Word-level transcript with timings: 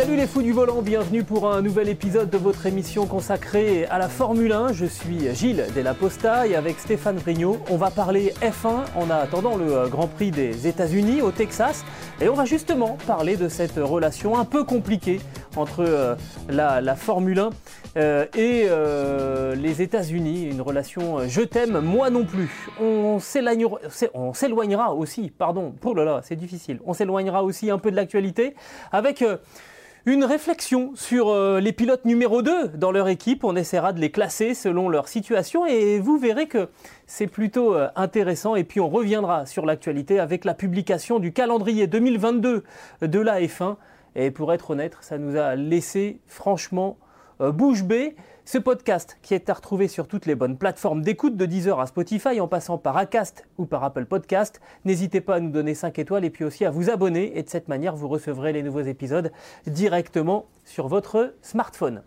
Salut 0.00 0.16
les 0.16 0.26
fous 0.26 0.40
du 0.40 0.52
volant, 0.52 0.80
bienvenue 0.80 1.24
pour 1.24 1.52
un 1.52 1.60
nouvel 1.60 1.90
épisode 1.90 2.30
de 2.30 2.38
votre 2.38 2.64
émission 2.64 3.04
consacrée 3.04 3.84
à 3.84 3.98
la 3.98 4.08
Formule 4.08 4.50
1. 4.50 4.72
Je 4.72 4.86
suis 4.86 5.34
Gilles 5.34 5.66
Della 5.74 5.92
Posta 5.92 6.46
et 6.46 6.56
avec 6.56 6.78
Stéphane 6.78 7.18
Vrignot, 7.18 7.58
on 7.68 7.76
va 7.76 7.90
parler 7.90 8.32
F1 8.40 8.86
en 8.96 9.10
attendant 9.10 9.58
le 9.58 9.88
Grand 9.88 10.06
Prix 10.06 10.30
des 10.30 10.66
États-Unis 10.66 11.20
au 11.20 11.32
Texas. 11.32 11.84
Et 12.22 12.30
on 12.30 12.34
va 12.34 12.46
justement 12.46 12.96
parler 13.06 13.36
de 13.36 13.50
cette 13.50 13.76
relation 13.76 14.38
un 14.38 14.46
peu 14.46 14.64
compliquée 14.64 15.20
entre 15.54 15.84
euh, 15.86 16.16
la, 16.48 16.96
Formule 16.96 17.38
1 17.38 17.50
euh, 17.98 18.24
et 18.34 18.68
euh, 18.70 19.54
les 19.54 19.82
États-Unis. 19.82 20.44
Une 20.44 20.62
relation 20.62 21.28
je 21.28 21.42
t'aime, 21.42 21.78
moi 21.80 22.08
non 22.08 22.24
plus. 22.24 22.70
On 22.80 23.18
s'éloignera 23.18 24.94
aussi, 24.94 25.28
pardon, 25.28 25.74
oh 25.84 25.92
là 25.92 26.04
là, 26.04 26.20
c'est 26.24 26.36
difficile. 26.36 26.80
On 26.86 26.94
s'éloignera 26.94 27.44
aussi 27.44 27.70
un 27.70 27.76
peu 27.76 27.90
de 27.90 27.96
l'actualité 27.96 28.54
avec 28.92 29.22
une 30.06 30.24
réflexion 30.24 30.92
sur 30.94 31.28
euh, 31.28 31.60
les 31.60 31.72
pilotes 31.72 32.04
numéro 32.04 32.42
2 32.42 32.68
dans 32.68 32.90
leur 32.90 33.08
équipe. 33.08 33.44
On 33.44 33.54
essaiera 33.56 33.92
de 33.92 34.00
les 34.00 34.10
classer 34.10 34.54
selon 34.54 34.88
leur 34.88 35.08
situation 35.08 35.66
et 35.66 35.98
vous 35.98 36.18
verrez 36.18 36.46
que 36.46 36.68
c'est 37.06 37.26
plutôt 37.26 37.74
euh, 37.74 37.88
intéressant. 37.96 38.56
Et 38.56 38.64
puis 38.64 38.80
on 38.80 38.88
reviendra 38.88 39.46
sur 39.46 39.66
l'actualité 39.66 40.18
avec 40.18 40.44
la 40.44 40.54
publication 40.54 41.18
du 41.18 41.32
calendrier 41.32 41.86
2022 41.86 42.64
de 43.02 43.20
la 43.20 43.40
F1. 43.40 43.76
Et 44.16 44.30
pour 44.30 44.52
être 44.52 44.70
honnête, 44.70 44.96
ça 45.00 45.18
nous 45.18 45.36
a 45.36 45.54
laissé 45.54 46.20
franchement 46.26 46.96
euh, 47.40 47.52
bouche 47.52 47.82
bée. 47.82 48.16
Ce 48.52 48.58
podcast 48.58 49.16
qui 49.22 49.34
est 49.34 49.48
à 49.48 49.54
retrouver 49.54 49.86
sur 49.86 50.08
toutes 50.08 50.26
les 50.26 50.34
bonnes 50.34 50.58
plateformes 50.58 51.02
d'écoute 51.02 51.36
de 51.36 51.46
Deezer 51.46 51.78
à 51.78 51.86
Spotify 51.86 52.40
en 52.40 52.48
passant 52.48 52.78
par 52.78 52.96
Acast 52.96 53.46
ou 53.58 53.64
par 53.64 53.84
Apple 53.84 54.06
Podcast. 54.06 54.60
N'hésitez 54.84 55.20
pas 55.20 55.36
à 55.36 55.40
nous 55.40 55.52
donner 55.52 55.72
5 55.72 55.96
étoiles 56.00 56.24
et 56.24 56.30
puis 56.30 56.44
aussi 56.44 56.64
à 56.64 56.72
vous 56.72 56.90
abonner 56.90 57.38
et 57.38 57.44
de 57.44 57.48
cette 57.48 57.68
manière 57.68 57.94
vous 57.94 58.08
recevrez 58.08 58.52
les 58.52 58.64
nouveaux 58.64 58.80
épisodes 58.80 59.30
directement 59.68 60.46
sur 60.64 60.88
votre 60.88 61.32
smartphone. 61.42 62.02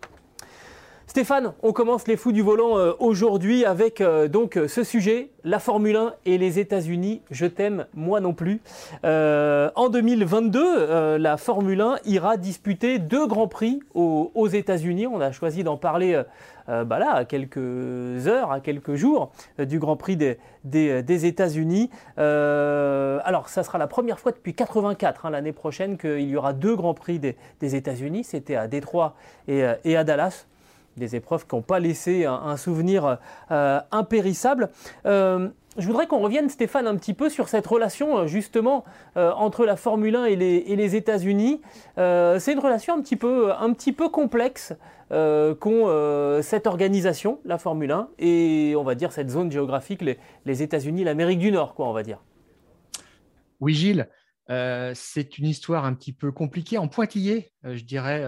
Stéphane, 1.06 1.52
on 1.62 1.72
commence 1.72 2.08
les 2.08 2.16
fous 2.16 2.32
du 2.32 2.40
volant 2.40 2.78
euh, 2.78 2.92
aujourd'hui 2.98 3.66
avec 3.66 4.00
euh, 4.00 4.26
donc 4.26 4.58
ce 4.66 4.82
sujet, 4.82 5.28
la 5.44 5.58
Formule 5.58 5.96
1 5.96 6.14
et 6.24 6.38
les 6.38 6.58
États-Unis. 6.58 7.20
Je 7.30 7.44
t'aime, 7.44 7.86
moi 7.92 8.20
non 8.20 8.32
plus. 8.32 8.62
Euh, 9.04 9.70
en 9.76 9.90
2022, 9.90 11.18
la 11.18 11.36
Formule 11.36 11.82
1 11.82 11.96
ira 12.06 12.38
disputer 12.38 12.98
deux 12.98 13.26
grands 13.26 13.48
prix 13.48 13.80
aux, 13.92 14.48
États-Unis. 14.48 15.06
On 15.06 15.20
a 15.20 15.30
choisi 15.30 15.62
d'en 15.62 15.76
parler 15.76 16.20
bah 16.66 16.98
à 17.12 17.24
quelques 17.26 17.58
heures, 18.26 18.50
à 18.50 18.60
quelques 18.60 18.94
jours 18.94 19.30
du 19.58 19.78
Grand 19.78 19.96
Prix 19.96 20.16
des, 20.16 21.26
États-Unis. 21.26 21.90
alors, 22.16 23.48
ça 23.48 23.62
sera 23.62 23.76
la 23.76 23.86
première 23.86 24.18
fois 24.18 24.32
depuis 24.32 24.54
84 24.54 25.26
hein, 25.26 25.30
l'année 25.30 25.52
prochaine 25.52 25.98
qu'il 25.98 26.28
y 26.28 26.36
aura 26.36 26.54
deux 26.54 26.74
Grands 26.74 26.94
Prix 26.94 27.18
des, 27.18 27.36
États-Unis. 27.60 28.24
C'était 28.24 28.56
à 28.56 28.66
Détroit 28.66 29.14
et 29.46 29.96
à 29.96 30.04
Dallas 30.04 30.46
des 30.96 31.16
épreuves 31.16 31.46
qui 31.46 31.54
n'ont 31.54 31.62
pas 31.62 31.80
laissé 31.80 32.24
un, 32.24 32.56
souvenir 32.56 33.18
euh, 33.50 33.80
impérissable. 33.90 34.70
Euh, 35.06 35.48
je 35.76 35.86
voudrais 35.86 36.06
qu'on 36.06 36.20
revienne, 36.20 36.48
Stéphane, 36.48 36.86
un 36.86 36.96
petit 36.96 37.14
peu 37.14 37.28
sur 37.28 37.48
cette 37.48 37.66
relation 37.66 38.18
euh, 38.18 38.26
justement 38.26 38.84
entre 39.16 39.64
la 39.64 39.76
Formule 39.76 40.16
1 40.16 40.24
et 40.26 40.36
les, 40.36 40.96
États-Unis. 40.96 41.60
c'est 41.96 42.52
une 42.52 42.58
relation 42.58 42.94
un 42.94 43.00
petit 43.00 43.16
peu, 43.16 43.52
un 43.52 43.72
petit 43.72 43.92
peu 43.92 44.08
complexe 44.08 44.74
qu'ont 45.10 46.40
cette 46.42 46.66
organisation, 46.66 47.40
la 47.44 47.58
Formule 47.58 47.92
1, 47.92 48.08
et 48.18 48.74
on 48.76 48.82
va 48.82 48.94
dire 48.94 49.12
cette 49.12 49.30
zone 49.30 49.50
géographique, 49.50 50.02
les, 50.02 50.18
les 50.44 50.62
États-Unis, 50.62 51.04
l'Amérique 51.04 51.38
du 51.38 51.52
Nord, 51.52 51.74
quoi, 51.74 51.88
on 51.88 51.92
va 51.92 52.02
dire. 52.02 52.22
Oui, 53.60 53.74
Gilles, 53.74 54.08
c'est 54.48 55.38
une 55.38 55.46
histoire 55.46 55.84
un 55.84 55.94
petit 55.94 56.12
peu 56.12 56.32
compliquée, 56.32 56.78
en 56.78 56.88
pointillé, 56.88 57.52
je 57.62 57.84
dirais, 57.84 58.24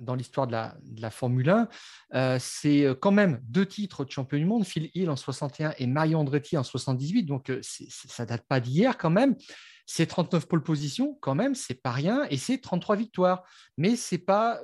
dans 0.00 0.14
l'histoire 0.14 0.46
de 0.46 0.52
la, 0.52 1.10
Formule 1.10 1.50
1. 1.50 1.68
Euh, 2.14 2.38
c'est 2.40 2.84
euh, 2.84 2.94
quand 2.94 3.12
même 3.12 3.40
deux 3.44 3.66
titres 3.66 4.04
de 4.04 4.10
champion 4.10 4.38
du 4.38 4.44
monde, 4.44 4.64
Phil 4.64 4.90
Hill 4.94 5.10
en 5.10 5.16
61 5.16 5.74
et 5.78 5.86
Mario 5.86 6.18
Andretti 6.18 6.56
en 6.56 6.62
78, 6.62 7.24
donc 7.24 7.50
euh, 7.50 7.60
ça 7.62 8.26
date 8.26 8.44
pas 8.48 8.60
d'hier 8.60 8.96
quand 8.98 9.10
même. 9.10 9.36
C'est 9.84 10.06
39 10.06 10.46
pole 10.46 10.62
positions 10.62 11.18
quand 11.20 11.34
même, 11.34 11.54
c'est 11.54 11.74
pas 11.74 11.90
rien, 11.90 12.24
et 12.30 12.36
c'est 12.36 12.58
33 12.58 12.96
victoires. 12.96 13.42
Mais 13.76 13.96
c'est 13.96 14.18
pas 14.18 14.60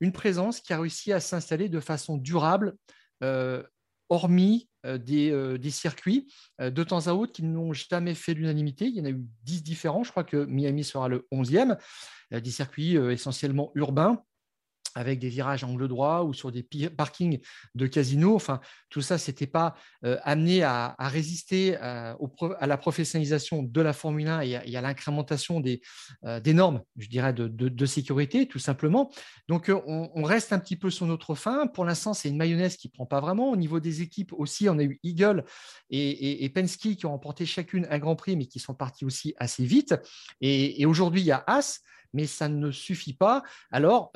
une 0.00 0.12
présence 0.12 0.60
qui 0.60 0.72
a 0.72 0.80
réussi 0.80 1.12
à 1.12 1.20
s'installer 1.20 1.68
de 1.68 1.80
façon 1.80 2.16
durable, 2.16 2.74
hormis 4.08 4.70
des, 4.84 5.58
des, 5.58 5.70
circuits 5.70 6.32
de 6.58 6.82
temps 6.82 7.08
à 7.08 7.12
autre 7.12 7.34
qui 7.34 7.42
n'ont 7.42 7.74
jamais 7.74 8.14
fait 8.14 8.32
l'unanimité. 8.32 8.86
Il 8.86 8.96
y 8.96 9.00
en 9.02 9.04
a 9.04 9.10
eu 9.10 9.22
10 9.42 9.62
différents, 9.62 10.02
je 10.02 10.10
crois 10.10 10.24
que 10.24 10.46
Miami 10.46 10.82
sera 10.82 11.08
le 11.08 11.28
11e, 11.30 11.76
des 12.32 12.50
circuits 12.50 12.96
essentiellement 12.96 13.70
urbains 13.74 14.24
avec 14.98 15.20
des 15.20 15.28
virages 15.28 15.62
angle 15.62 15.86
droit 15.86 16.22
ou 16.22 16.34
sur 16.34 16.50
des 16.50 16.64
parkings 16.96 17.38
de 17.76 17.86
casino. 17.86 18.34
Enfin, 18.34 18.60
tout 18.90 19.00
ça, 19.00 19.16
ce 19.16 19.30
n'était 19.30 19.46
pas 19.46 19.76
euh, 20.04 20.18
amené 20.24 20.64
à, 20.64 20.96
résister 20.98 21.76
euh, 21.80 22.14
à, 22.58 22.66
la 22.66 22.76
professionnalisation 22.76 23.62
de 23.62 23.80
la 23.80 23.92
Formule 23.92 24.26
1 24.26 24.40
et 24.40 24.76
à, 24.76 24.80
l'incrémentation 24.80 25.62
euh, 26.24 26.40
des, 26.40 26.52
normes, 26.52 26.82
je 26.96 27.08
dirais, 27.08 27.32
de, 27.32 27.86
sécurité, 27.86 28.48
tout 28.48 28.58
simplement. 28.58 29.10
Donc, 29.48 29.70
on, 29.86 30.22
reste 30.24 30.52
un 30.52 30.58
petit 30.58 30.76
peu 30.76 30.90
sur 30.90 31.06
notre 31.06 31.34
fin. 31.34 31.68
Pour 31.68 31.84
l'instant, 31.84 32.12
c'est 32.12 32.28
une 32.28 32.36
mayonnaise 32.36 32.76
qui 32.76 32.88
ne 32.88 32.92
prend 32.92 33.06
pas 33.06 33.20
vraiment. 33.20 33.50
Au 33.50 33.56
niveau 33.56 33.78
des 33.78 34.02
équipes 34.02 34.32
aussi, 34.32 34.68
on 34.68 34.78
a 34.78 34.82
eu 34.82 34.98
Eagle 35.04 35.44
et, 35.90 36.44
et, 36.44 36.48
Penske 36.48 36.96
qui 36.96 37.06
ont 37.06 37.12
remporté 37.12 37.46
chacune 37.46 37.86
un 37.88 37.98
Grand 37.98 38.16
Prix, 38.16 38.36
mais 38.36 38.46
qui 38.46 38.58
sont 38.58 38.74
partis 38.74 39.04
aussi 39.04 39.34
assez 39.38 39.64
vite. 39.64 39.94
Et, 40.40 40.84
aujourd'hui, 40.86 41.20
il 41.20 41.26
y 41.26 41.32
a 41.32 41.44
As 41.46 41.80
mais 42.14 42.26
ça 42.26 42.48
ne 42.48 42.70
suffit 42.70 43.12
pas. 43.12 43.42
Alors, 43.70 44.10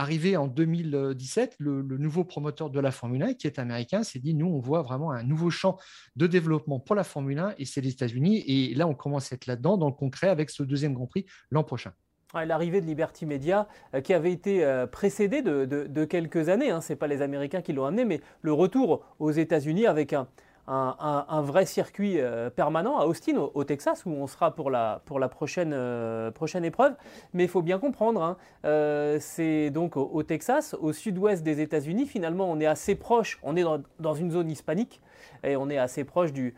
arrivé 0.00 0.36
en 0.36 0.46
2017, 0.46 1.56
le, 1.58 1.82
nouveau 1.82 2.24
promoteur 2.24 2.70
de 2.70 2.80
la 2.80 2.90
Formule 2.90 3.22
1, 3.22 3.34
qui 3.34 3.46
est 3.46 3.58
américain, 3.58 4.02
s'est 4.02 4.18
dit, 4.18 4.34
nous, 4.34 4.46
on 4.46 4.58
voit 4.58 4.80
vraiment 4.80 5.12
un 5.12 5.22
nouveau 5.22 5.50
champ 5.50 5.76
de 6.16 6.26
développement 6.26 6.80
pour 6.80 6.96
la 6.96 7.04
Formule 7.04 7.38
1, 7.38 7.54
et 7.58 7.66
c'est 7.66 7.82
les 7.82 7.90
États-Unis. 7.90 8.42
Et 8.46 8.74
là, 8.74 8.86
on 8.86 8.94
commence 8.94 9.30
à 9.30 9.34
être 9.34 9.46
là-dedans, 9.46 9.76
dans 9.76 9.88
le 9.88 9.94
concret, 9.94 10.28
avec 10.28 10.48
ce 10.48 10.62
deuxième 10.62 10.94
Grand 10.94 11.06
Prix 11.06 11.26
l'an 11.50 11.64
prochain. 11.64 11.92
L'arrivée 12.32 12.80
de 12.80 12.86
Liberty 12.86 13.26
Media, 13.26 13.68
euh, 13.94 14.00
qui 14.00 14.14
avait 14.14 14.32
été 14.32 14.64
euh, 14.64 14.86
précédée 14.86 15.42
de, 15.42 16.04
quelques 16.04 16.48
années, 16.48 16.70
hein, 16.70 16.80
ce 16.80 16.92
n'est 16.92 16.96
pas 16.96 17.08
les 17.08 17.22
Américains 17.22 17.60
qui 17.60 17.72
l'ont 17.72 17.84
amené, 17.84 18.04
mais 18.04 18.20
le 18.40 18.52
retour 18.52 19.04
aux 19.18 19.32
États-Unis 19.32 19.86
avec 19.86 20.12
un, 20.12 20.28
un, 20.70 21.42
vrai 21.42 21.66
circuit 21.66 22.20
euh, 22.20 22.48
permanent 22.48 22.98
à 22.98 23.06
Austin, 23.06 23.36
au, 23.36 23.64
Texas, 23.64 24.06
où 24.06 24.10
on 24.10 24.26
sera 24.26 24.54
pour 24.54 24.70
la, 24.70 25.02
euh, 25.58 26.30
prochaine 26.30 26.64
épreuve. 26.64 26.94
Mais 27.34 27.44
il 27.44 27.48
faut 27.48 27.62
bien 27.62 27.78
comprendre, 27.78 28.22
hein, 28.22 28.36
euh, 28.64 29.18
c'est 29.20 29.70
donc 29.70 29.96
au, 29.96 30.22
Texas, 30.22 30.76
au 30.80 30.92
sud-ouest 30.92 31.42
des 31.42 31.60
États-Unis. 31.60 32.06
Finalement, 32.06 32.50
on 32.50 32.60
est 32.60 32.66
assez 32.66 32.94
proche, 32.94 33.40
on 33.42 33.56
est 33.56 33.64
dans, 33.98 34.14
une 34.14 34.30
zone 34.30 34.50
hispanique, 34.50 35.00
et 35.42 35.56
on 35.56 35.68
est 35.70 35.78
assez 35.78 36.04
proche 36.04 36.32
du, 36.32 36.54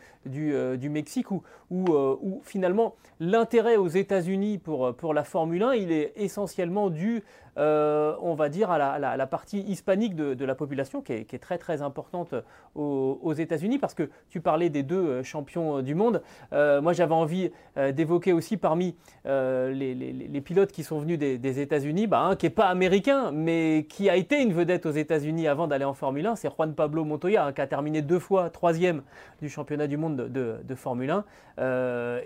Mexique, 0.90 1.30
où, 1.30 1.42
où, 1.70 2.40
finalement 2.42 2.94
l'intérêt 3.18 3.76
aux 3.76 3.88
États-Unis 3.88 4.58
pour, 4.58 4.94
pour 4.94 5.14
la 5.14 5.24
Formule 5.24 5.62
1, 5.62 5.74
il 5.74 5.92
est 5.92 6.12
essentiellement 6.16 6.90
dû 6.90 7.22
euh, 7.58 8.14
on 8.22 8.34
va 8.34 8.48
dire, 8.48 8.70
à 8.70 8.98
la, 8.98 9.26
partie 9.26 9.60
hispanique 9.60 10.14
de, 10.14 10.44
la 10.44 10.54
population, 10.54 11.02
qui 11.02 11.12
est, 11.12 11.42
très 11.42 11.58
très 11.58 11.82
importante 11.82 12.34
aux, 12.74 13.32
États-Unis, 13.32 13.78
parce 13.78 13.94
que 13.94 14.08
tu 14.30 14.40
parlais 14.40 14.70
des 14.70 14.82
deux 14.82 14.96
euh, 14.96 15.22
champions 15.22 15.78
euh, 15.78 15.82
du 15.82 15.94
monde. 15.94 16.22
moi, 16.52 16.92
j'avais 16.92 17.14
envie 17.14 17.50
d'évoquer 17.76 18.32
aussi 18.32 18.56
parmi 18.56 18.96
les, 19.24 20.42
pilotes 20.44 20.72
qui 20.72 20.82
sont 20.82 20.98
venus 20.98 21.18
des, 21.18 21.60
États-Unis, 21.60 22.06
bah, 22.06 22.20
un 22.20 22.36
qui 22.36 22.46
n'est 22.46 22.50
pas 22.50 22.68
américain, 22.68 23.30
mais 23.32 23.86
qui 23.88 24.08
a 24.08 24.16
été 24.16 24.40
une 24.40 24.52
vedette 24.52 24.86
aux 24.86 24.90
États-Unis 24.90 25.46
avant 25.46 25.66
d'aller 25.66 25.84
en 25.84 25.94
Formule 25.94 26.26
1, 26.26 26.36
c'est 26.36 26.48
Juan 26.48 26.74
Pablo 26.74 27.04
Montoya, 27.04 27.46
hein, 27.46 27.52
qui 27.52 27.60
a 27.60 27.66
terminé 27.66 28.02
deux 28.02 28.18
fois 28.18 28.50
troisième 28.50 29.02
du 29.40 29.48
championnat 29.48 29.86
du 29.86 29.96
monde 29.96 30.16
de, 30.16 30.74
Formule 30.74 31.10
1. 31.10 31.24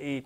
et 0.00 0.24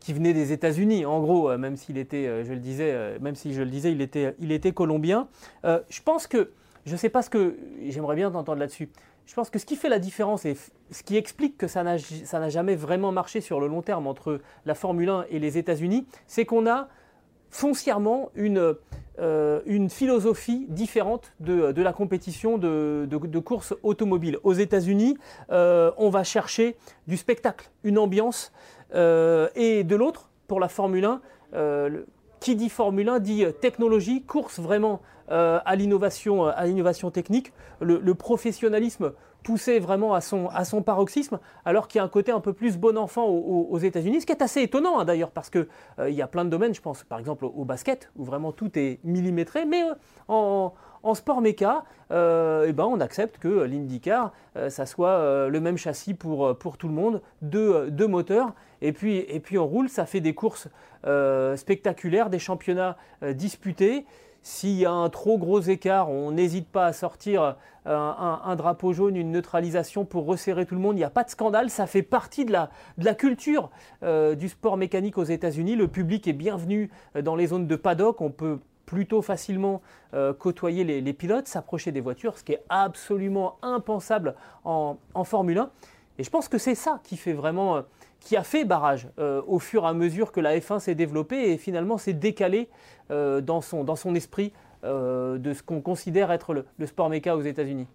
qui 0.00 0.12
venait 0.12 0.32
des 0.32 0.52
États-Unis, 0.52 1.04
en 1.04 1.20
gros, 1.20 1.50
euh, 1.50 1.58
même 1.58 1.76
s'il 1.76 1.98
était, 1.98 2.26
euh, 2.26 2.44
je 2.44 2.52
le 2.52 2.60
disais, 2.60 2.90
euh, 2.92 3.18
même 3.20 3.34
si 3.34 3.52
je 3.52 3.62
le 3.62 3.70
disais, 3.70 3.92
il 3.92 4.00
était, 4.00 4.34
il 4.38 4.52
était 4.52 4.72
colombien. 4.72 5.28
je 5.64 6.02
pense 6.02 6.26
que, 6.26 6.50
je 6.86 6.92
ne 6.92 6.96
sais 6.96 7.08
pas 7.08 7.22
ce 7.22 7.30
que, 7.30 7.56
j'aimerais 7.88 8.16
bien 8.16 8.30
t'entendre 8.30 8.60
là-dessus. 8.60 8.88
je 9.26 9.34
pense 9.34 9.50
que 9.50 9.58
ce 9.58 9.66
qui 9.66 9.76
fait 9.76 9.88
la 9.88 9.98
différence 9.98 10.44
et 10.44 10.56
ce 10.90 11.02
qui 11.02 11.16
explique 11.16 11.58
que 11.58 11.66
ça 11.66 11.82
n'a 11.82 12.48
jamais 12.48 12.76
vraiment 12.76 13.12
marché 13.12 13.40
sur 13.40 13.60
le 13.60 13.66
long 13.66 13.82
terme 13.82 14.06
entre 14.06 14.40
la 14.64 14.74
Formule 14.74 15.08
1 15.08 15.26
et 15.30 15.38
les 15.38 15.58
États-Unis, 15.58 16.06
c'est 16.26 16.46
qu'on 16.46 16.66
a 16.66 16.88
foncièrement 17.50 18.30
une, 18.34 18.74
une 19.66 19.90
philosophie 19.90 20.66
différente 20.68 21.32
de, 21.40 21.82
la 21.82 21.92
compétition 21.92 22.56
de, 22.56 23.38
course 23.40 23.74
automobile. 23.82 24.38
Aux 24.44 24.54
États-Unis, 24.54 25.18
on 25.50 26.08
va 26.10 26.24
chercher 26.24 26.76
du 27.06 27.16
spectacle, 27.16 27.70
une 27.84 27.98
ambiance, 27.98 28.52
et 28.94 29.84
de 29.84 29.96
l'autre, 29.96 30.30
pour 30.46 30.60
la 30.60 30.68
Formule 30.68 31.04
1, 31.04 31.90
qui 32.40 32.56
dit 32.56 32.68
Formule 32.68 33.08
1 33.08 33.18
dit 33.18 33.44
technologie, 33.60 34.22
course 34.22 34.58
vraiment 34.60 35.00
à 35.28 35.76
l'innovation, 35.76 36.46
à 36.46 36.64
l'innovation 36.64 37.10
technique, 37.10 37.52
le 37.80 38.14
professionnalisme 38.14 39.12
poussé 39.42 39.78
vraiment 39.78 40.14
à 40.14 40.20
son, 40.20 40.48
à 40.48 40.64
son 40.64 40.82
paroxysme, 40.82 41.38
alors 41.64 41.88
qu'il 41.88 41.98
y 41.98 42.02
a 42.02 42.04
un 42.04 42.08
côté 42.08 42.32
un 42.32 42.40
peu 42.40 42.52
plus 42.52 42.76
bon 42.76 42.98
enfant 42.98 43.26
aux, 43.26 43.78
États-Unis, 43.78 44.20
ce 44.20 44.26
qui 44.26 44.32
est 44.32 44.42
assez 44.42 44.62
étonnant 44.62 44.98
hein, 44.98 45.04
d'ailleurs, 45.04 45.30
parce 45.30 45.50
qu'il 45.50 45.66
euh, 45.98 46.10
y 46.10 46.22
a 46.22 46.26
plein 46.26 46.44
de 46.44 46.50
domaines, 46.50 46.74
je 46.74 46.80
pense 46.80 47.04
par 47.04 47.18
exemple 47.18 47.44
au, 47.44 47.64
basket, 47.64 48.10
où 48.16 48.24
vraiment 48.24 48.52
tout 48.52 48.78
est 48.78 48.98
millimétré, 49.04 49.64
mais 49.64 49.82
euh, 49.82 49.94
en, 50.28 50.74
en, 51.02 51.14
sport 51.14 51.40
méca, 51.40 51.84
euh, 52.10 52.66
eh 52.68 52.72
ben, 52.72 52.84
on 52.84 53.00
accepte 53.00 53.38
que 53.38 53.62
l'IndyCar, 53.62 54.32
ça 54.68 54.86
soit 54.86 55.48
le 55.48 55.60
même 55.60 55.76
châssis 55.76 56.14
pour, 56.14 56.56
pour 56.58 56.76
tout 56.76 56.88
le 56.88 56.94
monde, 56.94 57.22
deux, 57.42 57.90
deux 57.90 58.08
moteurs, 58.08 58.54
et 58.82 58.92
puis, 58.92 59.18
et 59.18 59.40
puis 59.40 59.56
on 59.58 59.66
roule, 59.66 59.88
ça 59.88 60.06
fait 60.06 60.20
des 60.20 60.34
courses 60.34 60.68
spectaculaires, 61.56 62.28
des 62.28 62.40
championnats 62.40 62.96
disputés. 63.22 64.04
S'il 64.42 64.78
y 64.78 64.86
a 64.86 64.92
un 64.92 65.08
trop 65.10 65.36
gros 65.36 65.60
écart, 65.60 66.10
on 66.10 66.32
n'hésite 66.32 66.68
pas 66.68 66.86
à 66.86 66.92
sortir 66.92 67.56
euh, 67.86 67.96
un, 67.96 68.56
drapeau 68.56 68.92
jaune, 68.92 69.16
une 69.16 69.32
neutralisation 69.32 70.04
pour 70.04 70.26
resserrer 70.26 70.66
tout 70.66 70.74
le 70.74 70.80
monde. 70.80 70.96
Il 70.96 71.00
n'y 71.00 71.04
a 71.04 71.10
pas 71.10 71.24
de 71.24 71.30
scandale, 71.30 71.70
ça 71.70 71.86
fait 71.86 72.02
partie 72.02 72.44
de 72.44 72.52
la, 72.52 73.14
culture 73.14 73.70
euh, 74.02 74.34
du 74.34 74.48
sport 74.48 74.76
mécanique 74.76 75.18
aux 75.18 75.24
États-Unis. 75.24 75.76
Le 75.76 75.88
public 75.88 76.28
est 76.28 76.32
bienvenu 76.32 76.90
euh, 77.16 77.22
dans 77.22 77.36
les 77.36 77.48
zones 77.48 77.66
de 77.66 77.76
paddock. 77.76 78.20
On 78.20 78.30
peut 78.30 78.58
plutôt 78.86 79.20
facilement 79.20 79.82
côtoyer 80.38 80.82
les, 80.82 81.12
pilotes, 81.12 81.46
s'approcher 81.46 81.92
des 81.92 82.00
voitures, 82.00 82.38
ce 82.38 82.42
qui 82.42 82.52
est 82.54 82.62
absolument 82.70 83.58
impensable 83.60 84.34
en, 84.64 84.96
en 85.12 85.24
Formule 85.24 85.58
1. 85.58 85.70
Et 86.18 86.24
je 86.24 86.30
pense 86.30 86.48
que 86.48 86.58
c'est 86.58 86.74
ça 86.74 87.00
qui 87.04 87.16
fait 87.16 87.32
vraiment 87.32 87.84
qui 88.20 88.36
a 88.36 88.42
fait 88.42 88.64
barrage 88.64 89.08
euh, 89.18 89.42
au 89.46 89.58
fur 89.58 89.84
et 89.84 89.86
à 89.86 89.94
mesure 89.94 90.32
que 90.32 90.40
la 90.40 90.58
F1 90.58 90.80
s'est 90.80 90.94
développée 90.94 91.52
et 91.52 91.58
finalement 91.58 91.98
s'est 91.98 92.12
décalée 92.12 92.68
euh, 93.10 93.40
dans, 93.40 93.60
son, 93.60 93.84
dans 93.84 93.96
son 93.96 94.14
esprit 94.14 94.52
euh, 94.84 95.38
de 95.38 95.52
ce 95.52 95.62
qu'on 95.62 95.80
considère 95.80 96.30
être 96.30 96.54
le, 96.54 96.86
sport 96.86 97.10
méca 97.10 97.36
aux 97.36 97.42
États-Unis. 97.42 97.86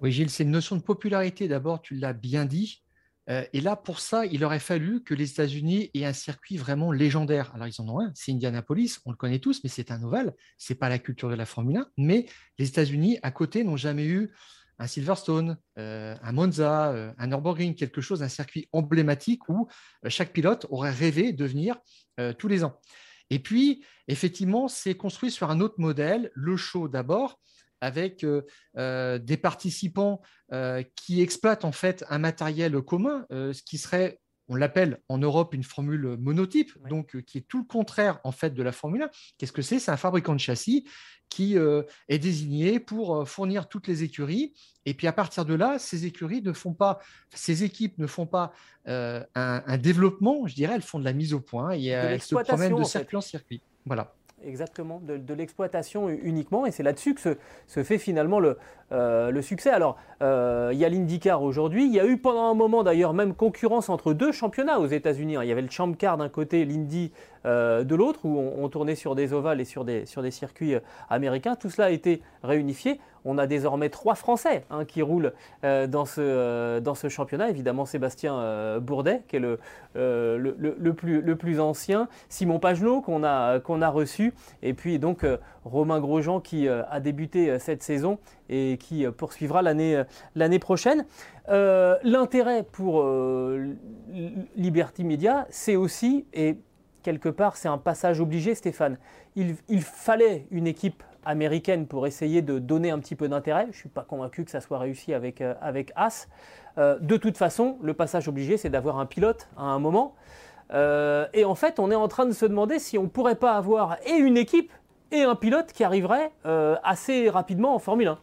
Oui, 0.00 0.12
Gilles, 0.12 0.30
c'est 0.30 0.42
une 0.42 0.50
notion 0.50 0.76
de 0.76 0.82
popularité 0.82 1.48
d'abord, 1.48 1.80
tu 1.80 1.94
l'as 1.94 2.12
bien 2.12 2.44
dit. 2.44 2.82
et 3.28 3.60
là, 3.60 3.76
pour 3.76 4.00
ça, 4.00 4.26
il 4.26 4.44
aurait 4.44 4.58
fallu 4.58 5.04
que 5.04 5.14
les 5.14 5.30
États-Unis 5.30 5.90
aient 5.94 6.04
un 6.04 6.12
circuit 6.12 6.56
vraiment 6.56 6.90
légendaire. 6.90 7.52
Alors, 7.54 7.68
ils 7.68 7.80
en 7.80 7.88
ont 7.88 8.00
un, 8.00 8.10
c'est 8.14 8.32
Indianapolis, 8.32 8.98
on 9.06 9.12
le 9.12 9.16
connaît 9.16 9.38
tous, 9.38 9.62
mais 9.62 9.70
c'est 9.70 9.92
un 9.92 10.02
ovale, 10.02 10.34
c'est 10.58 10.74
pas 10.74 10.88
la 10.88 10.98
culture 10.98 11.30
de 11.30 11.36
la 11.36 11.46
Formule 11.46 11.76
1. 11.76 11.86
Mais 11.98 12.26
les 12.58 12.66
États-Unis, 12.66 13.20
à 13.22 13.30
côté, 13.30 13.62
n'ont 13.62 13.76
jamais 13.76 14.06
eu 14.06 14.32
un 14.82 14.88
Silverstone, 14.88 15.58
euh, 15.78 16.16
un 16.22 16.32
Monza, 16.32 16.90
euh, 16.90 17.12
un 17.16 17.28
Nürburgring, 17.28 17.76
quelque 17.76 18.00
chose, 18.00 18.22
un 18.22 18.28
circuit 18.28 18.68
emblématique 18.72 19.48
où 19.48 19.68
euh, 20.04 20.10
chaque 20.10 20.32
pilote 20.32 20.66
aurait 20.70 20.90
rêvé 20.90 21.32
de 21.32 21.44
venir 21.44 21.76
tous 22.38 22.46
les 22.46 22.62
ans. 22.62 22.78
Et 23.30 23.38
puis, 23.38 23.82
effectivement, 24.06 24.68
c'est 24.68 24.94
construit 24.94 25.30
sur 25.30 25.50
un 25.50 25.60
autre 25.60 25.76
modèle, 25.78 26.30
le 26.34 26.58
show 26.58 26.88
d'abord, 26.88 27.40
avec 27.80 28.24
des 28.74 29.36
participants 29.38 30.20
qui 30.94 31.22
exploitent 31.22 31.64
en 31.64 31.72
fait 31.72 32.04
un 32.10 32.18
matériel 32.18 32.78
commun, 32.82 33.26
ce 33.30 33.62
qui 33.62 33.78
serait 33.78 34.20
on 34.52 34.54
l'appelle 34.54 35.00
en 35.08 35.16
Europe 35.16 35.54
une 35.54 35.62
formule 35.62 36.18
monotype, 36.20 36.72
donc 36.90 37.22
qui 37.22 37.38
est 37.38 37.48
tout 37.48 37.58
le 37.58 37.64
contraire 37.64 38.20
en 38.22 38.32
fait 38.32 38.50
de 38.50 38.62
la 38.62 38.70
Formule 38.70 39.02
1. 39.02 39.10
Qu'est-ce 39.38 39.52
que 39.52 39.62
c'est? 39.62 39.78
C'est 39.78 39.90
un 39.90 39.96
fabricant 39.96 40.34
de 40.34 40.40
châssis 40.40 40.84
qui 41.30 41.56
euh, 41.56 41.82
est 42.10 42.18
désigné 42.18 42.78
pour 42.78 43.16
euh, 43.16 43.24
fournir 43.24 43.66
toutes 43.66 43.86
les 43.86 44.02
écuries. 44.02 44.52
Et 44.84 44.92
puis 44.92 45.06
à 45.06 45.12
partir 45.14 45.46
de 45.46 45.54
là, 45.54 45.78
ces 45.78 46.04
écuries 46.04 46.42
ne 46.42 46.52
font 46.52 46.74
pas, 46.74 46.98
ces 47.32 47.64
équipes 47.64 47.96
ne 47.96 48.06
font 48.06 48.26
pas 48.26 48.52
euh, 48.88 49.24
un, 49.34 49.78
développement, 49.78 50.46
je 50.46 50.54
dirais, 50.54 50.74
elles 50.74 50.82
font 50.82 50.98
de 50.98 51.04
la 51.04 51.14
mise 51.14 51.32
au 51.32 51.40
point 51.40 51.72
et 51.72 51.86
elles 51.86 52.20
se 52.20 52.34
promènent 52.34 52.76
de 52.76 52.84
circuit 52.84 53.16
en 53.16 53.22
circuit. 53.22 53.62
Voilà. 53.86 54.14
Exactement, 54.44 55.00
de, 55.02 55.34
l'exploitation 55.34 56.08
uniquement, 56.08 56.66
et 56.66 56.70
c'est 56.70 56.82
là-dessus 56.82 57.14
que 57.14 57.36
se, 57.66 57.82
fait 57.82 57.98
finalement 57.98 58.40
le, 58.40 58.58
le 58.90 59.42
succès. 59.42 59.70
Alors, 59.70 59.96
il 60.20 60.76
y 60.76 60.84
a 60.84 60.88
l'IndyCar 60.88 61.42
aujourd'hui, 61.42 61.86
il 61.86 61.92
y 61.92 62.00
a 62.00 62.06
eu 62.06 62.18
pendant 62.18 62.50
un 62.50 62.54
moment 62.54 62.82
d'ailleurs 62.82 63.14
même 63.14 63.34
concurrence 63.34 63.88
entre 63.88 64.12
deux 64.12 64.32
championnats 64.32 64.80
aux 64.80 64.86
États-Unis. 64.86 65.36
Il 65.42 65.48
y 65.48 65.52
avait 65.52 65.62
le 65.62 65.70
Champ 65.70 65.92
Car 65.92 66.16
d'un 66.16 66.28
côté, 66.28 66.64
l'Indy 66.64 67.12
euh, 67.44 67.82
de 67.84 67.94
l'autre, 67.94 68.20
où 68.24 68.38
on, 68.38 68.68
tournait 68.68 68.94
sur 68.94 69.14
des 69.14 69.32
ovales 69.32 69.60
et 69.60 69.64
sur 69.64 69.84
des, 69.84 70.06
sur 70.06 70.22
des 70.22 70.30
circuits 70.30 70.74
euh, 70.74 70.80
américains. 71.10 71.56
Tout 71.56 71.70
cela 71.70 71.88
a 71.88 71.90
été 71.90 72.22
réunifié. 72.42 73.00
On 73.24 73.38
a 73.38 73.46
désormais 73.46 73.88
trois 73.88 74.14
Français 74.14 74.64
hein, 74.70 74.84
qui 74.84 75.02
roulent 75.02 75.32
euh, 75.64 75.86
dans, 75.86 76.04
ce, 76.04 76.78
dans 76.80 76.94
ce 76.94 77.08
championnat. 77.08 77.50
Évidemment, 77.50 77.84
Sébastien 77.84 78.78
Bourdet, 78.80 79.22
qui 79.28 79.36
est 79.36 79.40
le, 79.40 79.58
le, 79.94 80.92
plus, 80.92 81.20
le 81.20 81.36
plus 81.36 81.60
ancien, 81.60 82.08
Simon 82.28 82.58
Pagenaud, 82.58 83.00
qu'on 83.00 83.22
a, 83.22 83.60
a 83.60 83.88
reçu, 83.88 84.34
et 84.62 84.74
puis 84.74 84.98
donc 84.98 85.24
Romain 85.64 86.00
Grosjean, 86.00 86.40
qui 86.40 86.68
a 86.68 86.98
débuté 86.98 87.58
cette 87.60 87.82
saison 87.84 88.18
et 88.48 88.76
qui 88.78 89.06
poursuivra 89.06 89.62
l'année, 89.62 90.02
l'année 90.34 90.58
prochaine. 90.58 91.06
L'intérêt 91.48 92.64
pour 92.64 93.04
Liberty 94.56 95.04
Media, 95.04 95.46
c'est 95.50 95.76
aussi, 95.76 96.26
et 96.32 96.56
quelque 97.02 97.28
part, 97.28 97.56
c'est 97.56 97.68
un 97.68 97.78
passage 97.78 98.20
obligé, 98.20 98.54
Stéphane. 98.54 98.98
Il, 99.36 99.56
fallait 99.80 100.46
une 100.50 100.66
équipe 100.66 101.02
américaine 101.24 101.86
pour 101.86 102.06
essayer 102.06 102.42
de 102.42 102.58
donner 102.58 102.90
un 102.90 102.98
petit 102.98 103.14
peu 103.14 103.28
d'intérêt. 103.28 103.64
Je 103.64 103.68
ne 103.68 103.74
suis 103.74 103.88
pas 103.88 104.02
convaincu 104.02 104.44
que 104.44 104.50
ça 104.50 104.60
soit 104.60 104.78
réussi 104.78 105.14
avec, 105.14 105.40
euh, 105.40 105.54
avec 105.60 105.92
As. 105.96 106.28
Euh, 106.78 106.98
de 107.00 107.16
toute 107.16 107.36
façon, 107.36 107.78
le 107.82 107.94
passage 107.94 108.28
obligé, 108.28 108.56
c'est 108.56 108.70
d'avoir 108.70 108.98
un 108.98 109.06
pilote 109.06 109.48
à 109.56 109.64
un 109.64 109.78
moment. 109.78 110.14
Euh, 110.72 111.26
et 111.34 111.44
en 111.44 111.54
fait, 111.54 111.78
on 111.78 111.90
est 111.90 111.96
en 111.96 112.08
train 112.08 112.26
de 112.26 112.32
se 112.32 112.46
demander 112.46 112.78
si 112.78 112.98
on 112.98 113.04
ne 113.04 113.08
pourrait 113.08 113.36
pas 113.36 113.52
avoir 113.52 113.98
et 114.06 114.16
une 114.16 114.36
équipe 114.36 114.72
et 115.10 115.22
un 115.22 115.34
pilote 115.34 115.72
qui 115.72 115.84
arriverait 115.84 116.32
assez 116.82 117.28
rapidement 117.28 117.74
en 117.74 117.78
Formule 117.78 118.08
1. 118.08 118.18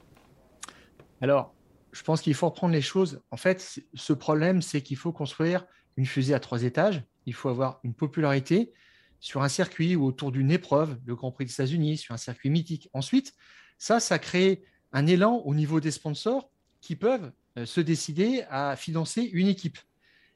Alors, 1.22 1.54
je 1.92 2.02
pense 2.02 2.22
qu'il 2.22 2.34
faut 2.34 2.48
reprendre 2.48 2.74
les 2.74 2.82
choses. 2.82 3.22
En 3.30 3.38
fait, 3.38 3.80
ce 3.94 4.14
problème, 4.14 4.64
c'est 4.64 4.82
qu'il 4.82 4.98
faut 4.98 5.12
construire 5.12 5.66
une 5.98 6.06
fusée 6.06 6.34
à 6.34 6.40
trois 6.40 6.64
étages 6.64 7.04
il 7.30 7.34
faut 7.34 7.50
avoir 7.50 7.80
une 7.84 7.94
popularité 7.94 8.74
sur 9.20 9.44
un 9.44 9.50
circuit 9.50 9.96
ou 9.96 10.06
autour 10.06 10.32
d'une 10.32 10.50
épreuve, 10.50 10.98
le 11.06 11.16
Grand 11.16 11.32
Prix 11.32 11.46
des 11.46 11.52
États-Unis, 11.52 11.98
sur 11.98 12.16
un 12.16 12.18
circuit 12.18 12.50
mythique. 12.50 12.90
Ensuite, 12.94 13.36
ça, 13.78 14.00
ça 14.00 14.18
crée 14.18 14.64
un 14.92 15.06
élan 15.06 15.44
au 15.46 15.54
niveau 15.54 15.80
des 15.80 15.92
sponsors 15.92 16.50
qui 16.82 16.96
peuvent 16.96 17.32
euh, 17.58 17.66
se 17.68 17.82
décider 17.82 18.44
à 18.50 18.76
financer 18.76 19.22
une 19.22 19.48
équipe. 19.48 19.78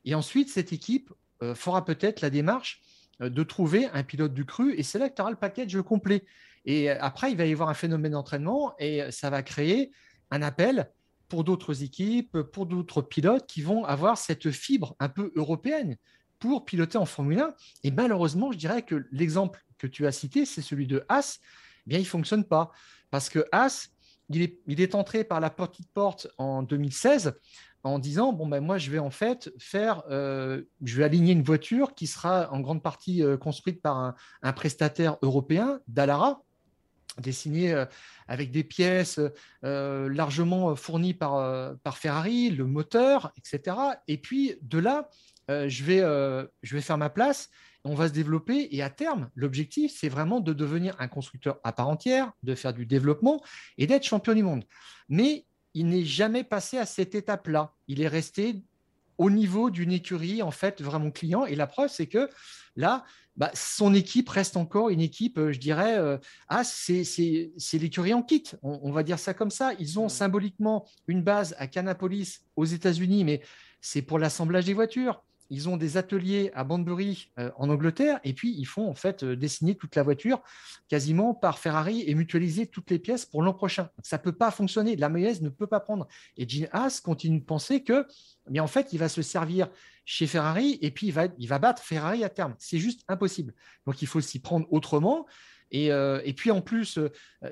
Et 0.05 0.13
ensuite, 0.13 0.50
cette 0.50 0.71
équipe 0.71 1.12
euh, 1.41 1.55
fera 1.55 1.83
peut-être 1.83 2.21
la 2.21 2.29
démarche 2.29 2.81
euh, 3.21 3.29
de 3.29 3.41
trouver 3.41 3.88
un 3.88 4.03
pilote 4.03 4.35
du 4.35 4.45
cru 4.45 4.75
et 4.77 4.83
c'est 4.83 5.00
là 5.00 5.09
que 5.09 5.15
tu 5.15 5.21
auras 5.21 5.31
le 5.31 5.38
package 5.38 5.81
complet. 5.81 6.25
Et 6.65 6.89
après, 6.91 7.31
il 7.31 7.38
va 7.38 7.45
y 7.45 7.51
avoir 7.51 7.69
un 7.69 7.73
phénomène 7.73 8.12
d'entraînement 8.12 8.75
et 8.77 9.12
ça 9.12 9.29
va 9.31 9.41
créer 9.41 9.91
un 10.29 10.41
appel 10.41 10.89
pour 11.27 11.43
d'autres 11.43 11.83
équipes, 11.83 12.38
pour 12.41 12.67
d'autres 12.67 13.01
pilotes 13.01 13.47
qui 13.47 13.62
vont 13.62 13.83
avoir 13.83 14.17
cette 14.17 14.51
fibre 14.51 14.95
un 15.00 15.09
peu 15.09 15.33
européenne 15.35 15.97
pour 16.43 16.65
piloter 16.65 16.97
en 16.97 17.05
Formule 17.05 17.39
1. 17.39 17.53
Et 17.85 17.91
malheureusement, 17.91 18.51
je 18.51 18.57
dirais 18.57 18.81
que 18.81 19.07
l'exemple 19.13 19.63
que 19.77 19.88
tu 19.88 20.05
as 20.05 20.12
cité, 20.12 20.45
c'est 20.45 20.62
celui 20.62 20.88
de 20.88 21.05
Haas. 21.07 21.39
Eh 21.39 21.89
bien, 21.89 22.00
il 22.00 22.01
ne 22.01 22.07
fonctionne 22.07 22.43
pas. 22.43 22.69
Parce 23.12 23.29
que 23.29 23.45
Haas, 23.53 23.88
il 24.27 24.41
est, 24.41 24.59
il 24.67 24.81
est, 24.81 24.93
entré 24.93 25.23
par 25.23 25.39
la 25.39 25.50
petite 25.50 25.89
porte 25.93 26.27
en 26.38 26.62
2016 26.62 27.33
en 27.83 27.97
disant 27.97 28.33
bon 28.33 28.47
ben 28.47 28.59
moi 28.62 28.77
je 28.77 28.91
vais 28.91 29.00
en 29.00 29.09
fait 29.09 29.51
faire 29.57 30.03
euh, 30.09 30.63
je 30.83 30.97
vais 30.97 31.03
aligner 31.03 31.33
une 31.33 31.43
voiture 31.43 31.95
qui 31.95 32.07
sera 32.07 32.50
en 32.53 32.62
grande 32.62 32.81
partie 32.81 33.21
euh, 33.21 33.35
construite 33.35 33.81
par 33.81 34.15
un, 34.41 34.53
prestataire 34.53 35.17
européen 35.21 35.81
Dallara 35.89 36.41
dessiné 37.19 37.73
euh, 37.73 37.85
avec 38.27 38.51
des 38.51 38.63
pièces 38.63 39.19
largement 39.62 40.75
fournies 40.75 41.13
par, 41.13 41.75
par 41.83 41.97
Ferrari, 41.97 42.50
le 42.50 42.65
moteur, 42.65 43.33
etc. 43.38 43.75
Et 44.07 44.17
puis 44.17 44.55
de 44.62 44.79
là, 44.79 45.09
euh, 45.53 45.69
je, 45.69 45.83
vais, 45.83 46.01
euh, 46.01 46.45
je 46.62 46.75
vais 46.75 46.81
faire 46.81 46.98
ma 46.98 47.10
place, 47.10 47.50
on 47.83 47.95
va 47.95 48.07
se 48.07 48.13
développer 48.13 48.69
et 48.72 48.81
à 48.81 48.89
terme, 48.89 49.29
l'objectif, 49.36 49.93
c'est 49.95 50.10
vraiment 50.10 50.39
de 50.39 50.53
devenir 50.53 50.95
un 51.00 51.07
constructeur 51.07 51.60
à 51.63 51.72
part 51.74 51.89
entière, 51.89 52.31
de 52.43 52.55
faire 52.55 52.74
du 52.74 52.86
développement 52.86 53.41
et 53.77 53.88
d'être 53.88 54.03
champion 54.03 54.33
du 54.33 54.43
monde. 54.43 54.63
Mais 55.10 55.45
il 55.74 55.88
n'est 55.88 56.05
jamais 56.05 56.43
passé 56.43 56.77
à 56.77 56.86
cette 56.86 57.15
étape-là. 57.15 57.74
Il 57.88 58.01
est 58.01 58.07
resté 58.07 58.63
au 59.17 59.29
niveau 59.29 59.69
d'une 59.69 59.91
écurie 59.91 60.41
en 60.41 60.51
fait 60.51 60.81
vraiment 60.81 61.12
client. 61.12 61.45
Et 61.45 61.55
la 61.55 61.67
preuve, 61.67 61.89
c'est 61.89 62.07
que 62.07 62.29
là, 62.75 63.03
bah, 63.36 63.51
son 63.53 63.93
équipe 63.93 64.29
reste 64.29 64.55
encore 64.55 64.89
une 64.89 65.01
équipe, 65.01 65.39
je 65.39 65.60
dirais, 65.60 65.98
ah, 66.48 66.63
c'est 66.63 67.03
l'écurie 67.74 68.13
en 68.13 68.22
kit, 68.22 68.43
on, 68.62 68.91
va 68.91 69.03
dire 69.03 69.19
ça 69.19 69.33
comme 69.33 69.51
ça. 69.51 69.74
Ils 69.79 70.00
ont 70.00 70.10
symboliquement 70.10 70.86
une 71.07 71.22
base 71.22 71.55
à 71.57 71.67
Canapolis 71.67 72.41
aux 72.55 72.65
États-Unis, 72.65 73.24
mais 73.24 73.41
c'est 73.83 74.01
pour 74.01 74.17
l'assemblage 74.17 74.65
des 74.65 74.74
voitures 74.74 75.22
ils 75.50 75.69
ont 75.69 75.77
des 75.77 75.97
ateliers 75.97 76.51
à 76.53 76.63
Banbury 76.63 77.31
euh, 77.39 77.51
en 77.57 77.69
Angleterre 77.69 78.19
et 78.23 78.33
puis 78.33 78.53
ils 78.57 78.65
font 78.65 78.89
en 78.89 78.95
fait 78.95 79.23
euh, 79.23 79.35
dessiner 79.35 79.75
toute 79.75 79.95
la 79.95 80.03
voiture 80.03 80.41
quasiment 80.88 81.33
par 81.33 81.59
Ferrari 81.59 82.03
et 82.07 82.15
mutualiser 82.15 82.67
toutes 82.67 82.89
les 82.91 83.00
pièces 83.00 83.25
pour 83.25 83.41
l'an 83.41 83.53
prochain. 83.53 83.89
Ça 84.01 84.17
ne 84.17 84.23
peut 84.23 84.31
pas 84.31 84.51
fonctionner. 84.51 84.95
La 84.95 85.09
mayonnaise 85.09 85.41
ne 85.41 85.50
peut 85.50 85.67
pas 85.67 85.79
prendre. 85.79 86.07
Et 86.38 86.47
Gene 86.47 86.67
Haas 86.71 87.01
continue 87.03 87.39
de 87.39 87.45
penser 87.45 87.83
que, 87.83 88.05
mais 88.50 88.59
en 88.59 88.67
fait, 88.67 88.93
il 88.93 89.00
va 89.00 89.09
se 89.09 89.21
servir 89.21 89.69
chez 90.05 90.27
Ferrari 90.27 90.77
et 90.81 90.91
puis 90.91 91.07
il 91.07 91.47
va, 91.47 91.59
battre 91.59 91.81
Ferrari 91.81 92.23
à 92.23 92.29
terme. 92.29 92.55
C'est 92.59 92.79
juste 92.79 93.03
impossible. 93.07 93.53
Donc 93.85 94.01
il 94.01 94.07
faut 94.07 94.21
s'y 94.21 94.39
prendre 94.39 94.67
autrement. 94.71 95.25
Et, 95.71 95.91
euh, 95.91 96.21
et, 96.23 96.33
puis 96.33 96.51
en 96.51 96.62
plus, 96.62 97.00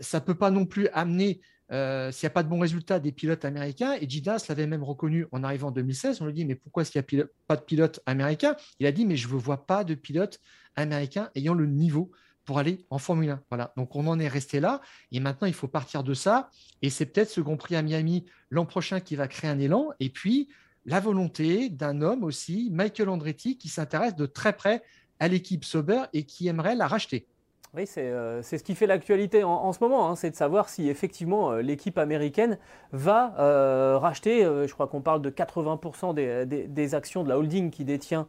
ça 0.01 0.19
ne 0.19 0.24
peut 0.24 0.36
pas 0.36 0.51
non 0.51 0.65
plus 0.65 0.88
amener 0.89 1.41
euh, 1.72 2.12
s'il 2.12 2.25
n'y 2.25 2.32
a 2.32 2.34
pas 2.34 2.44
de 2.44 2.50
bons 2.50 2.60
résultats 2.60 3.00
des 3.00 3.12
pilotes 3.12 3.46
américains, 3.46 3.96
et 4.00 4.10
Gidas 4.10 4.46
l'avait 4.50 4.68
même 4.68 4.84
reconnu 4.84 5.28
en 5.32 5.44
arrivant 5.44 5.70
en 5.70 5.72
2016, 5.72 6.22
on 6.22 6.25
lui 6.25 6.34
dit 6.34 6.46
mais 6.46 6.56
pourquoi 6.56 6.82
est-ce 6.82 6.92
qu'il 6.92 7.18
n'y 7.18 7.22
a 7.22 7.25
pas 7.48 7.56
de 7.56 7.62
pilote 7.62 8.01
américain 8.06 8.56
Il 8.80 8.86
a 8.88 8.92
dit 8.92 9.06
mais 9.06 9.16
je 9.16 9.28
ne 9.28 9.34
vois 9.34 9.66
pas 9.66 9.84
de 9.84 9.96
pilote 9.96 10.40
américain 10.75 11.30
ayant 11.36 11.54
le 11.54 11.66
niveau 11.66 12.12
pour 12.46 12.60
aller 12.60 12.86
en 12.90 12.98
Formule 12.98 13.30
1. 13.30 13.44
Voilà, 13.50 13.72
donc 13.78 13.96
on 13.96 14.08
en 14.08 14.20
est 14.20 14.28
resté 14.28 14.60
là, 14.60 14.82
et 15.12 15.20
maintenant 15.20 15.48
il 15.48 15.54
faut 15.54 15.68
partir 15.68 16.04
de 16.04 16.13
ça, 16.13 16.50
et 16.82 16.90
c'est 16.90 17.06
peut-être 17.06 17.30
ce 17.30 17.40
Grand 17.42 17.58
Prix 17.58 17.75
à 17.75 17.82
Miami 17.82 18.25
l'an 18.50 18.66
prochain 18.66 19.00
qui 19.00 19.16
va 19.16 19.28
créer 19.28 19.50
un 19.50 19.60
élan, 19.60 19.90
et 20.00 20.10
puis 20.10 20.50
la 20.86 21.00
volonté 21.00 21.70
d'un 21.70 22.01
homme 22.01 22.24
aussi, 22.24 22.70
Michael 22.72 23.10
Andretti, 23.10 23.58
qui 23.58 23.70
s'intéresse 23.70 24.16
de 24.16 24.25
très 24.25 24.54
près 24.54 24.82
à 25.20 25.28
l'équipe 25.28 25.63
Sauber 25.63 26.04
et 26.13 26.25
qui 26.25 26.48
aimerait 26.48 26.75
la 26.75 26.88
racheter. 26.88 27.28
Oui, 27.74 27.86
euh, 27.98 28.42
c'est 28.44 28.58
ce 28.58 28.66
qui 28.66 28.75
fait 28.75 28.86
l'actualité 28.86 29.46
en, 29.46 29.72
ce 29.72 29.82
moment, 29.82 30.10
hein, 30.10 30.18
c'est 30.18 30.30
de 30.30 30.36
savoir 30.36 30.68
si 30.68 30.90
effectivement 30.90 31.54
euh, 31.54 31.62
l'équipe 31.62 31.98
américaine 31.98 32.58
va 32.92 33.34
euh, 33.40 33.98
racheter, 33.98 34.44
je 34.44 34.74
crois 34.74 34.88
qu'on 34.88 35.00
parle 35.00 35.22
de 35.22 35.30
80% 35.30 36.13
des, 36.13 36.96
actions 36.96 37.24
de 37.24 37.30
la 37.30 37.38
holding 37.38 37.72
qui 37.72 37.86
détient 37.86 38.28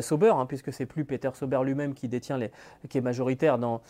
Sauber, 0.00 0.32
hein, 0.34 0.46
puisque 0.46 0.72
c'est 0.72 0.86
plus 0.86 1.04
Peter 1.04 1.30
Sauber 1.34 1.60
lui-même 1.64 1.94
qui 1.94 2.06
détient 2.06 2.38
les, 2.38 2.52
qui 2.88 2.98
est 2.98 3.00
majoritaire 3.00 3.58
dans, 3.58 3.80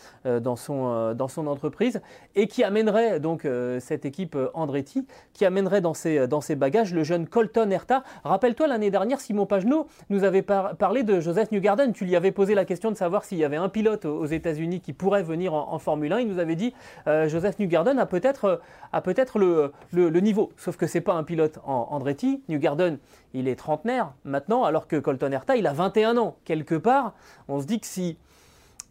son, 0.55 1.47
entreprise, 1.47 2.01
et 2.35 2.47
qui 2.47 2.63
amènerait 2.63 3.19
donc 3.19 3.47
cette 3.79 4.05
équipe 4.05 4.37
Andretti, 4.53 5.05
qui 5.33 5.45
amènerait 5.45 5.81
dans 5.81 5.93
ses, 5.93 6.27
dans 6.27 6.41
bagages 6.57 6.93
le 6.93 7.03
jeune 7.03 7.27
Colton 7.27 7.69
Herta. 7.69 8.03
Rappelle-toi 8.23 8.67
l'année 8.67 8.91
dernière, 8.91 9.19
Simon 9.19 9.45
Pagenaud 9.45 9.87
nous 10.09 10.23
avait 10.23 10.43
parlé 10.43 11.03
de 11.03 11.19
Joseph 11.19 11.51
Newgarden, 11.51 11.91
tu 11.93 12.05
lui 12.05 12.15
avais 12.15 12.31
posé 12.31 12.55
la 12.55 12.65
question 12.65 12.91
de 12.91 12.97
savoir 12.97 13.23
s'il 13.23 13.37
y 13.37 13.43
avait 13.43 13.57
un 13.57 13.69
pilote 13.69 14.05
aux 14.05 14.25
États-Unis 14.25 14.78
qui 14.79 14.93
pourrait 14.93 15.23
venir 15.23 15.53
en, 15.53 15.79
Formule 15.79 16.13
1. 16.13 16.19
Il 16.19 16.27
nous 16.27 16.39
avait 16.39 16.55
dit 16.55 16.73
euh, 17.07 17.27
Joseph 17.27 17.59
Newgarden 17.59 17.97
a 17.99 18.05
peut-être 18.05 18.61
euh, 18.93 19.01
peut-être 19.01 19.39
le, 19.39 19.71
le, 19.91 20.19
niveau, 20.19 20.51
sauf 20.57 20.77
que 20.77 20.87
c'est 20.87 21.01
pas 21.01 21.13
un 21.13 21.23
pilote 21.23 21.59
en 21.65 21.87
Andretti. 21.91 22.41
Newgarden, 22.49 22.97
il 23.33 23.47
est 23.47 23.55
trentenaire 23.55 24.13
maintenant, 24.23 24.63
alors 24.63 24.87
que 24.87 24.97
Colton 24.97 25.31
Herta, 25.31 25.55
il 25.55 25.67
a 25.67 25.73
21 25.73 26.17
ans. 26.17 26.37
Quelque 26.45 26.75
part, 26.75 27.13
on 27.47 27.61
se 27.61 27.65
dit 27.65 27.79
que 27.79 27.87
si 27.87 28.17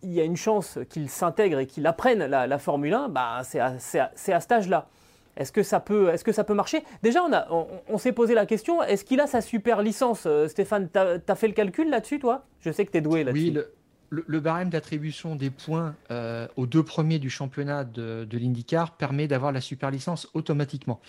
il 0.03 0.13
y 0.13 0.21
a 0.21 0.25
une 0.25 0.37
chance 0.37 0.79
qu'il 0.91 1.09
s'intègre 1.09 1.59
et 1.59 1.67
qu'il 1.67 1.87
apprenne 1.87 2.25
la, 2.25 2.59
Formule 2.59 2.95
1, 2.95 3.09
bah, 3.09 3.41
c'est 3.45 3.59
à, 3.59 3.75
à, 3.95 4.11
cet 4.15 4.53
âge-là. 4.53 4.87
Est-ce 5.39 5.53
que, 5.53 5.63
ça 5.63 5.79
peut, 5.79 6.11
est-ce 6.11 6.25
que 6.25 6.33
ça 6.33 6.43
peut 6.43 6.55
marcher? 6.55 6.83
Déjà, 7.03 7.25
on, 7.89 7.99
s'est 7.99 8.13
posé 8.13 8.35
la 8.35 8.45
question, 8.45 8.83
est-ce 8.83 9.05
qu'il 9.05 9.21
a 9.21 9.29
sa 9.29 9.41
super 9.41 9.83
licence? 9.83 10.25
Euh, 10.27 10.49
Stéphane, 10.49 10.89
tu 10.93 10.99
as, 10.99 11.35
fait 11.37 11.47
le 11.47 11.53
calcul 11.53 11.89
là-dessus, 11.89 12.19
toi? 12.19 12.45
Je 12.61 12.73
sais 12.73 12.85
que 12.85 12.91
tu 12.91 12.99
es 12.99 13.01
doué 13.01 13.23
là-dessus. 13.23 13.53
Oui, 13.55 13.59
barème 14.11 14.71
d'attribution 14.71 15.37
des 15.37 15.51
points 15.51 15.95
euh, 16.11 16.49
aux 16.57 16.67
deux 16.67 16.83
premiers 16.83 17.19
du 17.19 17.31
championnat 17.31 17.85
de, 17.85 18.27
l'IndyCar 18.31 18.97
permet 18.97 19.29
d'avoir 19.29 19.53
la 19.53 19.61
super 19.61 19.91
licence 19.91 20.29
automatiquement. 20.35 21.01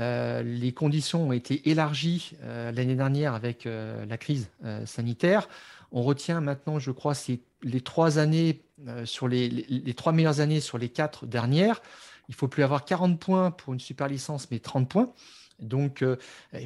Euh, 0.00 0.42
les 0.42 0.72
conditions 0.72 1.28
ont 1.28 1.32
été 1.32 1.68
élargies 1.70 2.36
euh, 2.42 2.70
l'année 2.70 2.94
dernière 2.94 3.34
avec 3.34 3.64
la 3.66 4.18
crise 4.18 4.50
sanitaire. 4.84 5.48
On 5.90 6.02
retient 6.02 6.40
maintenant, 6.40 6.78
je 6.78 6.90
crois, 6.90 7.14
les 7.62 7.80
trois 7.80 8.18
années 8.18 8.60
sur 9.04 9.26
les, 9.26 9.94
trois 9.96 10.12
meilleures 10.12 10.40
années 10.40 10.60
sur 10.60 10.78
les 10.78 10.88
quatre 10.88 11.26
dernières. 11.26 11.80
Il 12.28 12.34
faut 12.34 12.46
plus 12.46 12.62
avoir 12.62 12.84
40 12.84 13.18
points 13.18 13.50
pour 13.50 13.72
une 13.72 13.80
super 13.80 14.06
licence, 14.06 14.50
mais 14.50 14.58
30 14.58 14.88
points. 14.88 15.12
Donc, 15.60 16.04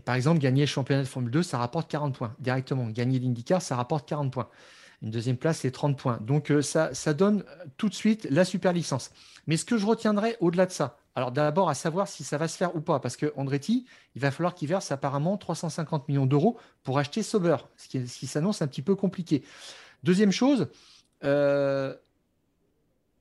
par 0.05 0.17
exemple, 0.17 0.41
gagner 0.41 0.63
le 0.63 0.67
championnat 0.67 1.03
de 1.03 1.09
Formule 1.09 1.31
2, 1.31 1.43
ça 1.45 1.59
rapporte 1.59 1.89
40 1.89 2.17
points 2.17 2.35
directement. 2.41 2.89
Gagner 2.89 3.21
l'IndyCar, 3.21 3.63
ça 3.63 3.77
rapporte 3.77 4.09
40 4.09 4.33
points. 4.33 4.49
Une 5.03 5.11
deuxième 5.11 5.37
place, 5.37 5.59
c'est 5.59 5.73
30 5.73 5.99
points. 5.99 6.19
Donc 6.21 6.51
euh, 6.51 6.63
ça, 6.63 7.15
donne 7.15 7.41
euh, 7.49 7.65
tout 7.77 7.89
de 7.89 7.95
suite 7.95 8.27
la 8.31 8.45
super 8.45 8.73
licence. 8.73 9.11
Mais 9.49 9.57
ce 9.57 9.65
que 9.65 9.77
je 9.77 9.85
retiendrai 9.85 10.37
au-delà 10.39 10.67
de 10.67 10.71
ça, 10.71 10.97
alors 11.17 11.33
d'abord 11.33 11.69
à 11.69 11.75
savoir 11.75 12.07
si 12.07 12.23
ça 12.23 12.39
va 12.39 12.47
se 12.47 12.57
faire 12.57 12.77
ou 12.77 12.81
pas, 12.81 13.01
parce 13.01 13.17
que 13.17 13.33
Andretti, 13.37 13.85
il 14.15 14.23
va 14.23 14.31
falloir 14.31 14.55
qu'il 14.55 14.69
verse 14.69 14.93
apparemment 14.93 15.37
350 15.37 16.09
millions 16.09 16.27
d'euros 16.27 16.57
pour 16.85 16.99
acheter 16.99 17.25
Sauber, 17.25 17.57
ce 17.77 17.89
qui, 17.89 18.27
s'annonce 18.27 18.63
un 18.63 18.69
petit 18.69 18.83
peu 18.83 18.95
compliqué. 18.95 19.43
Deuxième 20.05 20.31
chose, 20.31 20.69
euh, 21.25 21.95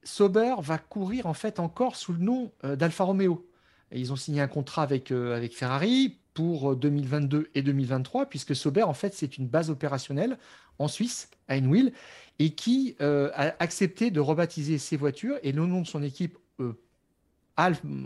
Sauber 0.04 0.56
va 0.60 0.78
courir 0.78 1.26
en 1.26 1.34
fait 1.34 1.60
encore 1.60 1.96
sous 1.96 2.14
le 2.14 2.20
nom 2.20 2.52
d'Alfa 2.64 3.04
Romeo. 3.04 3.48
ils 3.92 4.14
ont 4.14 4.16
signé 4.16 4.42
un 4.42 4.48
contrat 4.48 4.84
avec 4.84 5.12
Ferrari 5.54 6.21
pour 6.34 6.76
2022 6.76 7.50
et 7.56 7.62
2023, 7.62 8.28
puisque 8.28 8.56
Sauber, 8.56 8.84
en 8.84 8.94
fait, 8.94 9.14
c'est 9.14 9.38
une 9.38 9.48
base 9.48 9.70
opérationnelle 9.70 10.38
en 10.80 10.88
Suisse, 10.88 11.30
à 11.48 11.58
Enwil, 11.58 11.94
et 12.40 12.52
qui 12.52 12.96
euh, 13.02 13.30
a 13.36 13.54
accepté 13.60 14.12
de 14.12 14.20
rebaptiser 14.20 14.78
ses 14.78 14.98
voitures 14.98 15.38
et 15.44 15.52
le 15.52 15.66
nom 15.66 15.82
de 15.82 15.88
son 15.88 16.02
équipe 16.02 16.38
euh, 16.60 16.74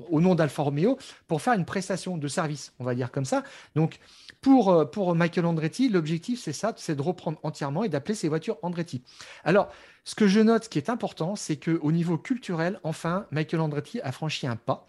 au 0.10 0.20
nom 0.20 0.36
d'Alfa 0.36 0.64
Romeo 0.64 0.98
pour 1.28 1.42
faire 1.42 1.54
une 1.54 1.64
prestation 1.64 2.18
de 2.18 2.28
service, 2.28 2.74
on 2.80 2.84
va 2.84 2.96
dire 2.96 3.12
comme 3.12 3.24
ça. 3.24 3.44
Donc, 3.76 4.00
pour, 4.42 4.70
euh, 4.70 4.86
pour 4.86 5.16
Michael 5.16 5.46
Andretti, 5.46 5.88
l'objectif, 5.88 6.42
c'est 6.42 6.52
ça, 6.54 6.74
c'est 6.76 6.96
de 6.96 7.02
reprendre 7.02 7.40
entièrement 7.44 7.84
et 7.84 7.90
d'appeler 7.90 8.16
ses 8.16 8.28
voitures 8.28 8.58
Andretti. 8.64 9.02
Alors, 9.44 9.70
ce 10.04 10.16
que 10.16 10.28
je 10.28 10.40
note, 10.40 10.66
ce 10.66 10.70
qui 10.70 10.78
est 10.78 10.90
important, 10.90 11.36
c'est 11.36 11.58
qu'au 11.58 11.92
niveau 11.92 12.18
culturel, 12.18 12.80
enfin, 12.84 13.28
Michael 13.32 13.62
Andretti 13.62 14.02
a 14.02 14.12
franchi 14.12 14.48
un 14.48 14.56
pas 14.56 14.86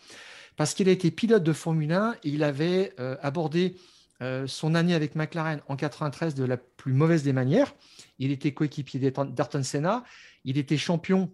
parce 0.57 0.75
qu'il 0.75 0.89
a 0.89 0.93
été 0.93 1.11
pilote 1.11 1.43
de 1.43 1.53
Formule 1.53 1.93
1 1.93 2.13
et 2.25 2.29
il 2.31 2.43
avait 2.43 2.95
abordé 3.21 3.77
euh, 4.23 4.47
son 4.47 4.75
année 4.75 4.95
avec 4.95 5.15
McLaren 5.15 5.61
en 5.69 5.77
93 5.77 6.35
de 6.35 6.45
la 6.45 6.57
plus 6.57 6.93
mauvaise 6.93 7.23
des 7.23 7.35
manières. 7.35 7.75
Il 8.19 8.31
était 8.31 8.53
coéquipier 8.53 8.99
d'Ayrton 8.99 9.63
Senna. 9.63 10.05
Il 10.45 10.57
était 10.57 10.79
champion 10.79 11.31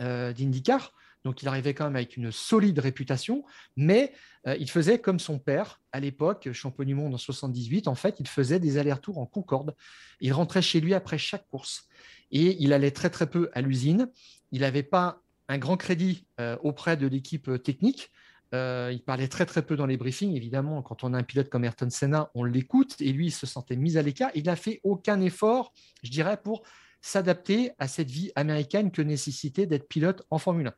euh, 0.00 0.32
d'IndyCar. 0.32 0.92
Donc 1.24 1.42
il 1.42 1.48
arrivait 1.48 1.74
quand 1.74 1.84
même 1.84 1.94
avec 1.94 2.16
une 2.16 2.32
solide 2.32 2.80
réputation, 2.80 3.44
mais 3.76 4.12
euh, 4.48 4.56
il 4.58 4.68
faisait 4.68 4.98
comme 4.98 5.20
son 5.20 5.38
père 5.38 5.80
à 5.92 6.00
l'époque, 6.00 6.50
champion 6.52 6.82
du 6.82 6.96
monde 6.96 7.14
en 7.14 7.18
78. 7.18 7.86
En 7.86 7.94
fait, 7.94 8.16
il 8.18 8.26
faisait 8.26 8.58
des 8.58 8.78
allers-retours 8.78 9.18
en 9.18 9.26
Concorde. 9.26 9.76
Il 10.20 10.32
rentrait 10.32 10.62
chez 10.62 10.80
lui 10.80 10.94
après 10.94 11.18
chaque 11.18 11.46
course 11.46 11.86
et 12.32 12.56
il 12.60 12.72
allait 12.72 12.90
très 12.90 13.10
très 13.10 13.30
peu 13.30 13.50
à 13.54 13.60
l'usine. 13.60 14.10
Il 14.50 14.62
n'avait 14.62 14.82
pas 14.82 15.22
un 15.48 15.58
grand 15.58 15.76
crédit 15.76 16.26
auprès 16.62 16.96
de 16.96 17.06
l'équipe 17.06 17.62
technique. 17.62 18.10
Euh, 18.54 18.90
il 18.92 19.02
parlait 19.02 19.28
très 19.28 19.46
très 19.46 19.62
peu 19.62 19.76
dans 19.76 19.86
les 19.86 19.96
briefings. 19.96 20.34
Évidemment, 20.36 20.82
quand 20.82 21.04
on 21.04 21.14
a 21.14 21.18
un 21.18 21.22
pilote 21.22 21.48
comme 21.48 21.64
Ayrton 21.64 21.88
Senna, 21.88 22.30
on 22.34 22.44
l'écoute 22.44 23.00
et 23.00 23.12
lui, 23.12 23.26
il 23.26 23.30
se 23.30 23.46
sentait 23.46 23.76
mis 23.76 23.96
à 23.96 24.02
l'écart. 24.02 24.30
Il 24.34 24.44
n'a 24.44 24.56
fait 24.56 24.80
aucun 24.84 25.20
effort, 25.20 25.72
je 26.02 26.10
dirais, 26.10 26.36
pour 26.36 26.62
s'adapter 27.00 27.72
à 27.78 27.88
cette 27.88 28.10
vie 28.10 28.30
américaine 28.36 28.90
que 28.90 29.00
nécessitait 29.00 29.66
d'être 29.66 29.88
pilote 29.88 30.22
en 30.30 30.38
Formule 30.38 30.68
1. 30.68 30.74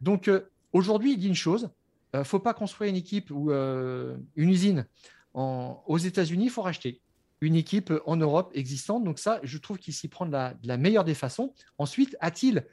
Donc 0.00 0.28
euh, 0.28 0.48
aujourd'hui, 0.72 1.12
il 1.12 1.18
dit 1.18 1.28
une 1.28 1.34
chose 1.34 1.70
il 2.14 2.18
euh, 2.18 2.20
ne 2.20 2.24
faut 2.24 2.38
pas 2.38 2.54
construire 2.54 2.88
une 2.88 2.96
équipe 2.96 3.30
ou 3.32 3.50
une 3.50 4.48
usine 4.48 4.86
aux 5.34 5.98
États-Unis, 5.98 6.44
il 6.44 6.50
faut 6.50 6.62
racheter 6.62 7.02
une 7.42 7.56
équipe 7.56 7.92
en 8.06 8.16
Europe 8.16 8.52
existante. 8.54 9.04
Donc 9.04 9.18
ça, 9.18 9.38
je 9.42 9.58
trouve 9.58 9.76
qu'il 9.76 9.92
s'y 9.92 10.08
prend 10.08 10.24
de 10.24 10.32
la, 10.32 10.76
meilleure 10.78 11.04
des 11.04 11.14
façons. 11.14 11.52
Ensuite, 11.76 12.16
a-t-il 12.20 12.64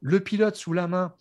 le 0.00 0.20
pilote 0.20 0.54
sous 0.54 0.72
la 0.72 0.86
main 0.86 1.16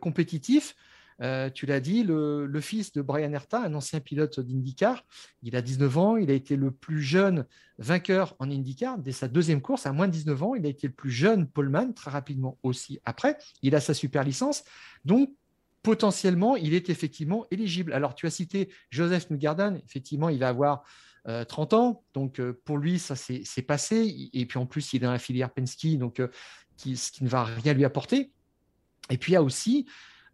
compétitif? 0.00 0.74
Euh, 1.20 1.50
tu 1.50 1.66
l'as 1.66 1.80
dit, 1.80 2.04
le, 2.04 2.60
fils 2.60 2.92
de 2.92 3.02
Brian 3.02 3.32
Herta, 3.32 3.62
un 3.62 3.74
ancien 3.74 4.00
pilote 4.00 4.40
d'IndyCar, 4.40 5.04
il 5.42 5.56
a 5.56 5.62
19 5.62 5.98
ans, 5.98 6.16
il 6.16 6.30
a 6.30 6.34
été 6.34 6.56
le 6.56 6.70
plus 6.70 7.02
jeune 7.02 7.46
vainqueur 7.78 8.36
en 8.38 8.50
IndyCar 8.50 8.98
dès 8.98 9.12
sa 9.12 9.28
deuxième 9.28 9.60
course, 9.60 9.86
à 9.86 9.92
moins 9.92 10.06
de 10.06 10.12
19 10.12 10.42
ans. 10.42 10.54
Il 10.54 10.66
a 10.66 10.68
été 10.68 10.86
le 10.86 10.92
plus 10.92 11.10
jeune 11.10 11.46
poleman, 11.46 11.94
très 11.94 12.10
rapidement 12.10 12.58
aussi 12.62 13.00
après. 13.04 13.36
Il 13.62 13.74
a 13.74 13.80
sa 13.80 13.94
super 13.94 14.24
licence. 14.24 14.64
Donc, 15.04 15.32
potentiellement, 15.82 16.56
il 16.56 16.74
est 16.74 16.90
effectivement 16.90 17.46
éligible. 17.50 17.92
Alors, 17.92 18.14
tu 18.14 18.26
as 18.26 18.30
cité 18.30 18.68
Joseph 18.90 19.30
Newgarden, 19.30 19.80
effectivement, 19.84 20.28
il 20.28 20.38
va 20.38 20.48
avoir 20.48 20.84
30 21.48 21.72
euh, 21.72 21.76
ans, 21.76 22.04
donc 22.14 22.40
euh, 22.40 22.58
pour 22.64 22.78
lui, 22.78 22.98
ça 22.98 23.14
c'est 23.16 23.62
passé. 23.62 24.30
Et 24.32 24.46
puis 24.46 24.58
en 24.58 24.66
plus, 24.66 24.92
il 24.92 24.96
est 24.96 25.06
dans 25.06 25.12
la 25.12 25.18
filière 25.18 25.50
Penske, 25.50 25.98
donc 25.98 26.22
ce 26.76 27.12
qui 27.12 27.24
ne 27.24 27.28
va 27.28 27.44
rien 27.44 27.74
lui 27.74 27.84
apporter. 27.84 28.32
Et 29.10 29.18
puis 29.18 29.32
il 29.32 29.34
y 29.34 29.36
a 29.36 29.42
aussi 29.42 29.86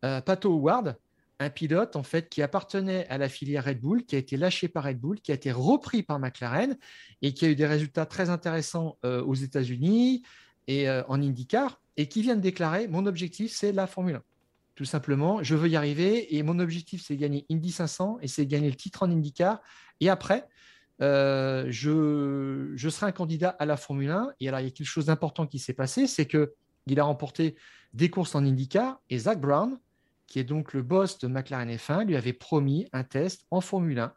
euh, 0.04 0.20
Pato 0.20 0.52
Howard, 0.52 0.96
un 1.40 1.50
pilote 1.50 1.96
en 1.96 2.04
fait 2.04 2.28
qui 2.28 2.42
appartenait 2.42 3.08
à 3.08 3.18
la 3.18 3.28
filière 3.28 3.64
Red 3.64 3.80
Bull, 3.80 4.04
qui 4.04 4.14
a 4.14 4.18
été 4.18 4.36
lâché 4.36 4.68
par 4.68 4.84
Red 4.84 5.00
Bull, 5.00 5.20
qui 5.20 5.32
a 5.32 5.34
été 5.34 5.50
repris 5.50 6.02
par 6.02 6.20
McLaren 6.20 6.76
et 7.22 7.34
qui 7.34 7.44
a 7.44 7.48
eu 7.48 7.56
des 7.56 7.66
résultats 7.66 8.06
très 8.06 8.30
intéressants 8.30 8.98
aux 9.02 9.34
États-Unis 9.34 10.22
et 10.68 10.88
en 10.88 11.20
IndyCar 11.20 11.80
et 11.96 12.06
qui 12.08 12.22
vient 12.22 12.36
de 12.36 12.40
déclarer 12.40 12.86
mon 12.86 13.04
objectif 13.06 13.52
c'est 13.52 13.72
la 13.72 13.88
Formule 13.88 14.16
1 14.16 14.22
tout 14.74 14.84
simplement. 14.84 15.42
Je 15.42 15.54
veux 15.54 15.68
y 15.68 15.76
arriver 15.76 16.36
et 16.36 16.42
mon 16.42 16.58
objectif, 16.58 17.04
c'est 17.04 17.16
gagner 17.16 17.46
Indy 17.50 17.70
500 17.70 18.18
et 18.22 18.28
c'est 18.28 18.46
gagner 18.46 18.68
le 18.68 18.76
titre 18.76 19.02
en 19.02 19.10
IndyCar. 19.10 19.60
Et 20.00 20.08
après, 20.08 20.46
euh, 21.00 21.66
je, 21.68 22.72
je, 22.74 22.88
serai 22.88 23.06
un 23.06 23.12
candidat 23.12 23.50
à 23.50 23.66
la 23.66 23.76
Formule 23.76 24.10
1. 24.10 24.32
Et 24.40 24.48
alors, 24.48 24.60
il 24.60 24.64
y 24.64 24.66
a 24.66 24.70
quelque 24.70 24.86
chose 24.86 25.06
d'important 25.06 25.46
qui 25.46 25.58
s'est 25.58 25.74
passé, 25.74 26.06
c'est 26.06 26.26
qu'il 26.26 27.00
a 27.00 27.04
remporté 27.04 27.56
des 27.92 28.10
courses 28.10 28.34
en 28.34 28.44
IndyCar 28.44 29.00
et 29.10 29.18
Zach 29.18 29.40
Brown, 29.40 29.78
qui 30.26 30.38
est 30.38 30.44
donc 30.44 30.72
le 30.72 30.82
boss 30.82 31.18
de 31.18 31.28
McLaren 31.28 31.70
F1, 31.70 32.06
lui 32.06 32.16
avait 32.16 32.32
promis 32.32 32.86
un 32.92 33.04
test 33.04 33.46
en 33.50 33.60
Formule 33.60 33.98
1 33.98 34.12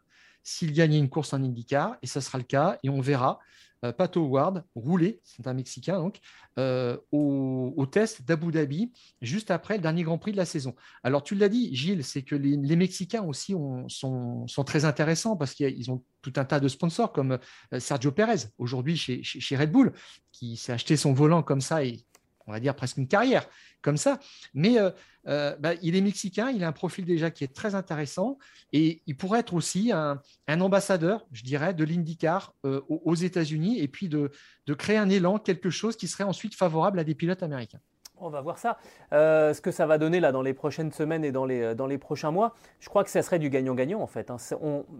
s'il 0.48 0.72
gagnait 0.72 0.98
une 0.98 1.10
course 1.10 1.34
en 1.34 1.42
IndyCar, 1.42 1.96
et 2.00 2.06
ça 2.06 2.22
sera 2.22 2.38
le 2.38 2.44
cas, 2.44 2.78
et 2.82 2.88
on 2.88 3.02
verra 3.02 3.38
euh, 3.84 3.92
Pato 3.92 4.24
Ward 4.24 4.64
rouler, 4.74 5.20
c'est 5.22 5.46
un 5.46 5.52
Mexicain 5.52 5.98
donc, 5.98 6.18
euh, 6.58 6.96
au, 7.12 7.86
test 7.86 8.22
d'Abu 8.22 8.50
Dhabi, 8.50 8.90
juste 9.20 9.50
après 9.50 9.76
le 9.76 9.82
dernier 9.82 10.02
Grand 10.02 10.18
Prix 10.18 10.32
de 10.32 10.36
la 10.36 10.46
saison. 10.46 10.74
Alors 11.04 11.22
tu 11.22 11.34
l'as 11.34 11.50
dit, 11.50 11.74
Gilles, 11.76 12.02
c'est 12.02 12.22
que 12.22 12.34
les, 12.34 12.76
Mexicains 12.76 13.22
aussi 13.22 13.54
sont, 13.88 14.46
très 14.66 14.84
intéressants 14.84 15.36
parce 15.36 15.54
qu'ils 15.54 15.90
ont 15.90 16.02
tout 16.22 16.32
un 16.36 16.44
tas 16.44 16.60
de 16.60 16.68
sponsors 16.68 17.12
comme 17.12 17.38
euh, 17.72 17.78
Sergio 17.78 18.10
Perez, 18.10 18.48
aujourd'hui 18.56 18.96
chez, 18.96 19.22
chez, 19.22 19.56
Red 19.56 19.70
Bull, 19.70 19.92
qui 20.32 20.56
s'est 20.56 20.72
acheté 20.72 20.96
son 20.96 21.12
volant 21.12 21.42
comme 21.42 21.60
ça 21.60 21.84
et 21.84 22.04
on 22.48 22.52
va 22.52 22.60
dire 22.60 22.74
presque 22.74 22.96
une 22.96 23.06
carrière 23.06 23.46
comme 23.82 23.96
ça. 23.96 24.18
Mais 24.54 24.78
euh, 24.78 24.90
euh, 25.28 25.54
bah, 25.60 25.74
il 25.82 25.94
est 25.94 26.00
mexicain, 26.00 26.50
il 26.50 26.64
a 26.64 26.68
un 26.68 26.72
profil 26.72 27.04
déjà 27.04 27.30
qui 27.30 27.44
est 27.44 27.54
très 27.54 27.74
intéressant 27.74 28.38
et 28.72 29.02
il 29.06 29.16
pourrait 29.16 29.40
être 29.40 29.54
aussi 29.54 29.92
un, 29.92 30.20
ambassadeur, 30.48 31.26
je 31.30 31.44
dirais, 31.44 31.74
de 31.74 31.84
l'IndyCar 31.84 32.54
euh, 32.64 32.80
aux 32.88 33.14
États-Unis 33.14 33.78
et 33.78 33.86
puis 33.86 34.08
de, 34.08 34.30
créer 34.74 34.96
un 34.96 35.08
élan, 35.08 35.38
quelque 35.38 35.70
chose 35.70 35.96
qui 35.96 36.08
serait 36.08 36.24
ensuite 36.24 36.54
favorable 36.54 36.98
à 36.98 37.04
des 37.04 37.14
pilotes 37.14 37.42
américains. 37.42 37.80
On 38.20 38.30
va 38.30 38.40
voir 38.40 38.58
ça. 38.58 38.78
ce 39.12 39.60
que 39.60 39.70
ça 39.70 39.86
va 39.86 39.96
donner 39.96 40.18
là 40.18 40.32
dans 40.32 40.42
les 40.42 40.52
prochaines 40.52 40.90
semaines 40.90 41.24
et 41.24 41.30
dans 41.30 41.44
les, 41.44 41.76
dans 41.76 41.86
les 41.86 41.98
prochains 41.98 42.32
mois, 42.32 42.56
je 42.80 42.88
crois 42.88 43.04
que 43.04 43.10
ça 43.10 43.22
serait 43.22 43.38
du 43.38 43.48
gagnant-gagnant 43.48 44.00
en 44.00 44.08
fait. 44.08 44.32
Hein. 44.32 44.38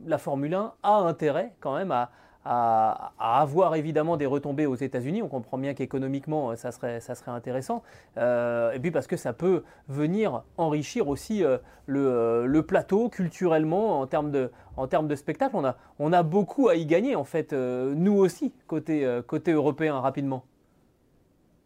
la 0.07 0.19
Formule 0.19 0.55
1 0.55 0.75
a 0.85 0.93
intérêt 0.99 1.57
quand 1.59 1.77
même 1.77 1.91
à, 1.91 2.13
à, 2.51 3.13
avoir 3.19 3.75
évidemment 3.75 4.17
des 4.17 4.25
retombées 4.25 4.65
aux 4.65 4.75
États-Unis. 4.75 5.23
On 5.23 5.29
comprend 5.29 5.59
bien 5.59 5.75
qu'économiquement, 5.75 6.57
ça 6.57 6.73
serait, 6.73 7.01
ça 7.01 7.15
serait 7.15 7.31
intéressant. 7.31 7.83
Euh, 8.17 8.73
et 8.73 8.79
puis 8.79 8.91
parce 8.91 9.07
que 9.07 9.19
ça 9.19 9.35
peut 9.35 9.65
venir 9.89 10.43
enrichir 10.57 11.09
aussi 11.09 11.45
euh, 11.45 11.59
euh, 11.91 12.47
le, 12.47 12.63
plateau 12.63 13.11
culturellement 13.11 14.01
en 14.01 14.07
termes 14.07 14.31
de, 14.31 14.51
en 14.79 14.87
termes 14.87 15.09
de 15.09 15.15
spectacle. 15.15 15.55
On 15.57 15.65
a, 15.65 15.77
on 15.99 16.13
a 16.13 16.23
beaucoup 16.23 16.69
à 16.69 16.77
y 16.77 16.87
gagner 16.87 17.17
en 17.17 17.25
fait, 17.25 17.53
nous 17.53 18.15
aussi, 18.15 18.53
côté, 18.67 19.07
côté 19.27 19.53
européen, 19.53 20.01
rapidement. 20.01 20.45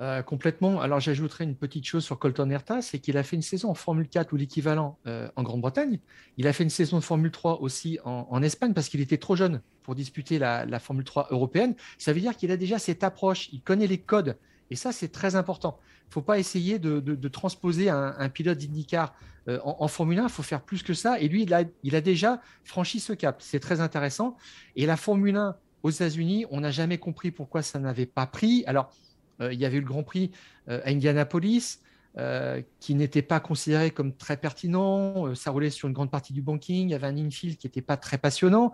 Euh, 0.02 0.20
complètement. 0.20 0.80
Alors 0.80 0.98
j'ajouterai 0.98 1.44
une 1.44 1.54
petite 1.54 1.86
chose 1.86 2.04
sur 2.04 2.18
Colton 2.18 2.50
Herta, 2.50 2.82
c'est 2.82 2.98
qu'il 2.98 3.16
a 3.16 3.22
fait 3.22 3.36
une 3.36 3.42
saison 3.42 3.70
en 3.70 3.74
Formule 3.74 4.08
4 4.08 4.32
ou 4.32 4.36
l'équivalent 4.36 4.98
euh, 5.06 5.28
en 5.36 5.44
Grande-Bretagne. 5.44 6.00
Il 6.38 6.48
a 6.48 6.52
fait 6.52 6.64
une 6.64 6.70
saison 6.70 6.98
de 6.98 7.04
Formule 7.04 7.30
3 7.30 7.60
aussi 7.60 8.00
en, 8.04 8.42
Espagne 8.42 8.72
parce 8.74 8.88
qu'il 8.88 9.00
était 9.00 9.18
trop 9.18 9.36
jeune 9.36 9.60
pour 9.84 9.94
disputer 9.94 10.40
la, 10.40 10.66
Formule 10.80 11.04
3 11.04 11.28
européenne. 11.30 11.76
Ça 11.98 12.12
veut 12.12 12.18
dire 12.18 12.36
qu'il 12.36 12.50
a 12.50 12.56
déjà 12.56 12.80
cette 12.80 13.04
approche, 13.04 13.48
il 13.52 13.60
connaît 13.60 13.86
les 13.86 13.98
codes. 13.98 14.36
Et 14.70 14.74
ça, 14.74 14.90
c'est 14.90 15.12
très 15.12 15.36
important. 15.36 15.78
Il 16.06 16.08
ne 16.08 16.12
faut 16.14 16.22
pas 16.22 16.40
essayer 16.40 16.80
de, 16.80 17.28
transposer 17.28 17.88
un, 17.88 18.28
pilote 18.28 18.58
d'IndyCar 18.58 19.14
euh, 19.46 19.60
en, 19.62 19.86
Formule 19.86 20.18
1. 20.18 20.24
Il 20.24 20.30
faut 20.30 20.42
faire 20.42 20.62
plus 20.62 20.82
que 20.82 20.94
ça. 20.94 21.20
Et 21.20 21.28
lui, 21.28 21.44
il 21.44 21.54
a, 21.54 21.62
il 21.84 21.94
a 21.94 22.00
déjà 22.00 22.40
franchi 22.64 22.98
ce 22.98 23.12
cap. 23.12 23.36
C'est 23.40 23.60
très 23.60 23.80
intéressant. 23.80 24.36
Et 24.74 24.84
la 24.84 24.96
Formule 24.96 25.36
1 25.36 25.54
aux 25.84 25.90
États-Unis, 25.90 26.46
on 26.50 26.60
n'a 26.60 26.72
jamais 26.72 26.98
compris 26.98 27.30
pourquoi 27.30 27.62
ça 27.62 27.78
n'avait 27.78 28.06
pas 28.06 28.26
pris. 28.26 28.64
Alors, 28.66 28.92
il 29.40 29.58
y 29.58 29.64
avait 29.64 29.78
eu 29.78 29.80
le 29.80 29.86
Grand 29.86 30.02
Prix 30.02 30.30
euh, 30.68 30.80
à 30.84 30.90
Indianapolis, 30.90 31.80
euh, 32.18 32.60
qui 32.80 32.94
n'était 32.94 33.22
pas 33.22 33.40
considéré 33.40 33.90
comme 33.90 34.14
très 34.14 34.36
pertinent. 34.36 35.34
ça 35.34 35.50
roulait 35.50 35.70
sur 35.70 35.88
une 35.88 35.94
grande 35.94 36.10
partie 36.10 36.32
du 36.32 36.42
banking. 36.42 36.88
Il 36.88 36.92
y 36.92 36.94
avait 36.94 37.06
un 37.06 37.16
infield 37.16 37.56
qui 37.56 37.66
n'était 37.66 37.82
pas 37.82 37.96
très 37.96 38.18
passionnant. 38.18 38.72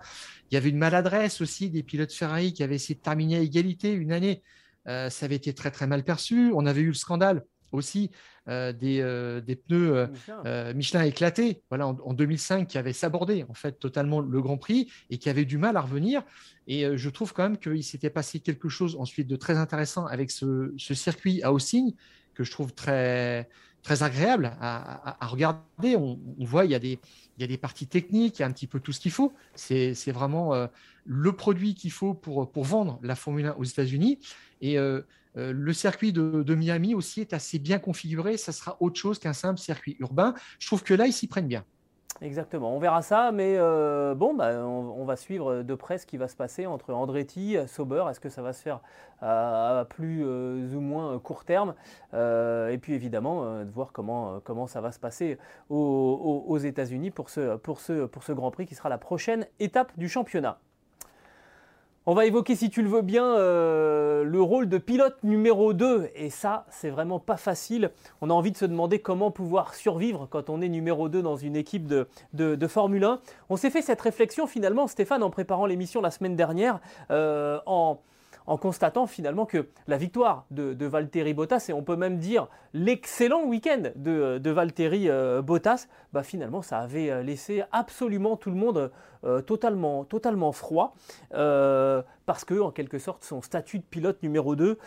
Il 0.50 0.54
y 0.54 0.56
avait 0.56 0.70
une 0.70 0.78
maladresse 0.78 1.40
aussi 1.40 1.70
des 1.70 1.82
pilotes 1.82 2.12
Ferrari 2.12 2.52
qui 2.52 2.62
avaient 2.62 2.74
essayé 2.74 2.96
de 2.96 3.00
terminer 3.02 3.36
à 3.36 3.40
égalité 3.40 3.92
une 3.92 4.12
année. 4.12 4.42
ça 4.86 5.10
avait 5.22 5.36
été 5.36 5.54
très 5.54 5.70
très 5.70 5.86
mal 5.86 6.02
perçu. 6.02 6.50
On 6.54 6.66
avait 6.66 6.80
eu 6.80 6.88
le 6.88 6.94
scandale 6.94 7.44
aussi 7.72 8.10
euh, 8.48 8.72
euh, 8.82 9.40
des, 9.40 9.56
pneus 9.56 10.08
euh, 10.46 10.74
Michelin. 10.74 11.02
éclatés 11.02 11.62
voilà, 11.68 11.88
en, 11.88 12.14
2005 12.14 12.66
qui 12.66 12.78
avaient 12.78 12.92
sabordé 12.92 13.44
en 13.48 13.54
fait 13.54 13.78
totalement 13.78 14.20
le 14.20 14.40
Grand 14.40 14.56
Prix 14.56 14.90
et 15.10 15.18
qui 15.18 15.28
avaient 15.28 15.44
du 15.44 15.58
mal 15.58 15.76
à 15.76 15.82
revenir. 15.82 16.22
Et 16.66 16.96
je 16.96 17.10
trouve 17.10 17.32
quand 17.32 17.42
même 17.42 17.58
qu'il 17.58 17.84
s'était 17.84 18.10
passé 18.10 18.40
quelque 18.40 18.68
chose 18.68 18.96
ensuite 18.98 19.28
de 19.28 19.36
très 19.36 19.56
intéressant 19.56 20.06
avec 20.06 20.30
ce, 20.30 20.72
circuit 20.78 21.42
à 21.42 21.52
Austin 21.52 21.88
que 22.34 22.44
je 22.44 22.50
trouve 22.50 22.72
très, 22.72 23.48
très 23.82 24.02
agréable 24.02 24.52
à, 24.60 25.26
regarder. 25.26 25.96
On, 25.96 26.18
voit 26.40 26.64
il 26.64 26.70
y, 26.70 26.74
a 26.74 26.78
des, 26.78 26.98
il 27.38 27.42
y 27.42 27.44
a 27.44 27.46
des 27.46 27.56
parties 27.56 27.86
techniques, 27.86 28.38
il 28.38 28.42
y 28.42 28.44
a 28.44 28.48
un 28.48 28.52
petit 28.52 28.66
peu 28.66 28.80
tout 28.80 28.92
ce 28.92 29.00
qu'il 29.00 29.12
faut. 29.12 29.32
C'est 29.54 30.10
vraiment 30.10 30.68
le 31.04 31.32
produit 31.32 31.74
qu'il 31.74 31.92
faut 31.92 32.12
pour, 32.14 32.64
vendre 32.64 32.98
la 33.02 33.14
Formule 33.14 33.46
1 33.46 33.54
aux 33.54 33.64
États-Unis. 33.64 34.18
Et 34.60 34.76
euh, 35.38 35.52
le 35.52 35.72
circuit 35.72 36.12
de, 36.12 36.54
Miami 36.54 36.94
aussi 36.94 37.20
est 37.20 37.32
assez 37.32 37.58
bien 37.58 37.78
configuré. 37.78 38.36
Ça 38.36 38.52
sera 38.52 38.76
autre 38.80 38.98
chose 38.98 39.18
qu'un 39.18 39.32
simple 39.32 39.60
circuit 39.60 39.96
urbain. 40.00 40.34
Je 40.58 40.66
trouve 40.66 40.82
que 40.82 40.94
là, 40.94 41.06
ils 41.06 41.12
s'y 41.12 41.28
prennent 41.28 41.48
bien. 41.48 41.64
Exactement, 42.20 42.74
on 42.74 42.78
verra 42.78 43.02
ça, 43.02 43.30
mais 43.32 43.54
euh, 43.58 44.14
bon, 44.14 44.34
bah, 44.34 44.64
on, 44.64 45.04
va 45.04 45.14
suivre 45.14 45.62
de 45.62 45.74
près 45.74 45.98
ce 45.98 46.06
qui 46.06 46.16
va 46.16 46.26
se 46.26 46.34
passer 46.34 46.66
entre 46.66 46.92
Andretti, 46.92 47.56
Sauber, 47.68 48.04
est-ce 48.10 48.18
que 48.18 48.28
ça 48.28 48.42
va 48.42 48.52
se 48.52 48.60
faire 48.60 48.80
à, 49.20 49.86
plus 49.88 50.24
euh, 50.24 50.74
ou 50.74 50.80
moins 50.80 51.18
court 51.20 51.44
terme, 51.44 51.74
et 52.12 52.78
puis 52.80 52.94
évidemment 52.94 53.64
de 53.64 53.70
voir 53.70 53.92
comment, 53.92 54.66
ça 54.66 54.80
va 54.80 54.90
se 54.90 54.98
passer 54.98 55.38
aux, 55.70 56.58
États-Unis 56.58 57.10
pour 57.10 57.30
ce 57.30 58.32
Grand 58.32 58.50
Prix 58.50 58.66
qui 58.66 58.74
sera 58.74 58.88
la 58.88 58.98
prochaine 58.98 59.46
étape 59.60 59.92
du 59.96 60.08
championnat. 60.08 60.58
On 62.10 62.14
va 62.14 62.24
évoquer, 62.24 62.56
si 62.56 62.70
tu 62.70 62.80
le 62.80 62.88
veux 62.88 63.02
bien, 63.02 63.36
euh, 63.36 64.24
le 64.24 64.40
rôle 64.40 64.66
de 64.66 64.78
pilote 64.78 65.22
numéro 65.24 65.74
2. 65.74 66.08
Et 66.14 66.30
ça, 66.30 66.64
c'est 66.70 66.88
vraiment 66.88 67.18
pas 67.18 67.36
facile. 67.36 67.90
On 68.22 68.30
a 68.30 68.32
envie 68.32 68.50
de 68.50 68.56
se 68.56 68.64
demander 68.64 68.98
comment 68.98 69.30
pouvoir 69.30 69.74
survivre 69.74 70.26
quand 70.30 70.48
on 70.48 70.62
est 70.62 70.70
numéro 70.70 71.10
2 71.10 71.20
dans 71.20 71.36
une 71.36 71.54
équipe 71.54 71.86
de, 71.86 72.66
Formule 72.66 73.04
1. 73.04 73.20
On 73.50 73.56
s'est 73.56 73.68
fait 73.68 73.82
cette 73.82 74.00
réflexion 74.00 74.46
finalement, 74.46 74.86
Stéphane, 74.86 75.22
en 75.22 75.28
préparant 75.28 75.66
l'émission 75.66 76.00
la 76.00 76.10
semaine 76.10 76.34
dernière, 76.34 76.80
euh, 77.10 77.60
en 78.48 78.56
constatant 78.56 79.06
finalement 79.06 79.44
que 79.44 79.68
la 79.86 79.98
victoire 79.98 80.46
de, 80.50 80.72
de 80.72 80.86
Valtteri 80.86 81.34
Bottas, 81.34 81.66
et 81.68 81.72
on 81.74 81.82
peut 81.82 81.96
même 81.96 82.18
dire 82.18 82.48
l'excellent 82.72 83.44
week-end 83.44 83.90
de, 83.94 84.38
de 84.38 84.50
Valtteri 84.50 85.10
euh, 85.10 85.42
Bottas, 85.42 85.86
bah 86.14 86.22
finalement 86.22 86.62
ça 86.62 86.78
avait 86.78 87.10
euh, 87.10 87.22
laissé 87.22 87.62
absolument 87.72 88.36
tout 88.36 88.50
le 88.50 88.56
monde 88.56 88.90
euh, 89.24 89.42
totalement, 89.42 90.04
totalement 90.04 90.52
froid, 90.52 90.94
parce 91.30 92.44
que 92.44 92.58
en 92.58 92.70
quelque 92.70 92.98
sorte 92.98 93.22
son 93.22 93.42
statut 93.42 93.78
de 93.78 93.84
pilote 93.84 94.22
numéro 94.22 94.56
2 94.56 94.78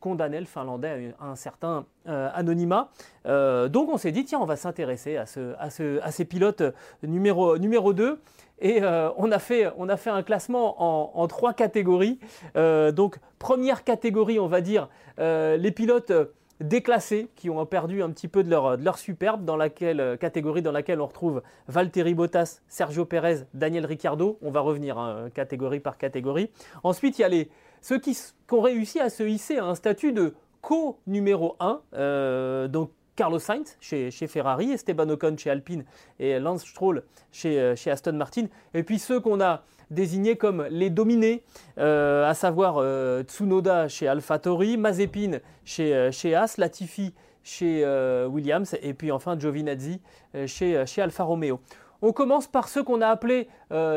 condamnait 0.00 0.40
le 0.40 0.46
Finlandais 0.46 1.14
à 1.20 1.26
un 1.26 1.36
certain 1.36 1.86
anonymat. 2.06 2.90
donc 3.24 3.88
on 3.90 3.98
s'est 3.98 4.12
dit, 4.12 4.24
tiens, 4.24 4.38
on 4.40 4.46
va 4.46 4.56
s'intéresser 4.56 5.16
à, 5.16 5.26
ce, 5.26 6.00
ces 6.10 6.24
pilotes 6.24 6.62
numéro, 7.02 7.58
numéro 7.58 7.92
2. 7.92 8.20
Et 8.60 8.82
euh, 8.82 9.10
on, 9.16 9.32
a 9.32 9.38
fait, 9.38 9.70
on, 9.76 9.88
a 9.88 9.96
fait, 9.96 10.10
un 10.10 10.22
classement 10.22 11.18
en, 11.18 11.26
trois 11.28 11.52
catégories. 11.52 12.18
Euh, 12.56 12.92
donc, 12.92 13.18
première 13.38 13.84
catégorie, 13.84 14.38
on 14.38 14.46
va 14.46 14.60
dire, 14.60 14.88
euh, 15.18 15.56
les 15.56 15.70
pilotes 15.70 16.12
déclassés 16.60 17.28
qui 17.34 17.50
ont 17.50 17.66
perdu 17.66 18.02
un 18.02 18.10
petit 18.10 18.28
peu 18.28 18.44
de 18.44 18.50
leur, 18.50 18.78
de 18.78 18.84
leur 18.84 18.96
superbe, 18.98 19.44
dans 19.44 19.56
laquelle 19.56 20.16
catégorie 20.20 20.62
dans 20.62 20.72
laquelle 20.72 21.00
on 21.00 21.06
retrouve 21.06 21.42
Valtteri 21.66 22.14
Bottas, 22.14 22.60
Sergio 22.68 23.04
Perez, 23.04 23.40
Daniel 23.54 23.86
Ricciardo. 23.86 24.38
On 24.40 24.50
va 24.50 24.60
revenir 24.60 24.98
hein, 24.98 25.30
catégorie 25.34 25.80
par 25.80 25.98
catégorie. 25.98 26.50
Ensuite, 26.84 27.18
il 27.18 27.22
y 27.22 27.24
a 27.24 27.28
les, 27.28 27.50
ceux 27.82 27.98
qui, 27.98 28.12
qui, 28.12 28.54
ont 28.54 28.60
réussi 28.60 29.00
à 29.00 29.10
se 29.10 29.24
hisser 29.24 29.58
à 29.58 29.64
un 29.64 29.74
statut 29.74 30.12
de 30.12 30.34
co-numéro 30.62 31.56
1. 31.58 32.68
donc, 32.68 32.90
Carlos 33.16 33.38
Sainz 33.38 33.76
chez, 33.80 34.10
Ferrari, 34.26 34.72
Esteban 34.72 35.08
Ocon 35.08 35.36
chez 35.36 35.50
Alpine 35.50 35.84
et 36.18 36.38
Lance 36.40 36.64
Stroll 36.64 37.02
chez, 37.30 37.60
euh, 37.60 37.76
chez 37.76 37.90
Aston 37.90 38.14
Martin. 38.14 38.46
Et 38.74 38.82
puis 38.82 38.98
ceux 38.98 39.20
qu'on 39.20 39.40
a 39.40 39.62
désignés 39.90 40.36
comme 40.36 40.66
les 40.70 40.90
dominés, 40.90 41.42
euh, 41.78 42.28
à 42.28 42.34
savoir 42.34 42.76
euh, 42.78 43.22
Tsunoda 43.22 43.88
chez 43.88 44.08
AlphaTauri, 44.08 44.76
Mazepin 44.76 45.38
chez, 45.64 46.10
chez 46.10 46.34
As, 46.34 46.56
Latifi 46.58 47.14
chez 47.42 47.84
Williams 48.26 48.74
et 48.80 48.94
puis 48.94 49.12
enfin 49.12 49.38
Giovinazzi 49.38 50.00
chez, 50.46 50.86
chez 50.86 51.02
Alfa 51.02 51.24
Romeo. 51.24 51.60
On 52.00 52.12
commence 52.12 52.46
par 52.46 52.68
ceux 52.68 52.82
qu'on 52.82 53.02
a 53.02 53.08
appelés 53.08 53.48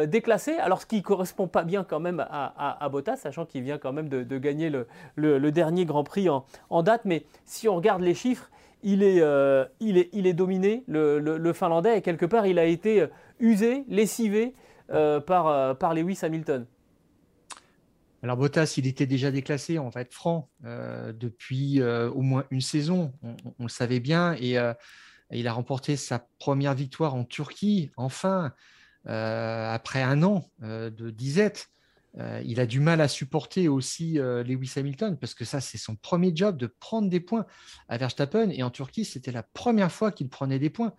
déclassés, 0.07 0.57
alors 0.57 0.81
ce 0.81 0.85
qui 0.85 0.97
ne 0.97 1.01
correspond 1.01 1.47
pas 1.47 1.63
bien 1.63 1.85
quand 1.85 2.01
même 2.01 2.25
à, 2.29 2.89
Bottas, 2.91 3.15
sachant 3.15 3.45
qu'il 3.45 3.63
vient 3.63 3.77
quand 3.77 3.93
même 3.93 4.09
de, 4.09 4.37
gagner 4.37 4.69
le, 5.15 5.51
dernier 5.51 5.85
Grand 5.85 6.03
Prix 6.03 6.27
en, 6.27 6.43
en, 6.69 6.83
date, 6.83 7.03
mais 7.05 7.23
si 7.45 7.69
on 7.69 7.77
regarde 7.77 8.01
les 8.01 8.13
chiffres, 8.13 8.49
il 8.83 9.03
est, 9.03 9.21
il 9.79 9.97
est, 9.97 10.09
il 10.13 10.27
est 10.27 10.33
dominé, 10.33 10.83
le, 10.87 11.53
Finlandais, 11.53 11.97
et 11.97 12.01
quelque 12.01 12.25
part, 12.25 12.45
il 12.45 12.59
a 12.59 12.65
été 12.65 13.05
usé, 13.39 13.83
lessivé 13.87 14.53
par, 14.87 15.77
par 15.77 15.93
Lewis 15.93 16.19
Hamilton. 16.21 16.65
Alors 18.23 18.37
Bottas, 18.37 18.75
il 18.77 18.87
était 18.87 19.05
déjà 19.05 19.29
déclassé, 19.31 19.77
on 19.77 19.89
va 19.89 20.01
être 20.01 20.13
franc, 20.13 20.49
depuis 20.63 21.81
au 21.81 22.21
moins 22.21 22.45
une 22.51 22.61
saison, 22.61 23.13
on, 23.59 23.63
le 23.63 23.69
savait 23.69 23.99
bien, 23.99 24.35
et 24.39 24.57
il 25.31 25.47
a 25.47 25.53
remporté 25.53 25.95
sa 25.95 26.27
première 26.39 26.73
victoire 26.73 27.15
en 27.15 27.23
Turquie, 27.23 27.91
enfin, 27.97 28.53
après 29.05 30.01
un 30.01 30.23
an 30.23 30.45
de 30.61 31.09
disette. 31.09 31.69
Euh, 32.19 32.41
il 32.45 32.59
a 32.59 32.65
du 32.65 32.79
mal 32.79 33.01
à 33.01 33.07
supporter 33.07 33.67
aussi 33.67 34.19
euh, 34.19 34.43
Lewis 34.43 34.73
Hamilton 34.75 35.17
parce 35.17 35.33
que 35.33 35.45
ça, 35.45 35.61
c'est 35.61 35.77
son 35.77 35.95
premier 35.95 36.31
job 36.35 36.57
de 36.57 36.67
prendre 36.67 37.09
des 37.09 37.19
points 37.19 37.45
à 37.89 37.97
Verstappen. 37.97 38.49
Et 38.49 38.63
en 38.63 38.71
Turquie, 38.71 39.05
c'était 39.05 39.31
la 39.31 39.43
première 39.43 39.91
fois 39.91 40.11
qu'il 40.11 40.29
prenait 40.29 40.59
des 40.59 40.69
points. 40.69 40.93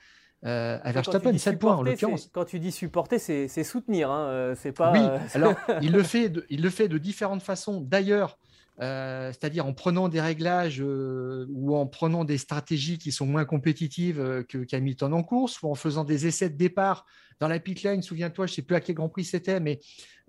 Euh, 0.44 0.78
à 0.85 0.92
Verstappen, 0.92 1.37
7 1.37 1.59
points 1.59 1.74
en 1.74 1.83
l'occurrence. 1.83 2.31
Quand 2.33 2.44
tu 2.44 2.61
dis 2.61 2.70
supporter, 2.70 3.18
c'est 3.18 3.64
soutenir. 3.64 4.11
Hein, 4.11 4.54
c'est 4.57 4.70
pas, 4.70 4.92
oui, 4.92 5.00
alors 5.35 5.54
il 5.83 5.90
le, 5.90 6.04
fait 6.04 6.28
de, 6.28 6.46
il 6.48 6.62
le 6.62 6.70
fait 6.70 6.87
de 6.87 6.96
différentes 6.96 7.42
façons. 7.42 7.81
D'ailleurs, 7.81 8.38
c'est-à-dire 8.80 9.66
en 9.66 9.72
prenant 9.72 10.08
des 10.08 10.20
réglages 10.20 10.80
ou 10.80 11.76
en 11.76 11.86
prenant 11.86 12.24
des 12.24 12.38
stratégies 12.38 12.98
qui 12.98 13.12
sont 13.12 13.26
moins 13.26 13.44
compétitives 13.44 14.44
que 14.48 14.58
qu'Hamilton 14.58 15.12
en 15.12 15.22
course, 15.22 15.62
ou 15.62 15.70
en 15.70 15.74
faisant 15.74 16.04
des 16.04 16.26
essais 16.26 16.48
de 16.48 16.56
départ 16.56 17.04
dans 17.40 17.48
la 17.48 17.58
pit 17.58 17.82
lane. 17.82 18.02
Souviens-toi, 18.02 18.46
je 18.46 18.52
ne 18.52 18.54
sais 18.56 18.62
plus 18.62 18.76
à 18.76 18.80
quel 18.80 18.96
Grand 18.96 19.08
Prix 19.08 19.24
c'était, 19.24 19.60
mais 19.60 19.80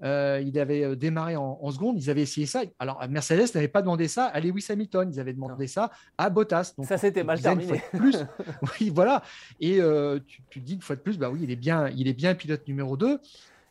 euh, 0.04 0.42
il 0.46 0.58
avait 0.60 0.84
euh, 0.84 0.96
démarré 0.96 1.36
en, 1.36 1.72
seconde. 1.72 2.02
Ils 2.02 2.10
avaient 2.10 2.22
essayé 2.22 2.46
ça. 2.46 2.62
Alors, 2.80 3.04
Mercedes 3.10 3.54
n'avait 3.56 3.68
pas 3.68 3.82
demandé 3.82 4.08
ça 4.08 4.26
à 4.26 4.40
Lewis 4.40 4.66
Hamilton. 4.70 5.10
Ils 5.14 5.20
avaient 5.20 5.34
demandé 5.34 5.68
ça 5.68 5.92
à 6.18 6.30
Bottas. 6.30 6.74
Donc, 6.78 6.88
ça, 6.88 6.98
c'était 6.98 7.24
mal 7.24 7.42
terminé. 7.42 7.82
Plus. 7.92 8.18
oui, 8.80 8.92
voilà. 8.94 9.24
Et 9.60 9.82
euh, 9.82 10.20
tu, 10.26 10.42
te 10.42 10.60
dis 10.60 10.76
une 10.76 10.82
fois 10.82 10.96
de 10.96 11.02
plus, 11.02 11.18
bah 11.18 11.30
oui, 11.30 11.40
il 11.44 11.52
est 11.52 11.58
bien, 11.58 11.90
il 11.90 12.08
est 12.08 12.14
bien 12.14 12.36
pilote 12.36 12.68
numéro 12.68 12.98
2. 12.98 13.20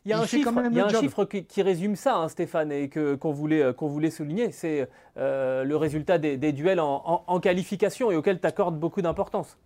Il 0.09 0.77
y 0.77 0.79
a 0.81 0.85
un 0.85 0.89
chiffre, 0.89 1.25
qui, 1.25 1.61
résume 1.61 1.95
ça, 1.95 2.17
hein, 2.17 2.29
Stéphane, 2.29 2.71
et 2.71 2.89
que, 2.89 3.15
qu'on, 3.15 3.31
voulait, 3.31 3.73
qu'on 3.73 3.87
voulait 3.87 4.11
souligner, 4.11 4.51
c'est 4.51 4.89
le 5.15 5.75
résultat 5.75 6.17
des, 6.17 6.51
duels 6.51 6.79
en, 6.79 7.23
en 7.27 7.39
qualification 7.39 8.11
et 8.11 8.15
auquel 8.15 8.39
tu 8.39 8.47
accordes 8.47 8.79
beaucoup 8.79 9.01
d'importance. 9.01 9.57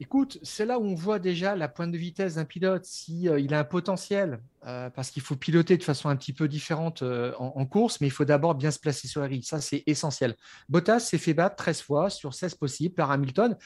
Écoute, 0.00 0.38
c'est 0.44 0.64
là 0.64 0.78
où 0.78 0.84
on 0.84 0.94
voit 0.94 1.18
déjà 1.18 1.56
la 1.56 1.66
pointe 1.66 1.90
de 1.90 1.98
vitesse 1.98 2.36
d'un 2.36 2.44
pilote, 2.44 2.84
s'il 2.84 3.28
euh, 3.28 3.40
il 3.40 3.52
a 3.52 3.58
un 3.58 3.64
potentiel, 3.64 4.38
euh, 4.64 4.90
parce 4.90 5.10
qu'il 5.10 5.22
faut 5.22 5.34
piloter 5.34 5.76
de 5.76 5.82
façon 5.82 6.08
un 6.08 6.14
petit 6.14 6.32
peu 6.32 6.46
différente 6.46 7.02
euh, 7.02 7.34
en, 7.38 7.66
course, 7.66 8.00
mais 8.00 8.06
il 8.06 8.10
faut 8.10 8.24
d'abord 8.24 8.54
bien 8.54 8.70
se 8.70 8.78
placer 8.78 9.08
sur 9.08 9.22
la 9.22 9.26
grille. 9.26 9.42
Ça, 9.42 9.60
c'est 9.60 9.82
essentiel. 9.86 10.36
Bottas 10.68 11.00
s'est 11.00 11.18
fait 11.18 11.34
battre 11.34 11.56
13 11.56 11.82
fois 11.82 12.10
sur 12.10 12.32
16 12.32 12.54
possibles 12.54 12.94
par 12.94 13.10
Hamilton, 13.10 13.56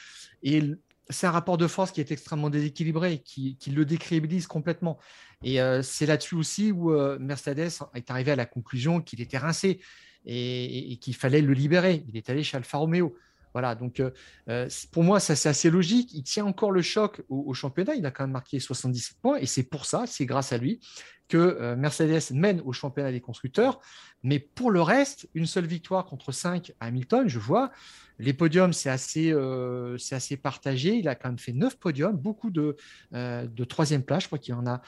et 0.41 0.63
c'est 1.09 1.27
un 1.27 1.31
rapport 1.31 1.57
de 1.57 1.67
force 1.67 1.91
qui 1.91 2.01
est 2.01 2.11
extrêmement 2.11 2.49
déséquilibré, 2.49 3.19
qui, 3.19 3.57
qui 3.57 3.71
le 3.71 3.85
décrédibilise 3.85 4.47
complètement. 4.47 4.99
Et 5.43 5.59
c'est 5.81 6.05
là-dessus 6.05 6.35
aussi 6.35 6.71
où 6.71 6.91
Mercedes 7.19 7.69
est 7.93 8.09
arrivé 8.09 8.31
à 8.31 8.37
la 8.37 8.45
conclusion 8.45 9.01
qu'il 9.01 9.19
était 9.19 9.37
rincé 9.37 9.81
et, 10.25 10.97
qu'il 11.01 11.15
fallait 11.15 11.41
le 11.41 11.53
libérer. 11.53 12.03
Il 12.07 12.17
est 12.17 12.29
allé 12.29 12.43
chez 12.43 12.57
Alfa 12.57 12.77
Romeo. 12.77 13.15
Voilà, 13.53 13.75
donc 13.75 13.99
euh, 13.99 14.09
euh, 14.49 14.67
pour 14.91 15.03
moi, 15.03 15.19
ça 15.19 15.35
c'est 15.35 15.49
assez 15.49 15.69
logique. 15.69 16.11
Il 16.13 16.23
tient 16.23 16.45
encore 16.45 16.71
le 16.71 16.81
choc 16.81 17.21
au, 17.29 17.53
championnat. 17.53 17.93
Il 17.95 18.05
a 18.05 18.11
quand 18.11 18.23
même 18.23 18.31
marqué 18.31 18.59
77 18.59 19.17
points 19.21 19.37
et 19.37 19.45
c'est 19.45 19.63
pour 19.63 19.85
ça, 19.85 20.05
c'est 20.07 20.25
grâce 20.25 20.51
à 20.53 20.57
lui 20.57 20.79
euh, 21.37 21.75
Mercedes 21.75 22.31
mène 22.31 22.61
au 22.65 22.73
championnat 22.73 23.11
des 23.11 23.21
constructeurs. 23.21 23.79
Mais 24.23 24.39
pour 24.39 24.71
le 24.71 24.81
reste, 24.81 25.27
une 25.33 25.45
seule 25.45 25.65
victoire 25.65 26.05
contre 26.05 26.31
5 26.31 26.71
à 26.79 26.85
Hamilton, 26.87 27.27
je 27.27 27.39
vois. 27.39 27.71
Les 28.19 28.33
podiums, 28.33 28.73
c'est 28.73 28.89
assez, 28.89 29.31
euh, 29.33 29.97
partagé. 30.41 30.95
Il 30.95 31.07
a 31.07 31.15
quand 31.15 31.29
même 31.29 31.39
fait 31.39 31.51
9 31.51 31.77
podiums, 31.77 32.15
beaucoup 32.15 32.51
de, 32.51 32.77
euh, 33.13 33.47
de 33.47 33.63
troisième 33.63 34.03
place. 34.03 34.23
Je 34.23 34.27
crois 34.27 34.39
qu'il 34.39 34.53
en, 34.53 34.65
a, 34.67 34.81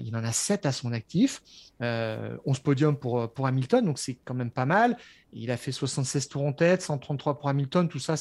il 0.00 0.16
en 0.16 0.24
a 0.24 0.32
7 0.32 0.66
à 0.66 0.72
son 0.72 0.92
actif. 0.92 1.42
11 1.80 2.58
podiums 2.60 2.96
pour, 2.96 3.32
pour 3.32 3.46
Hamilton, 3.46 3.84
donc 3.84 3.98
c'est 3.98 4.18
quand 4.24 4.34
même 4.34 4.50
pas 4.50 4.66
mal. 4.66 4.96
Il 5.32 5.50
a 5.50 5.56
fait 5.56 5.72
76 5.72 6.28
tours 6.28 6.44
en 6.44 6.52
tête, 6.52 6.82
133 6.82 7.38
pour 7.38 7.48
Hamilton. 7.48 7.88
Tout 7.88 8.00
ça. 8.00 8.16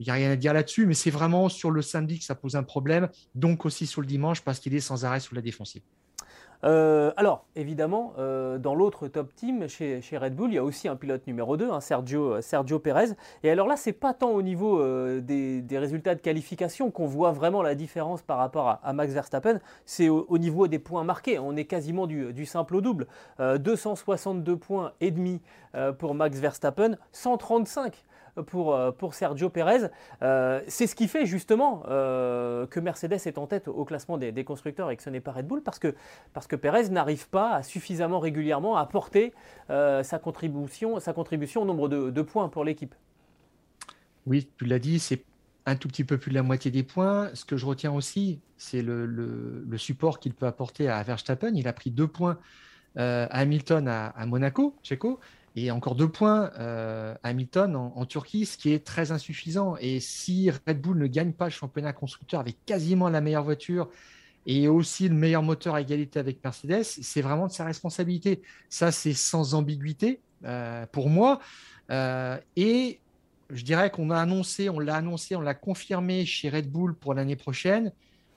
Il 0.00 0.04
n'y 0.06 0.10
a 0.10 0.14
rien 0.14 0.30
à 0.30 0.36
dire 0.36 0.52
là-dessus, 0.52 0.86
mais 0.86 0.94
c'est 0.94 1.10
vraiment 1.10 1.48
sur 1.48 1.70
le 1.70 1.82
samedi 1.82 2.18
que 2.18 2.24
ça 2.24 2.34
pose 2.34 2.56
un 2.56 2.62
problème, 2.62 3.08
donc 3.34 3.64
aussi 3.64 3.86
sur 3.86 4.00
le 4.00 4.06
dimanche 4.06 4.40
parce 4.40 4.58
qu'il 4.58 4.74
est 4.74 4.80
sans 4.80 5.04
arrêt 5.04 5.20
sous 5.20 5.34
la 5.34 5.42
défensive. 5.42 5.82
Euh, 6.64 7.12
alors, 7.16 7.44
évidemment, 7.56 8.14
euh, 8.18 8.58
dans 8.58 8.74
l'autre 8.74 9.08
top 9.08 9.34
team, 9.34 9.68
chez, 9.68 10.00
Red 10.12 10.34
Bull, 10.34 10.50
il 10.50 10.54
y 10.54 10.58
a 10.58 10.64
aussi 10.64 10.88
un 10.88 10.96
pilote 10.96 11.26
numéro 11.26 11.56
2, 11.56 11.70
hein, 11.70 11.80
Sergio, 11.80 12.40
Sergio 12.40 12.78
Perez. 12.78 13.10
Et 13.42 13.50
alors 13.50 13.66
là, 13.66 13.76
c'est 13.76 13.92
pas 13.92 14.14
tant 14.14 14.30
au 14.30 14.42
niveau 14.42 14.80
euh, 14.80 15.20
des, 15.20 15.78
résultats 15.78 16.14
de 16.14 16.20
qualification 16.20 16.90
qu'on 16.90 17.06
voit 17.06 17.32
vraiment 17.32 17.62
la 17.62 17.74
différence 17.74 18.22
par 18.22 18.38
rapport 18.38 18.80
à, 18.82 18.92
Max 18.92 19.12
Verstappen, 19.12 19.58
c'est 19.84 20.08
au, 20.08 20.38
niveau 20.38 20.68
des 20.68 20.78
points 20.78 21.04
marqués. 21.04 21.38
On 21.38 21.56
est 21.56 21.64
quasiment 21.64 22.06
du, 22.06 22.32
du 22.32 22.46
simple 22.46 22.76
au 22.76 22.80
double. 22.80 23.06
262 23.38 24.56
points 24.56 24.92
et 25.00 25.10
demi 25.10 25.40
pour 25.98 26.14
Max 26.14 26.38
Verstappen, 26.38 26.96
135 27.12 28.04
pour, 28.42 28.74
euh, 28.74 28.90
pour 28.90 29.14
Sergio 29.14 29.48
Pérez. 29.50 29.88
Euh, 30.22 30.60
c'est 30.68 30.86
ce 30.86 30.94
qui 30.94 31.08
fait 31.08 31.26
justement 31.26 31.84
euh, 31.88 32.66
que 32.66 32.80
Mercedes 32.80 33.12
est 33.12 33.38
en 33.38 33.46
tête 33.46 33.68
au 33.68 33.84
classement 33.84 34.18
des, 34.18 34.44
constructeurs 34.44 34.90
et 34.90 34.96
que 34.96 35.02
ce 35.02 35.10
n'est 35.10 35.20
pas 35.20 35.32
Red 35.32 35.46
Bull 35.46 35.62
parce 35.62 35.78
que, 35.78 36.56
Pérez 36.56 36.88
n'arrive 36.90 37.28
pas 37.28 37.62
suffisamment 37.62 38.18
régulièrement 38.18 38.76
à 38.76 38.82
apporter 38.82 39.32
sa, 39.68 40.18
contribution, 40.22 41.00
sa 41.00 41.12
contribution 41.12 41.62
au 41.62 41.64
nombre 41.64 41.88
de, 41.88 42.22
points 42.22 42.48
pour 42.48 42.64
l'équipe. 42.64 42.94
Oui, 44.26 44.48
tu 44.58 44.64
l'as 44.64 44.78
dit, 44.78 44.98
c'est 44.98 45.24
un 45.66 45.76
tout 45.76 45.88
petit 45.88 46.04
peu 46.04 46.18
plus 46.18 46.30
de 46.30 46.34
la 46.34 46.42
moitié 46.42 46.70
des 46.70 46.82
points. 46.82 47.30
Ce 47.34 47.44
que 47.44 47.56
je 47.56 47.66
retiens 47.66 47.92
aussi, 47.92 48.40
c'est 48.56 48.82
le, 48.82 49.06
le, 49.06 49.78
support 49.78 50.18
qu'il 50.18 50.34
peut 50.34 50.46
apporter 50.46 50.88
à 50.88 51.02
Verstappen. 51.02 51.52
Il 51.54 51.68
a 51.68 51.72
pris 51.72 51.90
deux 51.90 52.08
points 52.08 52.38
à 52.96 53.24
Hamilton 53.24 53.88
à, 53.88 54.06
à 54.08 54.26
Monaco, 54.26 54.76
Checo, 54.82 55.20
et 55.56 55.70
encore 55.70 55.94
deux 55.94 56.08
points 56.08 56.50
euh, 56.58 57.14
Hamilton 57.22 57.76
en, 57.76 58.04
Turquie, 58.06 58.44
ce 58.44 58.56
qui 58.56 58.72
est 58.72 58.84
très 58.84 59.12
insuffisant. 59.12 59.76
Et 59.80 60.00
si 60.00 60.50
Red 60.50 60.80
Bull 60.80 60.98
ne 60.98 61.06
gagne 61.06 61.32
pas 61.32 61.44
le 61.44 61.50
championnat 61.50 61.92
constructeur 61.92 62.40
avec 62.40 62.56
quasiment 62.66 63.08
la 63.08 63.20
meilleure 63.20 63.44
voiture 63.44 63.88
et 64.46 64.66
aussi 64.68 65.08
le 65.08 65.14
meilleur 65.14 65.42
moteur 65.42 65.76
à 65.76 65.80
égalité 65.80 66.18
avec 66.18 66.42
Mercedes, 66.42 66.82
c'est 66.82 67.22
vraiment 67.22 67.46
de 67.46 67.52
sa 67.52 67.64
responsabilité. 67.64 68.42
Ça, 68.68 68.90
c'est 68.90 69.12
sans 69.12 69.54
ambiguïté 69.54 70.20
euh, 70.44 70.86
pour 70.90 71.08
moi. 71.08 71.40
Euh, 71.90 72.36
et 72.56 72.98
je 73.50 73.62
dirais 73.62 73.90
qu'on 73.90 74.10
a 74.10 74.18
annoncé, 74.18 74.68
on 74.68 74.80
l'a 74.80 74.96
annoncé, 74.96 75.36
on 75.36 75.40
l'a 75.40 75.54
confirmé 75.54 76.26
chez 76.26 76.50
Red 76.50 76.68
Bull 76.70 76.94
pour 76.94 77.14
l'année 77.14 77.36
prochaine. 77.36 77.92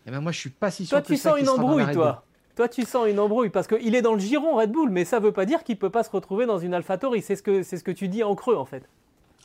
Et 0.05 0.11
ben 0.11 0.21
moi, 0.21 0.31
je 0.31 0.39
suis 0.39 0.49
pas 0.51 0.69
si 0.69 0.85
sûr. 0.85 0.97
Toi, 0.97 1.01
tu 1.01 1.17
sens 1.17 1.39
une 1.39 1.49
embrouille, 1.49 1.91
toi. 1.91 2.26
Toi, 2.57 2.67
tu 2.67 2.85
sens 2.85 3.07
une 3.07 3.19
embrouille 3.19 3.51
parce 3.51 3.67
qu'il 3.67 3.93
est 3.93 4.01
dans 4.01 4.15
le 4.15 4.19
giron 4.19 4.55
Red 4.55 4.71
Bull, 4.71 4.89
mais 4.89 5.05
ça 5.05 5.19
ne 5.19 5.25
veut 5.25 5.31
pas 5.31 5.45
dire 5.45 5.63
qu'il 5.63 5.75
ne 5.75 5.79
peut 5.79 5.91
pas 5.91 6.01
se 6.01 6.09
retrouver 6.09 6.47
dans 6.47 6.57
une 6.57 6.73
AlphaTauri. 6.73 7.21
C'est 7.21 7.35
ce, 7.35 7.43
que, 7.43 7.61
c'est 7.61 7.77
ce 7.77 7.83
que 7.83 7.91
tu 7.91 8.07
dis 8.07 8.23
en 8.23 8.33
creux, 8.33 8.55
en 8.55 8.65
fait. 8.65 8.89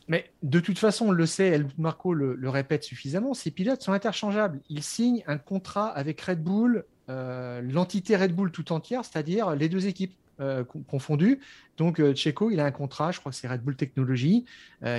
Mais 0.09 0.31
de 0.43 0.61
toute 0.61 0.79
façon, 0.79 1.09
on 1.09 1.11
le 1.11 1.27
sait, 1.27 1.61
Marco 1.77 2.15
le, 2.15 2.49
répète 2.49 2.85
suffisamment, 2.85 3.35
ces 3.35 3.51
pilotes 3.51 3.83
sont 3.83 3.93
interchangeables. 3.93 4.61
Ils 4.71 4.83
signent 4.83 5.23
un 5.27 5.37
contrat 5.37 5.89
avec 5.89 6.23
Red 6.23 6.43
Bull, 6.43 6.87
euh, 7.11 7.61
l'entité 7.61 8.17
Red 8.17 8.35
Bull 8.35 8.51
tout 8.51 8.73
entière, 8.73 9.05
c'est-à-dire 9.05 9.55
les 9.57 9.69
deux 9.69 9.89
équipes 9.89 10.15
euh, 10.41 10.65
confondues. 10.65 11.39
Donc, 11.77 12.01
euh, 12.01 12.15
Checo, 12.15 12.51
il 12.51 12.61
a 12.61 12.65
un 12.65 12.71
contrat, 12.71 13.13
je 13.13 13.21
crois 13.21 13.31
que 13.31 13.37
c'est 13.37 13.47
Red 13.47 13.61
Bull 13.61 13.77
Technology, 13.77 14.47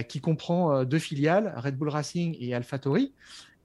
qui 0.07 0.21
comprend 0.21 0.83
deux 0.83 0.99
filiales, 0.99 1.51
Red 1.57 1.77
Bull 1.77 1.89
Racing 1.89 2.37
et 2.39 2.53
AlphaTauri. 2.53 3.11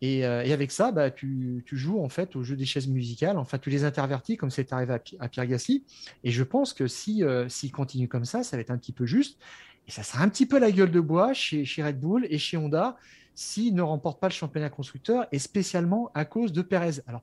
Euh, 0.03 0.43
et, 0.43 0.53
avec 0.53 0.71
ça, 0.71 0.93
bah, 0.93 1.11
tu, 1.11 1.65
joues 1.67 2.01
en 2.01 2.09
fait 2.09 2.37
au 2.37 2.43
jeu 2.43 2.57
des 2.57 2.65
chaises 2.65 2.89
musicales. 2.89 3.37
Enfin, 3.37 3.59
tu 3.59 3.71
les 3.71 3.85
intervertis 3.85 4.37
comme 4.37 4.51
c'est 4.51 4.73
arrivé 4.73 4.97
à, 5.19 5.29
Pierre 5.29 5.47
Gasly. 5.47 5.85
Et 6.25 6.31
je 6.31 6.43
pense 6.45 6.73
que 6.73 6.87
si 6.87 7.25
euh, 7.25 7.49
s'il 7.49 7.73
continue 7.73 8.09
comme 8.09 8.25
ça, 8.25 8.43
ça 8.45 8.57
va 8.57 8.61
être 8.61 8.71
un 8.71 8.79
petit 8.79 8.93
peu 8.93 9.07
juste. 9.07 9.39
Et 9.87 9.91
ça 9.91 10.03
sera 10.03 10.23
un 10.23 10.29
petit 10.29 10.47
peu 10.47 10.59
la 10.59 10.71
gueule 10.71 10.91
de 10.91 11.01
bois 11.01 11.33
chez, 11.33 11.65
Red 11.79 11.99
Bull 11.99 12.27
et 12.31 12.39
chez 12.39 12.57
Honda 12.57 12.97
s'il 13.35 13.75
ne 13.75 13.83
remporte 13.83 14.21
pas 14.21 14.27
le 14.27 14.33
championnat 14.33 14.69
constructeur, 14.69 15.29
et 15.31 15.39
spécialement 15.39 16.11
à 16.13 16.25
cause 16.25 16.53
de 16.53 16.61
Perez. 16.61 17.01
Alors 17.07 17.23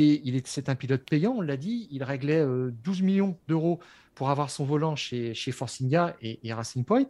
est, 0.00 0.46
c'est 0.46 0.70
un 0.70 0.74
pilote 0.74 1.04
payant, 1.04 1.34
on 1.36 1.40
l'a 1.42 1.58
dit. 1.58 1.88
Il 1.90 2.02
réglait 2.02 2.42
12 2.42 2.46
euh, 2.46 3.04
millions 3.04 3.38
d'euros 3.48 3.80
pour 4.14 4.30
avoir 4.30 4.50
son 4.50 4.64
volant 4.64 4.96
chez, 4.96 5.34
chez 5.34 5.52
Force 5.52 5.82
India 5.82 6.16
et, 6.22 6.52
Racing 6.54 6.84
Point. 6.84 7.08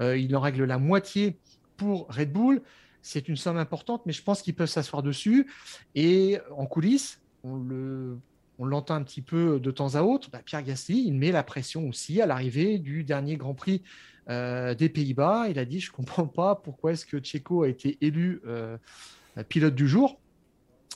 il 0.00 0.34
en 0.36 0.40
règle 0.40 0.64
la 0.64 0.78
moitié 0.78 1.38
pour 1.76 2.08
Red 2.08 2.32
Bull 2.32 2.60
c'est 3.02 3.28
une 3.28 3.36
somme 3.36 3.58
importante, 3.58 4.02
mais 4.06 4.12
je 4.12 4.22
pense 4.22 4.42
qu'ils 4.42 4.54
peuvent 4.54 4.68
s'asseoir 4.68 5.02
dessus. 5.02 5.50
Et 5.94 6.38
en 6.56 6.66
coulisses, 6.66 7.20
on 7.44 7.56
le, 7.56 8.18
on 8.58 8.64
l'entend 8.64 8.94
un 8.94 9.02
petit 9.02 9.22
peu 9.22 9.58
de 9.58 9.70
temps 9.70 9.96
à 9.96 10.02
autre, 10.02 10.30
bah, 10.30 10.40
Pierre 10.44 10.62
Gasly, 10.62 11.04
il 11.06 11.14
met 11.14 11.32
la 11.32 11.42
pression 11.42 11.88
aussi 11.88 12.20
à 12.20 12.26
l'arrivée 12.26 12.78
du 12.78 13.02
dernier 13.02 13.36
Grand 13.36 13.54
Prix 13.54 13.82
euh, 14.28 14.74
des 14.74 14.88
Pays-Bas. 14.88 15.48
Il 15.48 15.58
a 15.58 15.64
dit, 15.64 15.80
je 15.80 15.90
ne 15.90 15.96
comprends 15.96 16.26
pas 16.26 16.54
pourquoi 16.54 16.92
est-ce 16.92 17.04
que 17.04 17.18
Checo 17.18 17.64
a 17.64 17.68
été 17.68 17.98
élu 18.00 18.40
euh, 18.46 18.76
pilote 19.48 19.74
du 19.74 19.88
jour. 19.88 20.20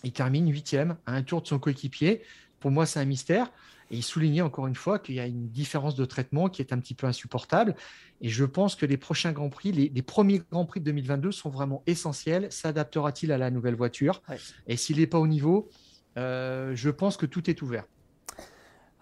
Il 0.04 0.12
termine 0.12 0.50
huitième 0.50 0.96
à 1.06 1.14
un 1.14 1.22
tour 1.22 1.42
de 1.42 1.48
son 1.48 1.58
coéquipier. 1.58 2.22
pour 2.60 2.70
moi, 2.70 2.86
c'est 2.86 3.00
un 3.00 3.04
mystère. 3.04 3.50
Et 3.90 3.96
il 3.96 4.02
soulignait 4.02 4.40
encore 4.40 4.66
une 4.66 4.74
fois 4.74 4.98
qu'il 4.98 5.14
y 5.14 5.20
a 5.20 5.26
une 5.26 5.48
différence 5.48 5.94
de 5.94 6.04
traitement 6.04 6.48
qui 6.48 6.62
est 6.62 6.72
un 6.72 6.78
petit 6.78 6.94
peu 6.94 7.06
insupportable. 7.06 7.74
Et 8.20 8.28
je 8.28 8.44
pense 8.44 8.74
que 8.74 8.86
les 8.86 8.96
prochains 8.96 9.32
Grands 9.32 9.50
Prix, 9.50 9.72
les, 9.72 10.02
premiers 10.02 10.42
Grands 10.50 10.64
Prix 10.64 10.80
de 10.80 10.86
2022 10.86 11.32
sont 11.32 11.50
vraiment 11.50 11.82
essentiels. 11.86 12.50
S'adaptera-t-il 12.50 13.30
à 13.32 13.38
la 13.38 13.50
nouvelle 13.50 13.74
voiture? 13.74 14.22
Et 14.66 14.76
s'il 14.76 14.98
n'est 14.98 15.06
pas 15.06 15.18
au 15.18 15.26
niveau, 15.26 15.68
euh, 16.16 16.72
je 16.74 16.90
pense 16.90 17.16
que 17.16 17.26
tout 17.26 17.48
est 17.50 17.62
ouvert. 17.62 17.84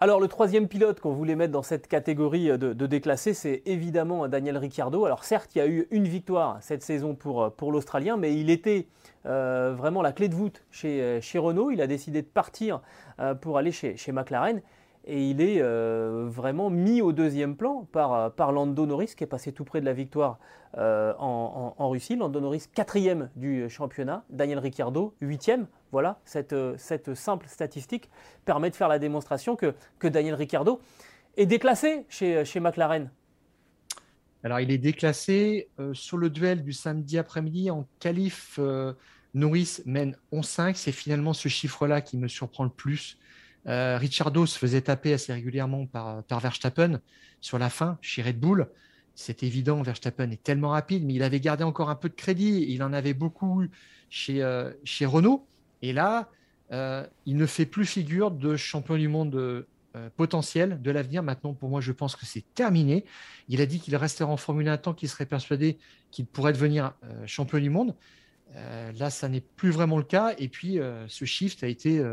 Alors 0.01 0.19
le 0.19 0.27
troisième 0.27 0.67
pilote 0.67 0.99
qu'on 0.99 1.13
voulait 1.13 1.37
mettre 1.37 1.53
dans 1.53 1.63
cette 1.63 1.87
catégorie 1.87 2.47
de, 2.57 2.73
déclassés, 2.85 3.33
c'est 3.33 3.63
évidemment 3.65 4.27
Daniel 4.27 4.57
Ricciardo. 4.57 5.05
Alors 5.05 5.23
certes, 5.23 5.55
il 5.55 5.59
y 5.59 5.61
a 5.61 5.67
eu 5.67 5.87
une 5.89 6.05
victoire 6.05 6.57
cette 6.61 6.83
saison 6.83 7.15
pour, 7.15 7.53
pour 7.55 7.71
l'Australien, 7.71 8.17
mais 8.17 8.35
il 8.35 8.49
était 8.49 8.87
euh, 9.25 9.73
vraiment 9.75 10.01
la 10.01 10.11
clé 10.11 10.27
de 10.27 10.35
voûte 10.35 10.63
chez, 10.69 11.21
chez 11.21 11.39
Renault. 11.39 11.71
Il 11.71 11.81
a 11.81 11.87
décidé 11.87 12.21
de 12.21 12.27
partir 12.27 12.81
euh, 13.21 13.33
pour 13.35 13.57
aller 13.57 13.71
chez, 13.71 13.95
chez 13.95 14.11
McLaren 14.11 14.61
et 15.05 15.29
il 15.29 15.39
est 15.39 15.61
euh, 15.61 16.25
vraiment 16.27 16.69
mis 16.69 17.01
au 17.01 17.13
deuxième 17.13 17.55
plan 17.55 17.87
par, 17.91 18.33
par 18.33 18.51
Lando 18.51 18.85
Norris 18.85 19.13
qui 19.15 19.23
est 19.23 19.27
passé 19.27 19.51
tout 19.51 19.63
près 19.63 19.79
de 19.79 19.85
la 19.85 19.93
victoire 19.93 20.39
euh, 20.77 21.13
en, 21.19 21.89
Russie. 21.89 22.15
Lando 22.15 22.39
Norris 22.39 22.65
quatrième 22.73 23.29
du 23.35 23.69
championnat, 23.69 24.25
Daniel 24.29 24.59
Ricciardo 24.59 25.13
huitième. 25.21 25.67
Voilà, 25.91 26.19
cette, 26.25 26.55
cette, 26.77 27.13
simple 27.13 27.47
statistique 27.47 28.09
permet 28.43 28.69
de 28.69 28.75
faire 28.75 28.89
la 28.89 28.99
démonstration 28.99 29.55
que, 29.55 29.73
que 29.99 30.07
Daniel 30.07 30.33
Ricciardo 30.33 30.81
est 31.37 31.45
déclassé 31.45 32.05
chez, 32.09 32.43
chez 32.43 32.59
McLaren. 32.59 33.09
Alors 34.43 34.59
il 34.59 34.71
est 34.71 34.77
déclassé 34.77 35.69
euh, 35.79 35.93
sur 35.93 36.17
le 36.17 36.29
duel 36.29 36.63
du 36.63 36.73
samedi 36.73 37.17
après-midi 37.17 37.69
en 37.69 37.87
qualif. 37.99 38.59
Norris 39.33 39.81
mène 39.85 40.15
11-5. 40.31 40.73
C'est 40.75 40.91
finalement 40.91 41.33
ce 41.33 41.47
chiffre-là 41.47 42.01
qui 42.01 42.17
me 42.17 42.27
surprend 42.27 42.63
le 42.63 42.69
plus 42.69 43.19
euh, 43.67 43.97
Ricciardo 43.97 44.45
se 44.45 44.57
faisait 44.57 44.81
taper 44.81 45.13
assez 45.13 45.33
régulièrement 45.33 45.85
par, 45.87 46.23
Verstappen 46.39 46.99
sur 47.41 47.57
la 47.57 47.69
fin 47.69 47.97
chez 48.01 48.21
Red 48.21 48.39
Bull. 48.39 48.67
C'est 49.15 49.43
évident, 49.43 49.81
Verstappen 49.81 50.29
est 50.31 50.43
tellement 50.43 50.69
rapide, 50.69 51.05
mais 51.05 51.13
il 51.13 51.23
avait 51.23 51.39
gardé 51.39 51.63
encore 51.63 51.89
un 51.89 51.95
peu 51.95 52.09
de 52.09 52.13
crédit. 52.13 52.65
Il 52.67 52.83
en 52.83 52.93
avait 52.93 53.13
beaucoup 53.13 53.63
chez, 54.09 54.43
euh, 54.43 54.71
chez 54.83 55.05
Renault. 55.05 55.47
Et 55.81 55.93
là, 55.93 56.29
euh, 56.71 57.05
il 57.25 57.37
ne 57.37 57.45
fait 57.45 57.65
plus 57.65 57.85
figure 57.85 58.31
de 58.31 58.55
champion 58.55 58.97
du 58.97 59.07
monde 59.07 59.65
potentiel 60.17 60.81
de 60.81 60.91
l'avenir. 60.91 61.23
Maintenant, 61.23 61.53
pour 61.53 61.69
moi, 61.69 61.79
je 61.79 61.93
pense 61.93 62.17
que 62.17 62.25
c'est 62.25 62.43
terminé. 62.53 63.05
Il 63.47 63.61
a 63.61 63.65
dit 63.65 63.79
qu'il 63.79 63.95
resterait 63.95 64.29
en 64.29 64.35
Formule 64.35 64.67
1 64.67 64.77
tant 64.77 64.93
qu'il 64.93 65.07
serait 65.07 65.25
persuadé 65.25 65.77
qu'il 66.11 66.25
pourrait 66.25 66.51
devenir 66.51 66.93
champion 67.25 67.59
du 67.59 67.69
monde. 67.69 67.95
là, 68.53 69.09
ça 69.09 69.29
n'est 69.29 69.39
plus 69.39 69.69
vraiment 69.69 69.97
le 69.97 70.03
cas. 70.03 70.35
Et 70.37 70.49
puis, 70.49 70.79
ce 71.07 71.23
shift 71.23 71.63
a 71.63 71.67
été 71.67 72.03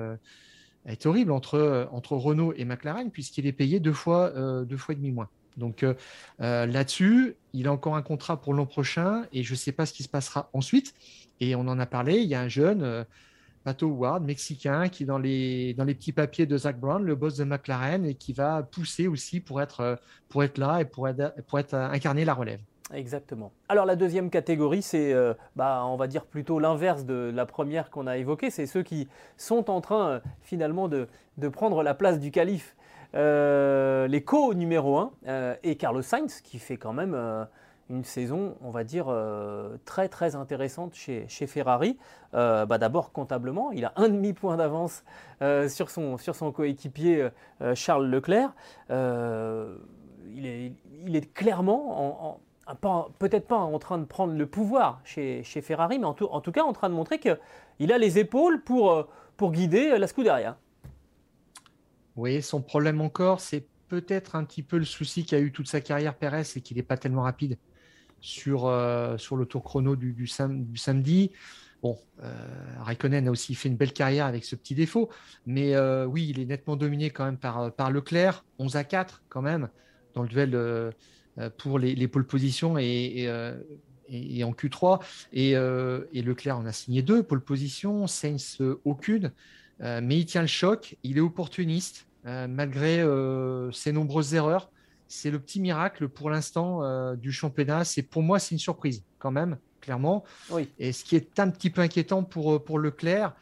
est 0.86 1.06
horrible 1.06 1.32
entre, 1.32 1.54
euh, 1.54 1.86
entre 1.92 2.16
Renault 2.16 2.52
et 2.56 2.64
McLaren, 2.64 3.10
puisqu'il 3.10 3.46
est 3.46 3.52
payé 3.52 3.80
deux 3.80 3.92
fois, 3.92 4.32
euh, 4.36 4.64
deux 4.64 4.76
fois 4.76 4.94
et 4.94 4.96
demi 4.96 5.10
moins. 5.10 5.28
Donc 5.56 5.82
euh, 5.82 5.94
là-dessus, 6.38 7.36
il 7.52 7.68
a 7.68 7.72
encore 7.72 7.96
un 7.96 8.02
contrat 8.02 8.40
pour 8.40 8.54
l'an 8.54 8.64
prochain 8.64 9.26
et 9.32 9.42
je 9.42 9.52
ne 9.52 9.56
sais 9.56 9.72
pas 9.72 9.84
ce 9.84 9.92
qui 9.92 10.02
se 10.02 10.08
passera 10.08 10.48
ensuite. 10.54 10.94
Et 11.40 11.54
on 11.54 11.60
en 11.60 11.78
a 11.78 11.86
parlé, 11.86 12.20
il 12.20 12.28
y 12.28 12.34
a 12.34 12.40
un 12.40 12.48
jeune, 12.48 13.04
Pato 13.62 13.88
Ward, 13.88 14.24
mexicain, 14.24 14.88
qui 14.88 15.02
est 15.02 15.06
dans 15.06 15.18
les, 15.18 15.74
dans 15.74 15.84
les 15.84 15.94
petits 15.94 16.12
papiers 16.12 16.46
de 16.46 16.56
Zach 16.56 16.80
Brown, 16.80 17.04
le 17.04 17.14
boss 17.16 17.36
de 17.36 17.44
McLaren, 17.44 18.06
et 18.06 18.14
qui 18.14 18.32
va 18.32 18.62
pousser 18.62 19.08
aussi 19.08 19.40
pour 19.40 19.60
être, 19.60 20.00
pour 20.30 20.42
être 20.42 20.56
là 20.56 20.80
et 20.80 20.84
pour, 20.86 21.08
pour 21.48 21.58
être, 21.58 21.74
incarner 21.74 22.24
la 22.24 22.32
relève. 22.32 22.60
Exactement. 22.94 23.52
Alors 23.68 23.86
la 23.86 23.96
deuxième 23.96 24.28
catégorie, 24.30 24.82
c'est, 24.82 25.12
euh, 25.12 25.34
bah, 25.56 25.82
on 25.86 25.96
va 25.96 26.06
dire 26.06 26.26
plutôt 26.26 26.58
l'inverse 26.58 27.04
de 27.04 27.32
la 27.34 27.46
première 27.46 27.90
qu'on 27.90 28.06
a 28.06 28.18
évoquée, 28.18 28.50
c'est 28.50 28.66
ceux 28.66 28.82
qui 28.82 29.08
sont 29.36 29.70
en 29.70 29.80
train 29.80 30.08
euh, 30.08 30.20
finalement 30.42 30.88
de, 30.88 31.08
prendre 31.52 31.82
la 31.82 31.94
place 31.94 32.20
du 32.20 32.30
calife, 32.30 32.76
euh, 33.14 34.06
les 34.08 34.22
co 34.22 34.54
numéro 34.54 34.98
1, 34.98 35.56
et 35.62 35.76
Carlos 35.76 36.02
Sainz, 36.02 36.40
qui 36.42 36.58
fait 36.58 36.76
quand 36.76 36.92
même 36.92 37.16
une 37.90 38.04
saison, 38.04 38.56
on 38.62 38.70
va 38.70 38.84
dire, 38.84 39.06
très 39.84 40.08
très 40.08 40.34
intéressante 40.36 40.94
chez, 40.94 41.24
chez 41.28 41.46
Ferrari. 41.46 41.98
Bah, 42.32 42.78
d'abord 42.78 43.12
comptablement, 43.12 43.72
il 43.72 43.84
a 43.84 43.92
un 43.96 44.08
demi-point 44.08 44.56
d'avance 44.56 45.04
sur, 45.68 45.90
son, 45.90 46.16
sur 46.16 46.34
son 46.34 46.52
coéquipier 46.52 47.28
Charles 47.74 48.06
Leclerc. 48.06 48.54
il, 48.90 50.46
est, 50.46 50.72
il 51.04 51.16
est 51.16 51.32
clairement 51.32 52.28
en 52.28 52.40
peut-être 53.18 53.46
pas 53.46 53.56
en 53.56 53.78
train 53.78 53.98
de 53.98 54.04
prendre 54.04 54.34
le 54.34 54.46
pouvoir 54.46 55.00
chez, 55.04 55.42
Ferrari, 55.42 55.98
mais 55.98 56.06
en 56.06 56.14
tout, 56.14 56.52
cas 56.52 56.62
en 56.62 56.72
train 56.72 56.88
de 56.88 56.94
montrer 56.94 57.18
qu'il 57.18 57.92
a 57.92 57.98
les 57.98 58.18
épaules 58.18 58.62
pour, 58.62 58.92
euh, 58.92 59.02
pour 59.36 59.52
guider 59.52 59.98
la 59.98 60.06
Scuderia. 60.06 60.58
Oui, 62.16 62.42
son 62.42 62.60
problème 62.60 63.00
encore, 63.00 63.40
c'est 63.40 63.66
peut-être 63.88 64.36
un 64.36 64.44
petit 64.44 64.62
peu 64.62 64.78
le 64.78 64.84
souci 64.84 65.24
qu'a 65.24 65.40
eu 65.40 65.52
toute 65.52 65.68
sa 65.68 65.80
carrière 65.80 66.14
Perez, 66.14 66.44
c'est 66.44 66.60
qu'il 66.60 66.76
n'est 66.76 66.82
pas 66.82 66.96
tellement 66.96 67.22
rapide 67.22 67.58
sur, 68.20 68.66
euh, 68.66 69.16
sur 69.18 69.36
le 69.36 69.46
tour 69.46 69.64
chrono 69.64 69.96
du, 69.96 70.12
du, 70.12 70.26
samedi. 70.26 71.32
Bon, 71.82 71.98
euh, 72.22 72.32
Raikkonen 72.80 73.26
a 73.26 73.30
aussi 73.30 73.54
fait 73.54 73.68
une 73.68 73.76
belle 73.76 73.92
carrière 73.92 74.26
avec 74.26 74.44
ce 74.44 74.54
petit 74.54 74.74
défaut, 74.74 75.08
mais 75.46 75.76
oui, 76.04 76.28
il 76.28 76.40
est 76.40 76.46
nettement 76.46 76.76
dominé 76.76 77.10
quand 77.10 77.24
même 77.24 77.38
par, 77.38 77.72
par 77.72 77.90
Leclerc, 77.90 78.44
11 78.58 78.76
à 78.76 78.84
4 78.84 79.24
quand 79.28 79.42
même, 79.42 79.68
dans 80.14 80.22
le 80.22 80.28
duel 80.28 80.54
euh, 80.54 80.90
pour 81.58 81.78
les, 81.78 81.94
les 81.94 82.08
pole 82.08 82.26
positions 82.26 82.78
et, 82.78 83.24
euh, 83.26 83.56
et, 84.08 84.44
en 84.44 84.52
Q3. 84.52 85.00
Euh, 85.34 86.04
et, 86.12 86.22
Leclerc 86.22 86.58
en 86.58 86.66
a 86.66 86.72
signé 86.72 87.02
deux 87.02 87.22
pole 87.22 87.40
positions, 87.40 88.06
Sainz 88.06 88.58
aucune. 88.84 89.32
mais 89.80 90.18
il 90.18 90.26
tient 90.26 90.42
le 90.42 90.46
choc, 90.46 90.96
il 91.02 91.18
est 91.18 91.22
opportuniste 91.22 92.06
malgré 92.24 93.04
ses 93.72 93.92
nombreuses 93.92 94.34
erreurs. 94.34 94.70
C'est 95.08 95.30
le 95.30 95.38
petit 95.38 95.60
miracle 95.60 96.08
pour 96.08 96.30
l'instant 96.30 97.14
du 97.16 97.32
championnat. 97.32 97.84
C'est 97.84 98.02
pour 98.02 98.22
moi 98.22 98.38
c'est 98.38 98.54
une 98.54 98.58
surprise 98.60 99.02
quand 99.18 99.32
même, 99.32 99.58
clairement. 99.80 100.24
Oui. 100.50 100.68
Et 100.78 100.92
ce 100.92 101.04
qui 101.04 101.16
est 101.16 101.38
un 101.38 101.50
petit 101.50 101.70
peu 101.70 101.80
inquiétant 101.80 102.22
pour, 102.22 102.62
pour 102.64 102.78
Leclerc, 102.78 103.34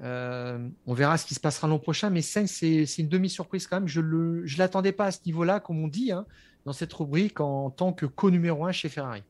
on 0.00 0.94
verra 0.94 1.18
ce 1.18 1.26
qui 1.26 1.34
se 1.34 1.40
passera 1.40 1.68
l'an 1.68 1.78
prochain, 1.78 2.10
mais 2.10 2.22
Sainz, 2.22 2.50
c'est 2.50 2.98
une 2.98 3.08
demi-surprise 3.08 3.66
quand 3.66 3.76
même. 3.76 3.88
Je 3.88 4.00
ne 4.00 4.58
l'attendais 4.58 4.92
pas 4.92 5.06
à 5.06 5.10
ce 5.12 5.20
niveau-là, 5.26 5.60
comme 5.60 5.82
on 5.82 5.88
dit. 5.88 6.12
Hein 6.12 6.26
dans 6.64 6.72
cette 6.72 6.92
rubrique 6.92 7.40
en 7.40 7.70
tant 7.70 7.92
que 7.92 8.06
co-numéro 8.06 8.64
1 8.64 8.72
chez 8.72 8.88
Ferrari. 8.88 9.22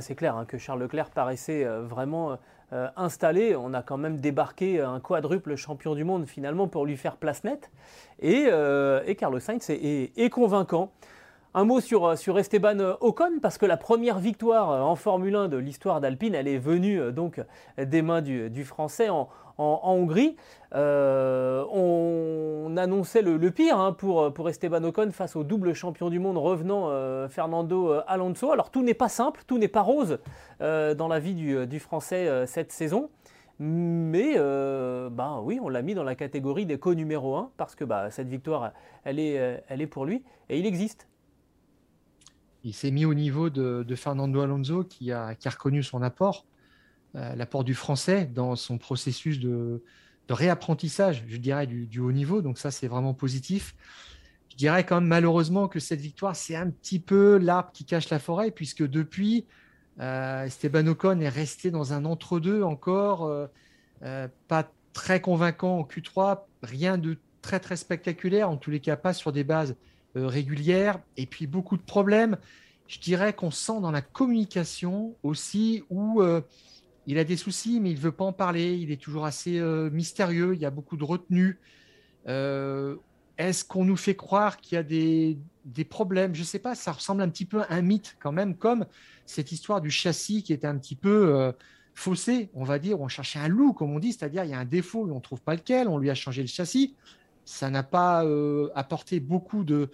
c'est 0.00 0.14
clair 0.14 0.36
hein, 0.36 0.44
que 0.44 0.58
Charles 0.58 0.80
Leclerc 0.80 1.10
paraissait 1.10 1.64
euh, 1.64 1.82
vraiment 1.82 2.38
euh, 2.72 2.88
installé. 2.96 3.56
On 3.56 3.74
a 3.74 3.82
quand 3.82 3.98
même 3.98 4.18
débarqué 4.18 4.80
un 4.80 5.00
quadruple 5.00 5.56
champion 5.56 5.94
du 5.94 6.04
monde 6.04 6.26
finalement 6.26 6.68
pour 6.68 6.86
lui 6.86 6.96
faire 6.96 7.16
place 7.16 7.44
nette. 7.44 7.70
Et, 8.20 8.46
euh, 8.48 9.14
Carlos 9.14 9.40
Sainz 9.40 9.70
est, 9.70 10.30
convaincant. 10.30 10.92
Un 11.54 11.64
mot 11.64 11.80
sur, 11.80 12.16
sur, 12.16 12.38
Esteban 12.38 12.96
Ocon, 13.00 13.40
parce 13.40 13.56
que 13.56 13.64
la 13.64 13.78
première 13.78 14.18
victoire 14.18 14.86
en 14.86 14.94
Formule 14.96 15.34
1 15.34 15.48
de 15.48 15.56
l'histoire 15.56 16.00
d'Alpine, 16.00 16.34
elle 16.34 16.46
est 16.46 16.58
venue 16.58 17.10
donc 17.10 17.40
des 17.78 18.02
mains 18.02 18.20
du, 18.20 18.50
du 18.50 18.64
Français 18.64 19.08
en, 19.08 19.30
en, 19.58 19.80
Hongrie. 19.84 20.36
Euh, 20.74 21.64
on 21.72 22.76
annonçait 22.76 23.22
le, 23.22 23.50
pire 23.50 23.78
hein, 23.78 23.92
pour, 23.92 24.32
pour 24.32 24.48
Esteban 24.48 24.84
Ocon 24.84 25.10
face 25.12 25.36
au 25.36 25.44
double 25.44 25.74
champion 25.74 26.10
du 26.10 26.18
monde 26.18 26.36
revenant 26.36 26.90
euh, 26.90 27.28
Fernando 27.28 27.90
euh, 27.90 28.02
Alonso. 28.06 28.52
Alors 28.52 28.70
tout 28.70 28.82
n'est 28.82 28.94
pas 28.94 29.08
simple, 29.08 29.42
tout 29.46 29.58
n'est 29.58 29.68
pas 29.68 29.82
rose 29.82 30.18
dans 30.60 31.08
la 31.08 31.18
vie 31.18 31.34
du, 31.34 31.80
Français 31.80 32.46
cette 32.46 32.72
saison. 32.72 33.10
Mais 33.60 34.36
bah, 34.36 35.40
oui, 35.42 35.58
on 35.60 35.68
l'a 35.68 35.82
mis 35.82 35.94
dans 35.94 36.04
la 36.04 36.14
catégorie 36.14 36.66
des 36.66 36.78
co 36.78 36.94
numéro 36.94 37.36
1 37.36 37.50
parce 37.56 37.74
que 37.74 37.84
bah, 37.84 38.10
cette 38.10 38.28
victoire, 38.28 38.72
elle 39.04 39.18
est, 39.18 39.62
elle 39.68 39.80
est 39.80 39.86
pour 39.86 40.04
lui 40.04 40.22
et 40.48 40.58
il 40.58 40.66
existe. 40.66 41.08
Il 42.64 42.74
s'est 42.74 42.90
mis 42.90 43.04
au 43.04 43.14
niveau 43.14 43.50
de, 43.50 43.94
Fernando 43.94 44.40
Alonso 44.40 44.84
qui 44.84 45.12
a, 45.12 45.34
qui 45.34 45.48
a 45.48 45.50
reconnu 45.50 45.82
son 45.82 46.02
apport. 46.02 46.44
Euh, 47.16 47.34
l'apport 47.34 47.64
du 47.64 47.74
français 47.74 48.26
dans 48.26 48.54
son 48.54 48.76
processus 48.76 49.40
de, 49.40 49.82
réapprentissage, 50.28 51.24
je 51.26 51.38
dirais, 51.38 51.66
du, 51.66 52.00
haut 52.00 52.12
niveau. 52.12 52.42
Donc 52.42 52.58
ça, 52.58 52.70
c'est 52.70 52.86
vraiment 52.86 53.14
positif. 53.14 53.74
Je 54.50 54.56
dirais 54.56 54.84
quand 54.84 54.96
même 55.00 55.08
malheureusement 55.08 55.68
que 55.68 55.80
cette 55.80 56.00
victoire, 56.00 56.36
c'est 56.36 56.54
un 56.54 56.68
petit 56.68 56.98
peu 56.98 57.38
l'arbre 57.38 57.70
qui 57.72 57.86
cache 57.86 58.10
la 58.10 58.18
forêt, 58.18 58.50
puisque 58.50 58.86
depuis, 58.86 59.46
euh, 60.00 60.44
Esteban 60.44 60.86
Ocon 60.86 61.20
est 61.20 61.30
resté 61.30 61.70
dans 61.70 61.94
un 61.94 62.04
entre-deux 62.04 62.62
encore, 62.62 63.24
euh, 64.02 64.28
pas 64.48 64.70
très 64.92 65.22
convaincant 65.22 65.78
en 65.78 65.84
Q3, 65.84 66.40
rien 66.62 66.98
de 66.98 67.16
très 67.40 67.58
très 67.58 67.76
spectaculaire, 67.76 68.50
en 68.50 68.58
tous 68.58 68.70
les 68.70 68.80
cas 68.80 68.96
pas 68.96 69.14
sur 69.14 69.32
des 69.32 69.44
bases 69.44 69.76
régulières, 70.14 71.00
et 71.16 71.24
puis 71.24 71.46
beaucoup 71.46 71.78
de 71.78 71.82
problèmes. 71.82 72.36
Je 72.86 72.98
dirais 72.98 73.32
qu'on 73.32 73.50
sent 73.50 73.80
dans 73.80 73.90
la 73.90 74.02
communication 74.02 75.14
aussi 75.22 75.84
où 75.88 76.22
il 77.08 77.18
a 77.18 77.24
des 77.24 77.38
soucis, 77.38 77.80
mais 77.80 77.90
il 77.90 77.96
ne 77.96 78.00
veut 78.00 78.12
pas 78.12 78.26
en 78.26 78.34
parler. 78.34 78.76
Il 78.76 78.92
est 78.92 79.00
toujours 79.00 79.24
assez 79.24 79.58
euh, 79.58 79.88
mystérieux. 79.88 80.54
Il 80.54 80.60
y 80.60 80.66
a 80.66 80.70
beaucoup 80.70 80.98
de 80.98 81.04
retenue. 81.04 81.58
Euh, 82.28 82.96
est-ce 83.38 83.64
qu'on 83.64 83.86
nous 83.86 83.96
fait 83.96 84.14
croire 84.14 84.58
qu'il 84.58 84.76
y 84.76 84.78
a 84.78 84.82
des, 84.82 85.38
problèmes? 85.88 86.34
Je 86.34 86.40
ne 86.40 86.44
sais 86.44 86.58
pas. 86.58 86.74
Ça 86.74 86.92
ressemble 86.92 87.22
un 87.22 87.30
petit 87.30 87.46
peu 87.46 87.62
à 87.62 87.72
un 87.72 87.80
mythe 87.80 88.18
quand 88.20 88.30
même, 88.30 88.54
comme 88.54 88.84
cette 89.24 89.52
histoire 89.52 89.80
du 89.80 89.90
châssis 89.90 90.42
qui 90.42 90.52
était 90.52 90.66
un 90.66 90.76
petit 90.76 90.96
peu 90.96 91.34
euh, 91.34 91.50
faussé, 91.94 92.50
on 92.52 92.64
va 92.64 92.78
dire. 92.78 93.00
On 93.00 93.08
cherchait 93.08 93.38
un 93.38 93.48
loup, 93.48 93.72
comme 93.72 93.90
on 93.90 94.00
dit, 94.00 94.12
c'est-à-dire 94.12 94.44
il 94.44 94.50
y 94.50 94.54
a 94.54 94.58
un 94.58 94.66
défaut, 94.66 95.08
on 95.10 95.14
ne 95.14 95.20
trouve 95.20 95.40
pas 95.40 95.54
lequel. 95.54 95.88
On 95.88 95.96
lui 95.96 96.10
a 96.10 96.14
changé 96.14 96.42
le 96.42 96.48
châssis. 96.48 96.94
ça 97.46 97.70
n'a 97.70 97.84
pas 97.84 98.22
apporté 98.74 99.18
beaucoup 99.18 99.64
de, 99.64 99.88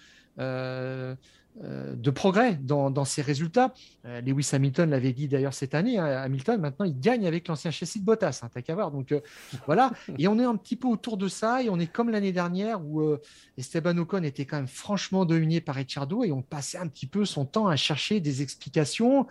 de 1.62 2.10
progrès 2.10 2.58
dans, 2.60 3.04
ses 3.04 3.22
résultats. 3.22 3.72
Euh, 4.06 4.20
Lewis 4.20 4.50
Hamilton 4.52 4.90
l'avait 4.90 5.12
dit 5.12 5.28
d'ailleurs 5.28 5.54
cette 5.54 5.74
année. 5.74 5.98
Hein, 5.98 6.04
Hamilton, 6.04 6.60
maintenant, 6.60 6.84
il 6.84 6.98
gagne 6.98 7.28
avec 7.28 7.46
l'ancien 7.46 7.70
châssis 7.70 8.00
de 8.00 8.04
Bottas. 8.04 8.40
Hein, 8.42 8.48
T'as 8.52 8.60
qu'à 8.60 8.74
voir. 8.74 8.90
Donc 8.90 9.12
euh, 9.12 9.20
voilà. 9.66 9.92
Et 10.18 10.26
on 10.26 10.38
est 10.40 10.44
un 10.44 10.56
petit 10.56 10.74
peu 10.74 10.88
autour 10.88 11.16
de 11.16 11.28
ça. 11.28 11.62
Et 11.62 11.70
on 11.70 11.78
est 11.78 11.86
comme 11.86 12.10
l'année 12.10 12.32
dernière 12.32 12.84
où 12.84 13.16
Esteban 13.56 13.96
Ocon 13.98 14.24
était 14.24 14.46
quand 14.46 14.56
même 14.56 14.66
franchement 14.66 15.24
dominé 15.24 15.60
par 15.60 15.76
Ricciardo 15.76 16.24
et 16.24 16.32
on 16.32 16.42
passait 16.42 16.78
un 16.78 16.88
petit 16.88 17.06
peu 17.06 17.24
son 17.24 17.44
temps 17.44 17.68
à 17.68 17.76
chercher 17.76 18.18
des 18.18 18.42
explications, 18.42 19.26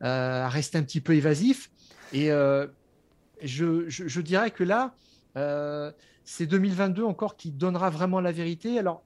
à 0.00 0.48
rester 0.48 0.78
un 0.78 0.82
petit 0.84 1.00
peu 1.00 1.14
évasif. 1.14 1.70
Et 2.12 2.28
je, 3.42 3.88
je, 3.88 4.20
dirais 4.20 4.52
que 4.52 4.62
là, 4.62 4.94
c'est 6.24 6.46
2022 6.46 7.02
encore 7.02 7.36
qui 7.36 7.50
donnera 7.50 7.90
vraiment 7.90 8.20
la 8.20 8.30
vérité. 8.30 8.78
Alors, 8.78 9.02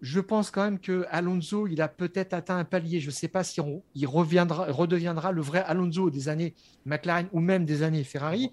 je 0.00 0.20
pense 0.20 0.50
quand 0.50 0.62
même 0.62 0.78
que 0.78 1.06
Alonso, 1.10 1.66
il 1.66 1.80
a 1.80 1.88
peut-être 1.88 2.34
atteint 2.34 2.58
un 2.58 2.64
palier. 2.64 3.00
Je 3.00 3.06
ne 3.06 3.12
sais 3.12 3.28
pas 3.28 3.44
si 3.44 3.60
il 3.94 4.06
reviendra, 4.06 4.70
redeviendra 4.70 5.32
le 5.32 5.40
vrai 5.40 5.62
Alonso 5.66 6.10
des 6.10 6.28
années 6.28 6.54
McLaren 6.84 7.28
ou 7.32 7.40
même 7.40 7.64
des 7.64 7.82
années 7.82 8.04
Ferrari. 8.04 8.50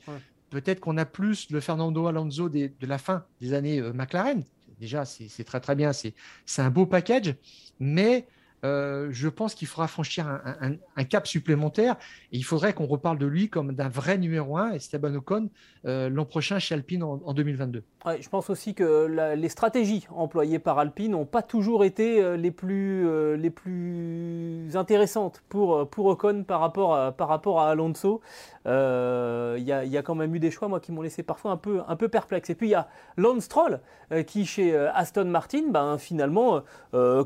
Peut-être 0.50 0.80
qu'on 0.80 0.98
a 0.98 1.06
plus 1.06 1.50
le 1.50 1.60
Fernando 1.60 2.08
Alonso 2.08 2.48
de 2.48 2.72
la 2.82 2.98
fin 2.98 3.26
des 3.42 3.54
années 3.54 3.80
euh, 3.80 3.92
McLaren. 3.92 4.44
Déjà, 4.80 5.06
c'est 5.06 5.44
très 5.44 5.60
très 5.60 5.76
bien, 5.76 5.92
c'est 5.94 6.14
un 6.58 6.70
beau 6.70 6.86
package. 6.86 7.36
Mais 7.80 8.28
euh, 8.64 9.10
je 9.12 9.28
pense 9.28 9.56
qu'il 9.56 9.68
faudra 9.68 9.88
franchir 9.88 10.28
un, 10.28 11.04
cap 11.04 11.28
supplémentaire 11.28 11.96
et 12.32 12.38
il 12.38 12.44
faudrait 12.44 12.74
qu'on 12.74 12.86
reparle 12.86 13.18
de 13.18 13.26
lui 13.26 13.50
comme 13.50 13.74
d'un 13.74 13.90
vrai 13.90 14.18
numéro 14.18 14.58
un, 14.58 14.72
Esteban 14.72 15.14
Ocon, 15.16 15.50
euh, 15.86 16.10
l'an 16.10 16.24
prochain 16.24 16.60
chez 16.60 16.76
Alpine 16.76 17.04
en, 17.04 17.34
2022. 17.34 17.84
je 18.20 18.30
pense 18.30 18.50
aussi 18.50 18.74
que 18.74 19.34
les 19.36 19.50
stratégies 19.50 20.08
employées 20.12 20.60
par 20.60 20.80
Alpine 20.80 21.12
n'ont 21.12 21.26
pas 21.26 21.42
toujours 21.42 21.84
été 21.84 22.22
euh, 22.22 22.38
les 22.38 22.52
plus, 22.52 23.06
les 23.36 23.50
plus 23.50 24.70
intéressantes 24.76 25.44
pour, 25.50 25.90
pour 25.90 26.06
Ocon 26.06 26.46
par 26.48 26.62
rapport 26.62 26.96
à, 26.96 27.12
par 27.12 27.28
rapport 27.28 27.60
à 27.60 27.70
Alonso. 27.70 28.22
Il 28.66 28.70
y, 28.72 29.98
a, 29.98 30.02
quand 30.04 30.16
même 30.16 30.34
eu 30.36 30.40
des 30.40 30.52
choix 30.52 30.70
moi, 30.70 30.80
qui 30.80 30.94
m'ont 30.94 31.02
laissé 31.02 31.22
parfois 31.22 31.52
un 31.52 31.58
peu, 31.58 31.82
un 31.86 31.96
peu 31.98 32.08
perplexe. 32.08 32.50
Et 32.50 32.56
puis 32.56 32.68
il 32.68 32.72
y 32.72 32.76
a 32.76 32.88
Lance 33.18 33.44
Stroll 33.44 33.82
qui, 34.26 34.46
chez 34.46 34.76
Aston 34.76 35.26
Martin, 35.26 35.64
ben, 35.70 35.98
finalement, 35.98 36.62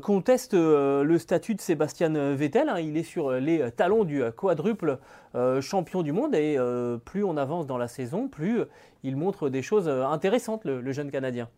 conteste 0.02 0.54
le 0.54 1.18
statut 1.28 1.54
de 1.54 1.60
Sébastien 1.60 2.08
Vettel. 2.34 2.70
Hein. 2.70 2.80
il 2.80 2.96
est 2.96 3.02
sur 3.02 3.32
les 3.32 3.70
talons 3.72 4.04
du 4.04 4.22
quadruple 4.34 4.98
euh, 5.34 5.60
champion 5.60 6.02
du 6.02 6.10
monde 6.10 6.34
et 6.34 6.56
euh, 6.56 6.96
plus 6.96 7.22
on 7.22 7.36
avance 7.36 7.66
dans 7.66 7.76
la 7.76 7.86
saison, 7.86 8.28
plus 8.28 8.62
il 9.02 9.14
montre 9.14 9.50
des 9.50 9.60
choses 9.60 9.90
intéressantes, 9.90 10.64
le, 10.64 10.90
jeune 10.90 11.10
Canadien. 11.10 11.50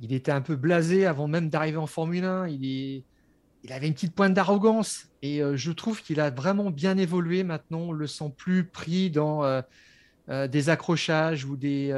Il 0.00 0.12
était 0.12 0.30
un 0.30 0.42
peu 0.42 0.56
blasé 0.56 1.06
avant 1.06 1.26
même 1.26 1.48
d'arriver 1.48 1.78
en 1.78 1.86
Formule 1.86 2.24
1. 2.24 2.48
Il, 2.48 3.02
avait 3.70 3.86
une 3.86 3.94
petite 3.94 4.14
pointe 4.14 4.34
d'arrogance 4.34 5.08
et 5.22 5.42
euh, 5.42 5.56
je 5.56 5.72
trouve 5.72 6.02
qu'il 6.02 6.20
a 6.20 6.28
vraiment 6.28 6.70
bien 6.70 6.98
évolué 6.98 7.44
maintenant. 7.44 7.78
On 7.78 7.92
le 7.92 8.06
sent 8.06 8.30
plus 8.36 8.66
pris 8.66 9.10
dans 9.10 9.62
des 10.28 10.68
accrochages 10.68 11.46
ou 11.46 11.56
des 11.56 11.94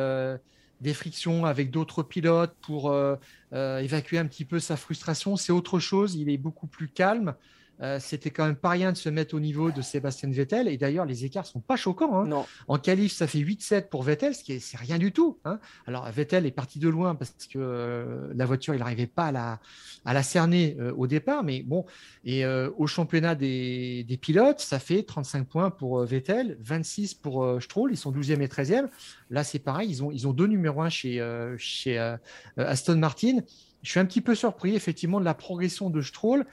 des 0.80 0.94
frictions 0.94 1.46
avec 1.46 1.70
d'autres 1.70 2.02
pilotes 2.02 2.54
pour 2.60 2.90
euh, 2.90 3.16
euh, 3.52 3.78
évacuer 3.78 4.18
un 4.18 4.26
petit 4.26 4.44
peu 4.44 4.60
sa 4.60 4.76
frustration. 4.76 5.36
C'est 5.36 5.52
autre 5.52 5.78
chose, 5.78 6.14
il 6.14 6.28
est 6.28 6.38
beaucoup 6.38 6.66
plus 6.66 6.88
calme. 6.88 7.34
Euh, 7.82 7.98
c'était 8.00 8.30
quand 8.30 8.46
même 8.46 8.56
pas 8.56 8.70
rien 8.70 8.92
de 8.92 8.96
se 8.96 9.08
mettre 9.08 9.34
au 9.34 9.40
niveau 9.40 9.70
de 9.70 9.82
Sébastien 9.82 10.30
Vettel. 10.30 10.68
Et 10.68 10.76
d'ailleurs, 10.76 11.04
les 11.04 11.24
écarts 11.24 11.46
sont 11.46 11.60
pas 11.60 11.76
choquants. 11.76 12.22
Hein. 12.22 12.44
En 12.68 12.78
qualif, 12.78 13.12
ça 13.12 13.26
fait 13.26 13.38
8-7 13.38 13.88
pour 13.88 14.02
Vettel, 14.02 14.34
ce 14.34 14.42
qui 14.42 14.54
est, 14.54 14.60
c'est 14.60 14.78
rien 14.78 14.98
du 14.98 15.12
tout. 15.12 15.38
Hein. 15.44 15.58
Alors, 15.86 16.10
Vettel 16.10 16.46
est 16.46 16.52
parti 16.52 16.78
de 16.78 16.88
loin 16.88 17.14
parce 17.14 17.32
que 17.32 17.58
euh, 17.58 18.32
la 18.34 18.46
voiture, 18.46 18.74
il 18.74 18.78
n'arrivait 18.78 19.06
pas 19.06 19.26
à 19.26 19.32
la, 19.32 19.60
à 20.04 20.14
la 20.14 20.22
cerner 20.22 20.76
euh, 20.80 20.92
au 20.96 21.06
départ. 21.06 21.42
Mais 21.44 21.62
bon, 21.62 21.84
et 22.24 22.44
au 22.46 22.86
championnat 22.86 23.34
des, 23.34 24.04
des, 24.04 24.16
pilotes, 24.16 24.60
ça 24.60 24.78
fait 24.78 25.02
35 25.02 25.46
points 25.46 25.70
pour 25.70 26.04
Vettel, 26.04 26.56
26 26.60 27.14
pour 27.14 27.62
Stroll. 27.62 27.92
Ils 27.92 27.96
sont 27.96 28.12
12e 28.12 28.40
et 28.40 28.46
13e. 28.46 28.88
Là, 29.30 29.44
c'est 29.44 29.58
pareil. 29.58 29.88
Ils 29.90 30.02
ont, 30.02 30.10
ils 30.10 30.26
ont 30.26 30.32
deux 30.32 30.46
numéros 30.46 30.82
1 30.82 30.88
chez, 30.88 31.54
chez 31.58 32.16
Aston 32.56 32.96
Martin. 32.96 33.38
Je 33.82 33.90
suis 33.90 34.00
un 34.00 34.04
petit 34.06 34.20
peu 34.20 34.34
surpris, 34.34 34.74
effectivement, 34.74 35.20
de 35.20 35.24
la 35.24 35.34
progression 35.34 35.90
de 35.90 36.02
Stroll. 36.02 36.44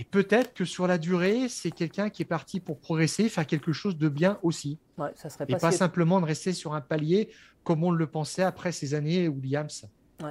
Et 0.00 0.04
peut-être 0.04 0.54
que 0.54 0.64
sur 0.64 0.86
la 0.86 0.96
durée, 0.96 1.50
c'est 1.50 1.70
quelqu'un 1.70 2.08
qui 2.08 2.22
est 2.22 2.24
parti 2.24 2.58
pour 2.58 2.78
progresser, 2.78 3.28
faire 3.28 3.46
quelque 3.46 3.70
chose 3.70 3.98
de 3.98 4.08
bien 4.08 4.38
aussi. 4.42 4.78
ça 5.14 5.28
serait 5.28 5.44
pas 5.44 5.58
et 5.58 5.60
pas 5.60 5.72
simplement 5.72 6.22
de 6.22 6.24
rester 6.24 6.54
sur 6.54 6.72
un 6.72 6.80
palier 6.80 7.28
comme 7.64 7.84
on 7.84 7.90
le 7.90 8.06
pensait 8.06 8.42
après 8.42 8.72
ces 8.72 8.94
années 8.94 9.28
Williams. 9.28 9.84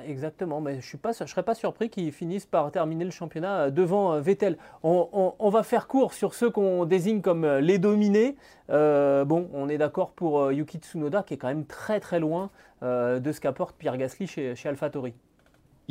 exactement, 0.08 0.60
mais 0.60 0.82
je 0.82 0.97
ne 0.97 1.27
serais 1.27 1.43
pas 1.43 1.53
surpris 1.53 1.91
qu'ils 1.91 2.12
finissent 2.12 2.47
par 2.47 2.71
terminer 2.71 3.05
le 3.05 3.12
championnat 3.12 3.65
euh, 3.65 3.69
devant 3.69 4.13
euh, 4.13 4.21
Vettel. 4.21 4.58
On, 4.82 5.49
va 5.51 5.62
faire 5.62 5.88
court 5.88 6.15
sur 6.15 6.34
ceux 6.34 6.49
qu'on 6.49 6.86
désigne 6.86 7.21
comme 7.21 7.43
euh, 7.43 7.62
les 7.62 7.77
dominés. 7.77 8.38
bon, 8.69 9.51
on 9.53 9.69
est 9.69 9.77
d'accord 9.77 10.13
pour 10.13 10.51
Yuki 10.51 10.79
Tsunoda 10.79 11.21
qui 11.21 11.36
est 11.36 11.38
quand 11.38 11.47
même 11.47 11.67
très 11.67 11.99
très 11.99 12.19
loin 12.19 12.49
de 12.82 13.32
ce 13.32 13.39
qu'apporte 13.39 13.77
Pierre 13.77 13.97
Gasly 13.97 14.25
chez, 14.25 14.55
chez 14.55 14.67
AlphaTauri. 14.67 15.13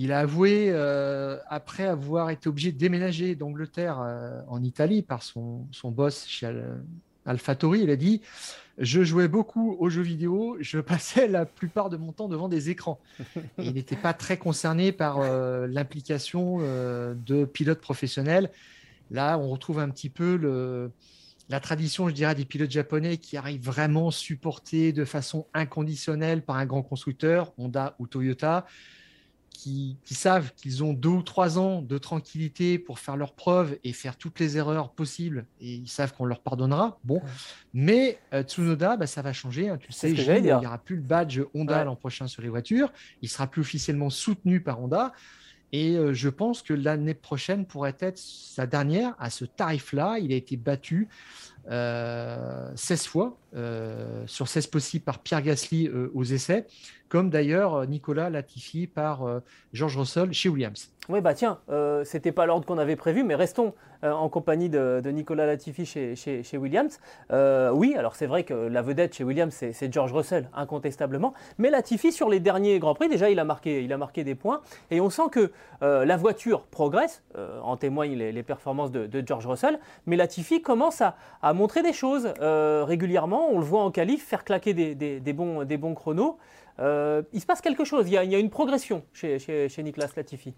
Il 0.01 0.13
a 0.13 0.21
avoué, 0.21 0.69
euh, 0.71 1.39
après 1.49 1.85
avoir 1.85 2.31
été 2.31 2.49
obligé 2.49 2.71
de 2.71 2.79
déménager 2.79 3.35
d'Angleterre 3.35 3.99
euh, 4.01 4.41
en 4.47 4.63
Italie 4.63 5.03
par 5.03 5.25
son, 5.25 5.67
son 5.73 5.91
boss 5.91 6.25
chez 6.29 6.49
AlphaTauri, 7.27 7.81
il 7.81 7.91
a 7.91 7.97
dit 7.97 8.23
Je 8.79 9.03
jouais 9.03 9.27
beaucoup 9.27 9.77
aux 9.81 9.91
jeux 9.91 10.03
vidéo, 10.03 10.57
je 10.61 10.79
passais 10.79 11.27
la 11.27 11.47
plupart 11.47 11.91
de 11.91 11.97
mon 11.97 12.13
temps 12.13 12.29
devant 12.29 12.49
des 12.49 12.71
écrans. 12.71 13.01
il 13.59 13.73
n'était 13.73 13.97
pas 13.97 14.13
très 14.13 14.37
concerné 14.37 14.93
par 14.93 15.19
euh, 15.19 15.67
l'implication 15.67 16.59
de 16.59 17.45
pilotes 17.45 17.81
professionnels. 17.81 18.53
Là, 19.11 19.37
on 19.37 19.49
retrouve 19.49 19.81
un 19.81 19.91
petit 19.91 20.11
peu 20.11 20.93
la 21.49 21.59
tradition, 21.59 22.09
je 22.09 22.15
dirais, 22.15 22.37
des 22.37 22.45
pilotes 22.45 22.71
japonais 22.71 23.17
qui 23.17 23.37
arrivent 23.37 23.65
vraiment 23.65 24.13
supportés 24.13 24.93
de 24.93 25.05
façon 25.05 25.49
inconditionnelle 25.55 26.43
par 26.43 26.55
un 26.55 26.67
grand 26.67 26.83
constructeur, 26.83 27.53
Honda 27.59 27.97
ou 27.99 28.07
Toyota 28.07 28.65
qui, 29.59 30.15
savent 30.15 30.53
qu'ils 30.55 30.85
ont 30.85 30.93
deux 30.93 31.09
ou 31.09 31.23
trois 31.23 31.59
ans 31.59 31.83
de 31.83 31.99
tranquillité 31.99 32.79
pour 32.79 33.01
faire 33.01 33.17
leurs 33.17 33.33
preuves 33.33 33.77
et 33.83 33.93
faire 33.93 34.17
toutes 34.17 34.39
les 34.39 34.57
erreurs 34.57 34.93
possibles, 34.93 35.47
et 35.61 35.75
ils 35.75 35.89
savent 35.89 36.15
qu'on 36.15 36.27
leur 36.27 36.41
pardonnera. 36.41 36.99
Bon, 37.03 37.21
mais 37.75 38.19
euh, 38.33 38.45
Tsunoda, 38.45 38.97
bah, 38.97 39.09
ça 39.09 39.21
va 39.21 39.33
changer. 39.33 39.69
Hein. 39.69 39.79
tu 39.79 39.91
sais, 39.91 40.13
il 40.13 40.43
n'y 40.43 40.53
aura 40.53 40.79
plus 40.79 40.97
le 40.97 41.03
badge 41.03 41.41
Honda 41.55 41.83
l'an 41.83 41.97
prochain 41.97 42.29
sur 42.29 42.41
les 42.41 42.49
voitures. 42.49 42.93
Il 43.21 43.29
sera 43.29 43.49
plus 43.49 43.63
officiellement 43.63 44.11
soutenu 44.11 44.61
par 44.61 44.81
Honda. 44.81 45.13
Et 45.73 45.97
euh, 45.97 46.15
je 46.15 46.29
pense 46.29 46.63
que 46.63 46.73
l'année 46.73 47.15
prochaine 47.15 47.67
pourrait 47.67 47.97
être 48.01 48.17
sa 48.17 48.67
dernière 48.67 49.15
à 49.19 49.29
ce 49.29 49.45
tarif-là. 49.45 50.19
Il 50.19 50.33
a 50.33 50.37
été 50.37 50.57
battu 50.57 51.09
16 51.65 51.71
euh, 51.71 52.75
fois, 53.07 53.39
sur 54.27 54.49
16 54.49 54.67
possibles 54.69 55.05
par 55.05 55.19
Pierre 55.21 55.43
Gasly 55.43 55.91
aux 56.15 56.25
essais 56.25 56.67
comme 57.09 57.31
d'ailleurs 57.31 57.75
euh, 57.75 57.87
Nicolas 57.87 58.31
Latifi 58.31 58.87
par 58.87 59.25
euh, 59.25 59.41
George 59.73 59.97
Russell 59.97 60.33
chez 60.33 60.49
Williams. 60.49 60.91
Oui, 61.11 61.23
bah 61.23 61.33
tiens, 61.33 61.59
euh, 61.71 62.05
c'était 62.05 62.33
pas 62.33 62.45
l'ordre 62.45 62.67
qu'on 62.67 62.77
avait 62.77 62.95
prévu, 62.95 63.25
mais 63.25 63.35
restons 63.35 63.73
euh, 64.05 64.13
en 64.13 64.29
compagnie 64.29 64.69
de, 64.69 65.01
Nicolas 65.07 65.47
Latifi 65.47 65.87
chez, 65.87 66.59
Williams. 66.59 67.01
oui, 67.73 67.95
alors 67.97 68.15
c'est 68.15 68.27
vrai 68.27 68.45
que 68.45 68.53
la 68.53 68.83
vedette 68.83 69.15
chez 69.15 69.25
Williams, 69.25 69.55
c'est 69.55 69.93
George 69.93 70.13
Russell, 70.13 70.51
incontestablement. 70.55 71.33
Mais 71.57 71.71
Latifi, 71.71 72.13
sur 72.13 72.29
les 72.29 72.41
derniers 72.41 72.79
Grands 72.79 72.95
Prix, 72.95 73.09
déjà, 73.09 73.31
il 73.31 73.41
a 73.41 73.45
marqué, 73.45 73.87
des 74.23 74.35
points. 74.35 74.61
Et 74.91 75.01
on 75.01 75.09
sent 75.09 75.31
que 75.33 75.51
la 75.81 76.17
voiture 76.19 76.65
progresse, 76.65 77.23
en 77.63 77.77
témoignent 77.79 78.17
les, 78.17 78.43
performances 78.43 78.91
de, 78.93 79.23
George 79.27 79.47
Russell. 79.47 79.79
Mais 80.05 80.17
Latifi 80.17 80.61
commence 80.61 81.01
à, 81.01 81.53
montrer 81.55 81.83
des 81.83 81.95
choses 81.95 82.29
régulièrement. 82.39 83.49
On 83.51 83.59
le 83.59 83.65
voit 83.65 83.83
en 83.83 83.91
qualif 83.91 84.27
faire 84.27 84.45
claquer 84.45 84.75
des, 84.75 85.33
bons, 85.33 85.95
chronos. 85.95 86.39
Euh, 86.81 87.23
il 87.33 87.41
se 87.41 87.47
passe 87.47 87.61
quelque 87.61 87.85
chose, 87.85 88.09
il 88.09 88.13
y 88.13 88.19
a, 88.19 88.39
une 88.39 88.51
progression 88.51 89.03
chez, 89.13 89.39
Nicolas 89.83 90.09
Latifi. 90.17 90.55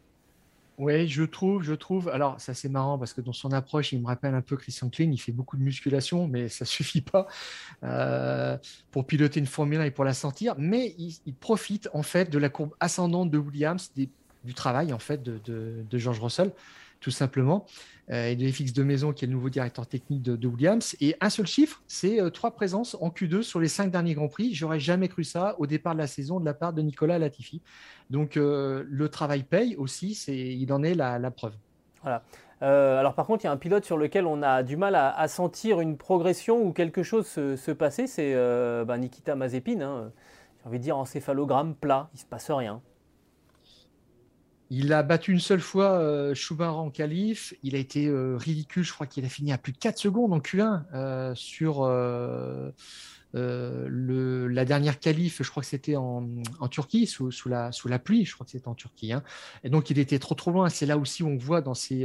Oui, 0.80 1.06
je 1.08 1.24
trouve, 1.24 1.62
je 1.62 1.74
trouve. 1.74 2.08
Alors, 2.08 2.40
ça 2.40 2.54
c'est 2.54 2.70
marrant 2.70 2.96
parce 2.96 3.12
que 3.12 3.20
dans 3.20 3.34
son 3.34 3.52
approche, 3.52 3.92
il 3.92 4.00
me 4.00 4.06
rappelle 4.06 4.34
un 4.34 4.40
peu 4.40 4.56
Christian 4.56 4.88
Klein. 4.88 5.10
Il 5.12 5.18
fait 5.18 5.30
beaucoup 5.30 5.58
de 5.58 5.62
musculation, 5.62 6.26
mais 6.26 6.48
ça 6.48 6.64
suffit 6.64 7.02
pas 7.02 7.26
euh, 7.82 8.56
pour 8.90 9.06
piloter 9.06 9.40
une 9.40 9.46
Formule 9.46 9.82
1 9.82 9.84
et 9.84 9.90
pour 9.90 10.04
la 10.04 10.14
sentir. 10.14 10.54
Mais 10.56 10.94
il, 10.96 11.34
profite 11.34 11.90
en 11.92 12.02
fait 12.02 12.30
de 12.30 12.38
la 12.38 12.48
courbe 12.48 12.74
ascendante 12.80 13.30
de 13.30 13.36
Williams, 13.36 13.92
du 13.94 14.54
travail 14.54 14.94
en 14.94 14.98
fait 14.98 15.22
de, 15.22 15.84
George 15.92 16.18
Russell 16.18 16.50
tout 17.00 17.10
simplement, 17.10 17.66
euh, 18.10 18.28
et 18.28 18.36
de 18.36 18.46
FX 18.46 18.72
de 18.72 18.82
Maison, 18.82 19.12
qui 19.12 19.24
est 19.24 19.28
le 19.28 19.32
nouveau 19.32 19.50
directeur 19.50 19.86
technique 19.86 20.22
de, 20.22 20.46
Williams. 20.46 20.96
Et 21.00 21.16
un 21.20 21.30
seul 21.30 21.46
chiffre, 21.46 21.82
c'est 21.86 22.20
euh, 22.20 22.30
trois 22.30 22.52
présences 22.52 22.96
en 23.00 23.08
Q2 23.08 23.42
sur 23.42 23.60
les 23.60 23.68
cinq 23.68 23.90
derniers 23.90 24.14
Grands 24.14 24.28
Prix. 24.28 24.54
J'aurais 24.54 24.80
jamais 24.80 25.08
cru 25.08 25.24
ça 25.24 25.54
au 25.58 25.66
départ 25.66 25.94
de 25.94 26.00
la 26.00 26.06
saison 26.06 26.40
de 26.40 26.44
la 26.44 26.54
part 26.54 26.72
de 26.72 26.82
Nicolas 26.82 27.18
Latifi. 27.18 27.62
Donc 28.10 28.36
euh, 28.36 28.84
le 28.88 29.08
travail 29.08 29.42
paye 29.42 29.76
aussi, 29.76 30.12
il 30.28 30.72
en 30.72 30.82
est 30.82 30.94
la, 30.94 31.30
preuve. 31.30 31.54
Voilà. 32.02 32.22
alors 32.60 33.14
par 33.14 33.26
contre, 33.26 33.44
il 33.44 33.46
y 33.46 33.48
a 33.48 33.52
un 33.52 33.56
pilote 33.56 33.84
sur 33.84 33.96
lequel 33.96 34.26
on 34.26 34.42
a 34.42 34.62
du 34.62 34.76
mal 34.76 34.94
à, 34.94 35.28
sentir 35.28 35.80
une 35.80 35.96
progression 35.96 36.62
ou 36.62 36.72
quelque 36.72 37.02
chose 37.02 37.26
se, 37.26 37.70
passer, 37.70 38.06
c'est 38.06 38.34
ben, 38.34 38.98
Nikita 38.98 39.36
Mazepin. 39.36 39.80
Hein. 39.80 40.12
J'ai 40.60 40.68
envie 40.68 40.78
de 40.78 40.84
dire 40.84 40.98
encéphalogramme 40.98 41.74
plat, 41.74 42.10
il 42.14 42.18
se 42.20 42.26
passe 42.26 42.50
rien. 42.50 42.82
Il 44.72 44.92
a 44.92 45.02
battu 45.02 45.32
une 45.32 45.40
seule 45.40 45.60
fois 45.60 45.98
euh, 45.98 46.34
en 46.60 46.90
qualif. 46.90 47.54
Il 47.64 47.74
a 47.74 47.78
été 47.78 48.06
euh, 48.06 48.36
ridicule. 48.36 48.84
Je 48.84 48.92
crois 48.92 49.08
qu'il 49.08 49.24
a 49.24 49.28
fini 49.28 49.52
à 49.52 49.58
plus 49.58 49.72
de 49.72 49.78
4 49.78 49.98
secondes 49.98 50.32
en 50.32 50.38
Q1 50.38 50.84
euh, 50.94 51.34
sur 51.34 51.82
euh, 51.82 52.70
la 53.34 54.64
dernière 54.64 55.00
qualif. 55.00 55.42
Je 55.42 55.50
crois 55.50 55.64
que 55.64 55.68
c'était 55.68 55.96
en, 55.96 56.24
Turquie, 56.70 57.08
sous, 57.08 57.30
la, 57.48 57.98
pluie. 57.98 58.24
Je 58.24 58.34
crois 58.34 58.44
que 58.44 58.52
c'était 58.52 58.68
en 58.68 58.76
Turquie. 58.76 59.12
Hein. 59.12 59.24
Et 59.64 59.70
donc, 59.70 59.90
il 59.90 59.98
était 59.98 60.20
trop, 60.20 60.36
trop 60.36 60.52
loin. 60.52 60.68
C'est 60.68 60.86
là 60.86 60.96
aussi 60.96 61.24
où 61.24 61.28
on 61.28 61.36
voit 61.36 61.62
dans 61.62 61.74
ces, 61.74 62.04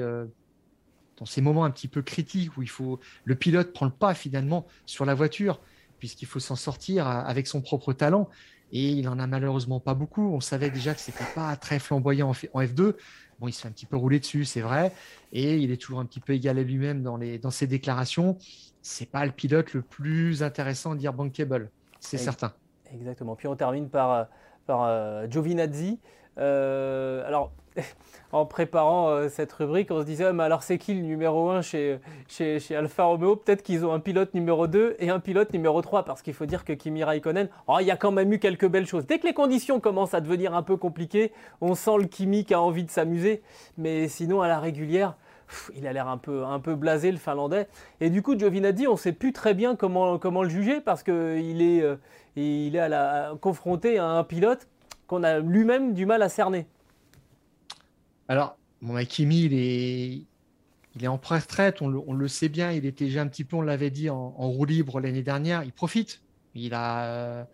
dans 1.17 1.25
ces 1.25 1.41
moments 1.41 1.65
un 1.65 1.71
petit 1.71 1.87
peu 1.87 2.01
critiques 2.01 2.57
où 2.57 2.63
il 2.63 2.69
faut, 2.69 2.99
le 3.25 3.35
pilote 3.35 3.73
prend 3.73 3.85
le 3.85 3.91
pas 3.91 4.15
finalement 4.15 4.65
sur 4.87 5.05
la 5.05 5.13
voiture 5.13 5.61
puisqu'il 5.99 6.25
faut 6.25 6.39
s'en 6.39 6.55
sortir 6.55 7.07
avec 7.07 7.47
son 7.47 7.61
propre 7.61 7.93
talent 7.93 8.29
et 8.71 8.89
il 8.89 9.07
en 9.07 9.19
a 9.19 9.27
malheureusement 9.27 9.79
pas 9.79 9.93
beaucoup. 9.93 10.33
On 10.33 10.39
savait 10.39 10.69
déjà 10.69 10.93
que 10.93 10.99
c'était 10.99 11.23
pas 11.33 11.55
très 11.55 11.79
flamboyant 11.79 12.31
en 12.53 12.61
F2. 12.61 12.95
Bon, 13.39 13.47
il 13.47 13.51
se 13.51 13.61
fait 13.61 13.67
un 13.67 13.71
petit 13.71 13.85
peu 13.85 13.97
rouler 13.97 14.19
dessus, 14.19 14.45
c'est 14.45 14.61
vrai, 14.61 14.93
et 15.33 15.57
il 15.57 15.71
est 15.71 15.77
toujours 15.77 15.99
un 15.99 16.05
petit 16.05 16.21
peu 16.21 16.33
égal 16.33 16.57
à 16.57 16.63
lui-même 16.63 17.03
dans, 17.03 17.17
les, 17.17 17.37
dans 17.37 17.51
ses 17.51 17.67
déclarations. 17.67 18.37
C'est 18.81 19.09
pas 19.09 19.25
le 19.25 19.31
pilote 19.31 19.73
le 19.73 19.81
plus 19.81 20.41
intéressant 20.41 20.93
à 20.93 20.95
dire 20.95 21.11
bankable, 21.11 21.69
c'est 21.99 22.17
certain. 22.17 22.53
Exactement. 22.93 23.35
Puis 23.35 23.47
on 23.47 23.55
termine 23.55 23.89
par, 23.89 24.27
par 24.65 24.83
euh, 24.83 25.27
Giovinazzi. 25.27 25.99
Euh, 26.37 27.27
alors, 27.27 27.51
en 28.31 28.45
préparant 28.45 29.09
euh, 29.09 29.29
cette 29.29 29.51
rubrique, 29.53 29.91
on 29.91 30.01
se 30.01 30.05
disait, 30.05 30.25
ah, 30.25 30.33
mais 30.33 30.43
alors 30.43 30.63
c'est 30.63 30.77
qui 30.77 30.93
le 30.93 31.01
numéro 31.01 31.49
1 31.49 31.61
chez, 31.61 31.99
chez, 32.27 32.59
chez 32.59 32.75
Alfa 32.75 33.03
Romeo? 33.03 33.35
Peut-être 33.35 33.63
qu'ils 33.63 33.85
ont 33.85 33.93
un 33.93 33.99
pilote 33.99 34.33
numéro 34.33 34.67
2 34.67 34.95
et 34.99 35.09
un 35.09 35.19
pilote 35.19 35.53
numéro 35.53 35.81
3, 35.81 36.03
parce 36.03 36.21
qu'il 36.21 36.33
faut 36.33 36.45
dire 36.45 36.65
que 36.65 36.73
Kimi 36.73 37.03
Raikkonen, 37.03 37.49
oh, 37.67 37.77
il 37.79 37.85
y 37.85 37.91
a 37.91 37.97
quand 37.97 38.11
même 38.11 38.31
eu 38.33 38.39
quelques 38.39 38.67
belles 38.67 38.87
choses. 38.87 39.05
Dès 39.05 39.19
que 39.19 39.27
les 39.27 39.33
conditions 39.33 39.79
commencent 39.79 40.13
à 40.13 40.21
devenir 40.21 40.55
un 40.55 40.63
peu 40.63 40.77
compliquées, 40.77 41.31
on 41.61 41.75
sent 41.75 41.97
le 41.99 42.05
Kimi 42.05 42.45
qui 42.45 42.53
a 42.53 42.61
envie 42.61 42.83
de 42.83 42.91
s'amuser, 42.91 43.41
mais 43.77 44.07
sinon 44.07 44.41
à 44.41 44.47
la 44.47 44.59
régulière, 44.59 45.15
il 45.75 45.87
a 45.87 45.93
l'air 45.93 46.07
un 46.07 46.17
peu, 46.17 46.43
un 46.43 46.59
peu 46.59 46.75
blasé 46.75 47.11
le 47.11 47.17
Finlandais. 47.17 47.67
Et 48.01 48.09
du 48.09 48.21
coup, 48.21 48.37
Giovinazzi, 48.37 48.87
on 48.87 48.93
ne 48.93 48.97
sait 48.97 49.13
plus 49.13 49.33
très 49.33 49.53
bien 49.53 49.75
comment, 49.75 50.17
le 50.43 50.49
juger, 50.49 50.81
parce 50.81 51.03
qu'il 51.03 51.61
est, 51.61 51.81
euh, 51.81 51.97
il 52.35 52.75
est 52.75 52.79
à 52.79 52.89
la, 52.89 53.33
confronté 53.41 53.97
à 53.97 54.05
un 54.05 54.23
pilote 54.23 54.67
qu'on 55.07 55.23
a 55.23 55.39
lui-même 55.39 55.93
du 55.93 56.05
mal 56.05 56.21
à 56.21 56.29
cerner. 56.29 56.65
Alors, 58.27 58.57
mon 58.81 59.03
Kimi, 59.05 59.43
il 59.43 59.53
est, 59.53 60.25
il 60.95 61.03
est 61.03 61.07
en 61.07 61.17
retraite, 61.17 61.81
on 61.81 61.89
le, 61.89 62.27
sait 62.27 62.49
bien, 62.49 62.71
il 62.71 62.85
était 62.85 63.05
déjà 63.05 63.21
un 63.21 63.27
petit 63.27 63.43
peu, 63.43 63.55
on 63.55 63.61
l'avait 63.61 63.91
dit, 63.91 64.09
en, 64.09 64.29
roue 64.31 64.65
libre 64.65 64.99
l'année 64.99 65.23
dernière. 65.23 65.63
Il 65.63 65.71
profite. 65.71 66.21
Il, 66.53 66.73
a, 66.73 67.47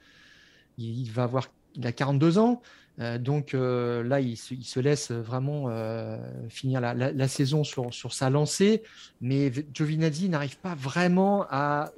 va 0.78 1.24
avoir 1.24 1.48
il 1.76 1.88
a 1.88 1.92
42 1.92 2.38
ans. 2.38 2.62
Euh, 3.00 3.18
donc 3.18 3.54
euh, 3.54 4.04
là, 4.04 4.20
il 4.20 4.38
se, 4.38 4.54
il 4.54 4.66
se, 4.66 4.80
laisse 4.80 5.12
vraiment 5.12 5.66
euh, 5.70 6.18
finir 6.50 6.82
la, 6.82 7.28
saison 7.28 7.64
sur, 7.64 7.94
sur, 7.94 8.14
sa 8.14 8.30
lancée. 8.30 8.84
Mais 9.22 9.52
Giovinazzi 9.74 10.30
n'arrive 10.30 10.58
pas 10.60 10.76
vraiment 10.76 11.46
à, 11.50 11.92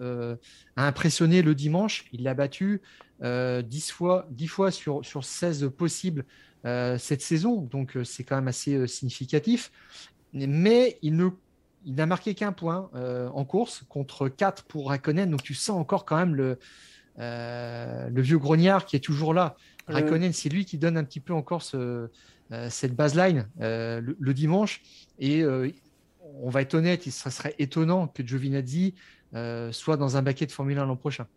impressionner 0.77 1.41
le 1.41 1.55
dimanche. 1.55 2.05
Il 2.13 2.23
l'a 2.23 2.33
battu 2.33 2.81
10 3.21 3.91
fois, 3.91 4.27
10 4.31 4.47
fois 4.47 4.71
sur, 4.71 5.03
sur 5.03 5.23
16 5.23 5.71
possibles 5.75 6.25
cette 6.63 7.21
saison, 7.21 7.61
donc 7.61 7.97
euh, 7.97 8.03
c'est 8.03 8.23
quand 8.23 8.35
même 8.35 8.47
assez 8.47 8.75
euh, 8.75 8.87
significatif. 8.87 9.71
Mais 10.33 10.97
il 11.01 11.15
ne 11.15 11.29
il 11.85 11.95
n'a 11.95 12.05
marqué 12.05 12.33
qu'un 12.33 12.53
point 12.53 12.89
en 12.93 13.43
course 13.43 13.83
contre 13.89 14.29
4 14.29 14.63
pour 14.63 14.87
Raikkonen, 14.87 15.29
donc 15.29 15.43
tu 15.43 15.53
sens 15.53 15.77
encore 15.77 16.05
quand 16.05 16.15
même 16.15 16.33
le, 16.33 16.57
le 17.17 18.21
vieux 18.21 18.37
grognard 18.37 18.85
qui 18.85 18.95
est 18.95 19.01
toujours 19.01 19.33
là. 19.33 19.57
Raikkonen, 19.87 20.31
c'est 20.31 20.47
lui 20.47 20.63
qui 20.63 20.77
donne 20.77 20.95
un 20.95 21.03
petit 21.03 21.19
peu 21.19 21.33
encore 21.33 21.61
ce, 21.61 22.07
cette 22.69 22.95
baseline 22.95 23.49
le, 23.59 24.15
le, 24.17 24.33
dimanche. 24.33 24.81
Et 25.19 25.43
on 25.43 26.49
va 26.49 26.61
être 26.61 26.73
honnête, 26.73 27.05
il 27.05 27.11
serait 27.11 27.53
étonnant 27.59 28.07
que 28.07 28.25
Giovinazzi 28.25 28.95
soit 29.71 29.97
dans 29.97 30.15
un 30.15 30.21
baquet 30.21 30.45
de 30.45 30.53
Formule 30.53 30.79
1 30.79 30.85
l'an 30.85 30.95
prochain. 30.95 31.27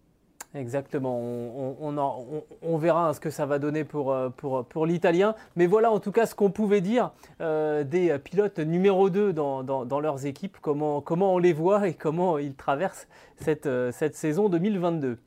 Exactement, 0.57 1.21
on, 1.21 2.79
verra 2.79 3.13
ce 3.13 3.21
que 3.21 3.29
ça 3.29 3.45
va 3.45 3.59
donner 3.59 3.85
pour, 3.85 4.13
euh, 4.13 4.31
pour, 4.31 4.65
pour 4.65 4.87
l'italien. 4.87 5.35
Mais 5.55 5.67
voilà 5.67 5.91
en 5.91 6.01
tout 6.01 6.13
cas 6.13 6.25
ce 6.25 6.35
qu'on 6.35 6.51
pouvait 6.51 6.81
dire 6.81 7.11
euh, 7.43 7.85
des 7.85 8.19
pilotes 8.19 8.59
numéro 8.59 9.11
2 9.11 9.35
dans, 9.35 9.63
dans, 9.63 10.01
leurs 10.01 10.25
équipes, 10.25 10.57
comment, 10.63 11.03
comment 11.03 11.35
on 11.35 11.39
les 11.39 11.53
voit 11.53 11.89
et 11.89 11.95
comment 11.95 12.39
ils 12.39 12.55
traversent 12.55 13.07
cette, 13.37 13.67
euh, 13.67 13.93
cette 13.93 14.17
saison 14.17 14.49
2022. 14.49 15.19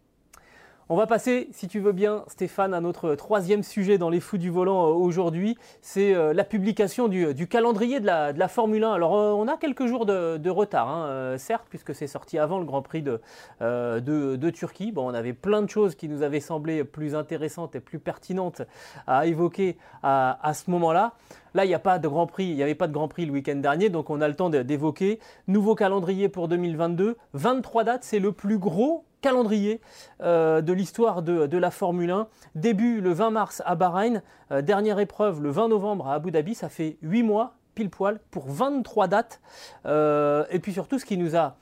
On 0.92 0.96
va 0.96 1.06
passer, 1.06 1.50
si 1.52 1.68
tu 1.68 1.80
veux 1.80 1.92
bien, 1.92 2.24
Stéphane, 2.26 2.74
à 2.74 2.82
notre 2.82 3.14
troisième 3.14 3.62
sujet 3.62 4.00
dans 4.00 4.10
les 4.10 4.20
fous 4.20 4.40
du 4.40 4.50
volant 4.50 4.88
euh, 4.88 4.94
aujourd'hui. 4.94 5.56
C'est 5.82 6.16
euh, 6.16 6.34
la 6.34 6.44
publication 6.44 7.08
du, 7.08 7.48
calendrier 7.48 8.00
de 8.00 8.08
la, 8.08 8.48
Formule 8.48 8.84
1. 8.84 8.94
Alors, 8.94 9.16
euh, 9.16 9.32
on 9.34 9.48
a 9.48 9.56
quelques 9.56 9.86
jours 9.86 10.08
de, 10.08 10.50
retard, 10.50 10.90
hein, 10.90 11.38
certes, 11.38 11.68
puisque 11.70 11.94
c'est 11.94 12.08
sorti 12.08 12.40
avant 12.40 12.58
le 12.58 12.66
Grand 12.66 12.82
Prix 12.82 13.04
de, 13.04 14.50
Turquie. 14.50 14.92
Bon, 14.92 15.12
on 15.12 15.14
avait 15.14 15.34
plein 15.34 15.62
de 15.62 15.70
choses 15.70 15.94
qui 15.94 16.10
nous 16.10 16.24
avaient 16.24 16.40
semblé 16.40 16.84
plus 16.84 17.14
intéressantes 17.14 17.76
et 17.76 17.82
plus 17.82 18.00
pertinentes 18.00 18.64
à 19.06 19.28
évoquer 19.28 19.78
à, 20.02 20.40
à 20.42 20.56
ce 20.56 20.72
moment-là. 20.72 21.14
Là, 21.54 21.66
il 21.66 21.68
n'y 21.68 21.76
a 21.76 21.80
pas 21.80 22.00
de 22.00 22.08
Grand 22.08 22.26
Prix, 22.26 22.46
il 22.46 22.56
n'y 22.56 22.64
avait 22.64 22.74
pas 22.74 22.88
de 22.88 22.94
Grand 22.94 23.08
Prix 23.08 23.28
le 23.28 23.32
week-end 23.34 23.58
dernier, 23.58 23.90
donc 23.90 24.10
on 24.10 24.22
a 24.22 24.28
le 24.28 24.36
temps 24.36 24.50
d'évoquer. 24.50 25.20
Nouveau 25.48 25.76
calendrier 25.76 26.30
pour 26.30 26.48
2022, 26.48 27.16
23 27.34 27.84
dates, 27.84 28.04
c'est 28.04 28.20
le 28.20 28.32
plus 28.32 28.58
gros 28.58 29.06
calendrier 29.22 29.82
euh, 30.22 30.62
de 30.62 30.74
l'histoire 30.74 31.22
de, 31.22 31.58
la 31.58 31.72
Formule 31.72 32.12
1. 32.12 32.28
Début 32.56 33.02
le 33.02 33.12
20 33.12 33.32
mars 33.32 33.62
à 33.66 33.76
Bahreïn, 33.76 34.22
euh, 34.52 34.62
dernière 34.62 35.00
épreuve 35.00 35.42
le 35.42 35.50
20 35.50 35.70
novembre 35.70 36.08
à 36.08 36.16
Abu 36.16 36.32
Dhabi, 36.32 36.56
ça 36.56 36.70
fait 36.70 36.98
8 37.02 37.24
mois 37.24 37.56
pile 37.76 37.90
poil 37.90 38.20
pour 38.32 38.50
23 38.50 39.08
dates. 39.08 39.42
Euh, 39.86 40.46
et 40.50 40.60
puis 40.60 40.74
surtout 40.74 41.00
ce 41.00 41.06
qui 41.06 41.18
nous 41.18 41.36
a 41.36 41.56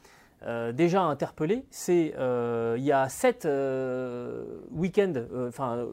déjà 0.72 1.02
interpellé, 1.02 1.66
c'est 1.72 2.14
il 2.16 2.84
y 2.84 2.92
a 2.92 3.10
7 3.10 3.48
week-ends, 4.72 5.14
enfin 5.48 5.88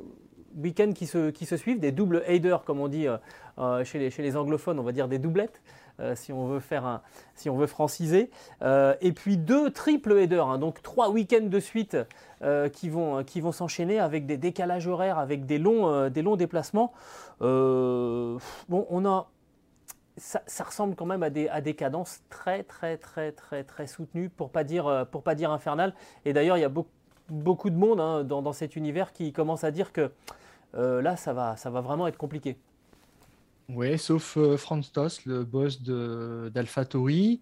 week-ends 0.62 0.92
qui 0.92 1.06
se, 1.06 1.30
qui 1.30 1.46
se 1.46 1.56
suivent, 1.56 1.80
des 1.80 1.92
doubles 1.92 2.22
headers 2.26 2.62
comme 2.64 2.78
on 2.78 2.88
dit 2.88 3.06
chez 3.84 3.98
les, 3.98 4.10
chez, 4.10 4.22
les, 4.22 4.36
anglophones, 4.36 4.78
on 4.78 4.82
va 4.82 4.92
dire 4.92 5.08
des 5.08 5.18
doublettes. 5.18 5.62
Euh, 6.00 6.16
si 6.16 6.32
on 6.32 6.46
veut 6.46 6.58
faire 6.58 6.84
un, 6.84 7.02
si 7.36 7.48
on 7.48 7.56
veut 7.56 7.68
franciser. 7.68 8.30
Euh, 8.62 8.96
et 9.00 9.12
puis 9.12 9.36
deux 9.36 9.70
triple 9.70 10.12
headers, 10.18 10.48
hein, 10.48 10.58
donc 10.58 10.82
trois 10.82 11.08
week-ends 11.10 11.46
de 11.46 11.60
suite 11.60 11.96
euh, 12.42 12.68
qui 12.68 12.88
vont, 12.88 13.22
qui 13.22 13.40
vont 13.40 13.52
s'enchaîner 13.52 14.00
avec 14.00 14.26
des 14.26 14.36
décalages 14.36 14.88
horaires, 14.88 15.18
avec 15.18 15.46
des 15.46 15.58
longs, 15.58 16.08
des 16.10 16.22
longs 16.22 16.34
déplacements. 16.36 16.92
bon, 17.40 18.38
on 18.68 19.06
a, 19.06 19.30
ça, 20.16 20.64
ressemble 20.64 20.96
quand 20.96 21.06
même 21.06 21.22
à 21.22 21.30
des, 21.30 21.48
à 21.48 21.60
des 21.60 21.74
cadences 21.74 22.22
très 22.28 22.64
très 22.64 22.96
très 22.96 23.30
très 23.30 23.62
très 23.62 23.86
soutenues, 23.86 24.28
pour 24.28 24.50
pas 24.50 24.64
dire, 24.64 25.06
pour 25.12 25.22
pas 25.22 25.36
dire 25.36 25.52
infernales. 25.52 25.94
Et 26.24 26.32
d'ailleurs, 26.32 26.56
il 26.56 26.60
y 26.60 26.64
a 26.64 26.68
beaucoup, 26.68 26.90
beaucoup 27.28 27.70
de 27.70 27.76
monde 27.76 28.00
hein, 28.00 28.24
dans, 28.24 28.52
cet 28.52 28.74
univers 28.74 29.12
qui 29.12 29.32
commence 29.32 29.62
à 29.62 29.70
dire 29.70 29.92
que 29.92 30.10
là, 30.72 31.16
ça 31.16 31.32
va, 31.32 31.56
ça 31.56 31.70
va 31.70 31.80
vraiment 31.80 32.08
être 32.08 32.18
compliqué. 32.18 32.58
Oui, 33.68 33.98
sauf 33.98 34.36
euh, 34.36 34.56
Franz 34.56 34.90
Toss, 34.92 35.24
le 35.24 35.44
boss 35.44 35.82
d'AlphaTauri. 35.82 37.40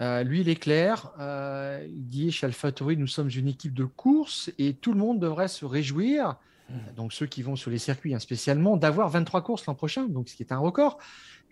Euh, 0.00 0.22
lui, 0.24 0.40
il 0.40 0.48
est 0.48 0.56
clair. 0.56 1.12
Euh, 1.20 1.86
il 1.86 2.08
dit 2.08 2.32
chez 2.32 2.46
AlphaTauri, 2.46 2.96
nous 2.96 3.06
sommes 3.06 3.30
une 3.34 3.48
équipe 3.48 3.74
de 3.74 3.84
course 3.84 4.50
et 4.58 4.74
tout 4.74 4.92
le 4.92 4.98
monde 4.98 5.20
devrait 5.20 5.48
se 5.48 5.64
réjouir, 5.64 6.36
mmh. 6.68 6.74
donc 6.96 7.12
ceux 7.12 7.26
qui 7.26 7.42
vont 7.42 7.54
sur 7.54 7.70
les 7.70 7.78
circuits 7.78 8.14
hein, 8.14 8.18
spécialement, 8.18 8.76
d'avoir 8.76 9.08
23 9.08 9.42
courses 9.42 9.66
l'an 9.66 9.74
prochain, 9.74 10.06
donc 10.06 10.28
ce 10.28 10.34
qui 10.34 10.42
est 10.42 10.52
un 10.52 10.58
record. 10.58 10.98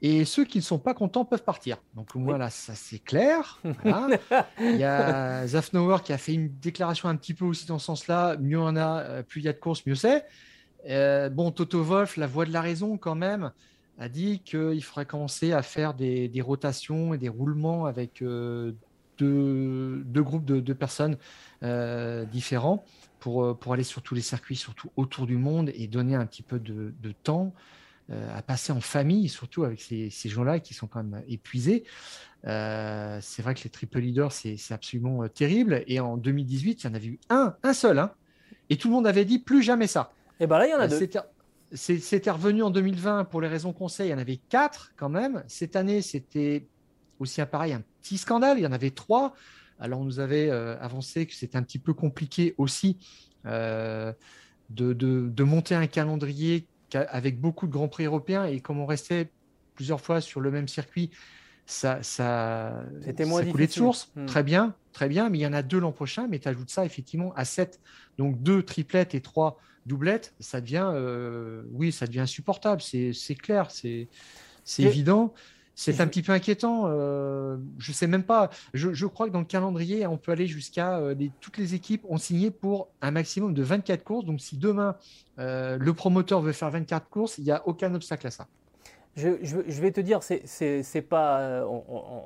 Et 0.05 0.25
ceux 0.25 0.45
qui 0.45 0.59
ne 0.59 0.65
sont 0.65 0.81
pas 0.81 0.95
contents 0.95 1.25
peuvent 1.25 1.45
partir. 1.45 1.77
Donc 1.95 2.09
voilà, 2.17 2.51
ça 2.51 2.75
c'est 2.75 2.99
clair. 2.99 3.61
il 4.59 4.77
y 4.77 4.83
a 4.83 5.47
Zafnauer 5.47 5.99
qui 6.03 6.13
a 6.13 6.19
fait 6.19 6.35
une 6.35 6.49
déclaration 6.59 7.09
un 7.09 7.15
petit 7.15 7.35
peu 7.35 7.45
aussi 7.45 7.67
dans 7.67 7.79
ce 7.79 7.87
sens-là. 7.87 8.37
Mieux 8.39 8.59
on 8.59 8.75
a, 8.75 9.23
plus 9.23 9.43
il 9.43 9.45
y 9.45 9.49
a 9.49 9.53
de 9.53 9.59
courses, 9.59 9.87
mieux 9.87 9.95
c'est. 9.95 10.25
bon, 11.31 11.53
Toto 11.53 11.85
Wolf, 11.85 12.17
la 12.17 12.27
voix 12.27 12.47
de 12.47 12.53
la 12.53 12.63
raison 12.63 12.99
quand 12.99 13.15
même 13.15 13.53
a 13.99 14.09
dit 14.09 14.41
qu'il 14.41 14.83
faudrait 14.83 15.07
commencer 15.07 15.53
à 15.53 15.63
faire 15.63 15.95
des, 15.95 16.31
rotations 16.41 17.15
et 17.15 17.19
des 17.19 17.29
roulements 17.29 17.87
avec 17.87 18.23
euh, 18.23 18.73
deux, 19.19 20.03
groupes 20.23 20.45
de, 20.45 20.73
personnes 20.73 21.17
euh, 21.63 22.25
différents 22.25 22.85
pour, 23.21 23.45
euh, 23.45 23.55
pour 23.55 23.75
aller 23.75 23.85
sur 23.85 24.03
tous 24.03 24.15
les 24.15 24.21
circuits, 24.21 24.57
surtout 24.57 24.91
autour 24.97 25.27
du 25.27 25.37
monde, 25.37 25.71
et 25.75 25.87
donner 25.87 26.15
un 26.15 26.27
petit 26.27 26.43
peu 26.43 26.59
de, 26.59 26.93
temps 27.23 27.53
à 28.11 28.43
passer 28.43 28.73
en 28.73 28.81
famille, 28.81 29.29
surtout 29.29 29.65
avec 29.65 29.81
ces, 29.81 30.11
gens-là 30.11 30.61
qui 30.61 30.75
sont 30.75 30.87
quand 30.87 31.03
même 31.03 31.23
épuisés. 31.29 31.85
c'est 32.43 33.43
vrai 33.43 33.55
que 33.55 33.65
les 33.65 33.71
triple 33.71 34.01
leaders, 34.01 34.33
c'est 34.33 34.59
absolument 34.71 35.27
terrible. 35.29 35.83
Et 35.87 35.99
en 35.99 36.19
2018, 36.19 36.83
il 36.83 36.87
y 36.87 36.91
en 36.91 36.95
avait 36.95 37.07
eu 37.07 37.21
un, 37.31 37.55
un 37.63 37.73
seul. 37.73 37.99
Hein, 37.99 38.13
et 38.69 38.77
tout 38.77 38.89
le 38.89 38.95
monde 38.95 39.07
avait 39.07 39.25
dit 39.25 39.39
plus 39.39 39.63
jamais 39.63 39.87
ça. 39.87 40.13
Et 40.41 40.47
bien 40.47 40.59
là, 40.59 40.67
il 40.67 40.71
y 40.71 40.75
en 40.75 40.81
a 40.81 40.89
deux. 40.89 41.09
C'était 41.75 42.31
revenu 42.31 42.63
en 42.63 42.71
2020 42.71 43.25
pour 43.25 43.41
les 43.41 43.49
raisons 43.49 43.73
conseils, 43.73 44.09
il 44.09 44.11
y 44.11 44.15
en 44.15 44.19
avait 44.19 44.41
quatre 44.49 44.93
quand 44.97 45.09
même. 45.09 45.43
Cette 45.49 45.75
année, 45.77 46.03
c'était 46.03 46.67
aussi 47.19 47.41
un 47.41 47.47
pareil, 47.47 47.73
un 47.73 47.83
petit 48.03 48.19
scandale, 48.19 48.59
il 48.59 48.63
y 48.63 48.67
en 48.67 48.73
avait 48.73 48.91
trois. 48.91 49.35
Alors 49.79 50.01
on 50.01 50.05
nous 50.05 50.21
avait 50.21 50.49
euh, 50.51 50.79
avancé 50.81 51.27
que 51.27 51.35
c'était 51.35 51.57
un 51.57 51.63
petit 51.63 51.79
peu 51.79 51.95
compliqué 51.95 52.55
aussi 52.59 52.99
euh, 53.47 54.13
de, 54.71 55.43
monter 55.43 55.75
un 55.75 55.87
calendrier 55.87 56.67
avec 56.95 57.41
beaucoup 57.41 57.67
de 57.67 57.73
grands 57.73 57.89
prix 57.89 58.05
européens 58.05 58.45
et 58.45 58.61
comme 58.61 58.79
on 58.79 58.87
restait 58.87 59.31
plusieurs 59.75 60.01
fois 60.01 60.21
sur 60.21 60.41
le 60.41 60.51
même 60.51 60.69
circuit, 60.69 61.11
ça, 61.65 62.03
ça, 62.03 62.85
C'était 63.03 63.25
moins 63.25 63.45
coulait 63.45 63.67
de 63.67 63.73
source. 63.73 64.13
Hmm. 64.15 64.27
Très 64.27 64.43
bien, 64.43 64.75
très 64.93 65.09
bien, 65.09 65.31
mais 65.31 65.39
il 65.39 65.41
y 65.41 65.47
en 65.47 65.53
a 65.53 65.63
deux 65.63 65.81
l'an 65.81 65.93
prochain, 65.93 66.27
mais 66.29 66.39
tu 66.39 66.49
ajoutes 66.49 66.71
ça 66.71 66.85
effectivement 66.85 67.33
à 67.35 67.45
7. 67.45 67.81
Donc 68.19 68.43
deux 68.43 68.63
triplettes 68.63 69.15
et 69.15 69.21
trois 69.21 69.59
doublettes, 69.87 70.35
ça 70.41 70.61
devient, 70.61 70.91
euh, 70.95 71.63
oui, 71.73 71.93
ça 71.93 72.07
devient 72.07 72.21
insupportable, 72.21 72.83
c'est 72.83 73.35
clair, 73.35 73.71
c'est 73.71 74.09
évident. 74.79 75.33
C'est 75.75 76.01
un 76.01 76.07
petit 76.07 76.23
peu 76.23 76.33
inquiétant. 76.33 76.85
Euh, 76.87 77.57
je 77.79 77.93
sais 77.93 78.07
même 78.07 78.25
pas. 78.25 78.51
Je, 78.75 79.07
crois 79.07 79.27
que 79.27 79.33
dans 79.33 79.41
le 79.41 79.45
calendrier, 79.45 80.07
on 80.07 80.17
peut 80.17 80.33
aller 80.33 80.47
jusqu'à 80.47 80.99
euh, 80.99 81.15
toutes 81.41 81.57
les 81.59 81.75
équipes 81.75 82.05
ont 82.09 82.19
signé 82.19 82.51
pour 82.51 82.89
un 83.01 83.11
maximum 83.11 83.55
de 83.55 83.63
24 83.63 84.05
courses. 84.05 84.25
Donc, 84.25 84.41
si 84.41 84.57
demain 84.57 84.97
euh, 85.39 85.79
le 85.79 85.95
promoteur 85.95 86.41
veut 86.41 86.53
faire 86.53 86.71
24 86.71 87.09
courses, 87.09 87.39
il 87.39 87.45
n'y 87.45 87.51
a 87.51 87.67
aucun 87.67 87.95
obstacle 87.95 88.27
à 88.27 88.31
ça. 88.31 88.47
Je, 89.15 89.81
vais 89.83 89.91
te 89.91 90.01
dire, 90.01 90.21
c'est 90.23 91.07
pas, 91.07 91.41
euh, 91.41 91.67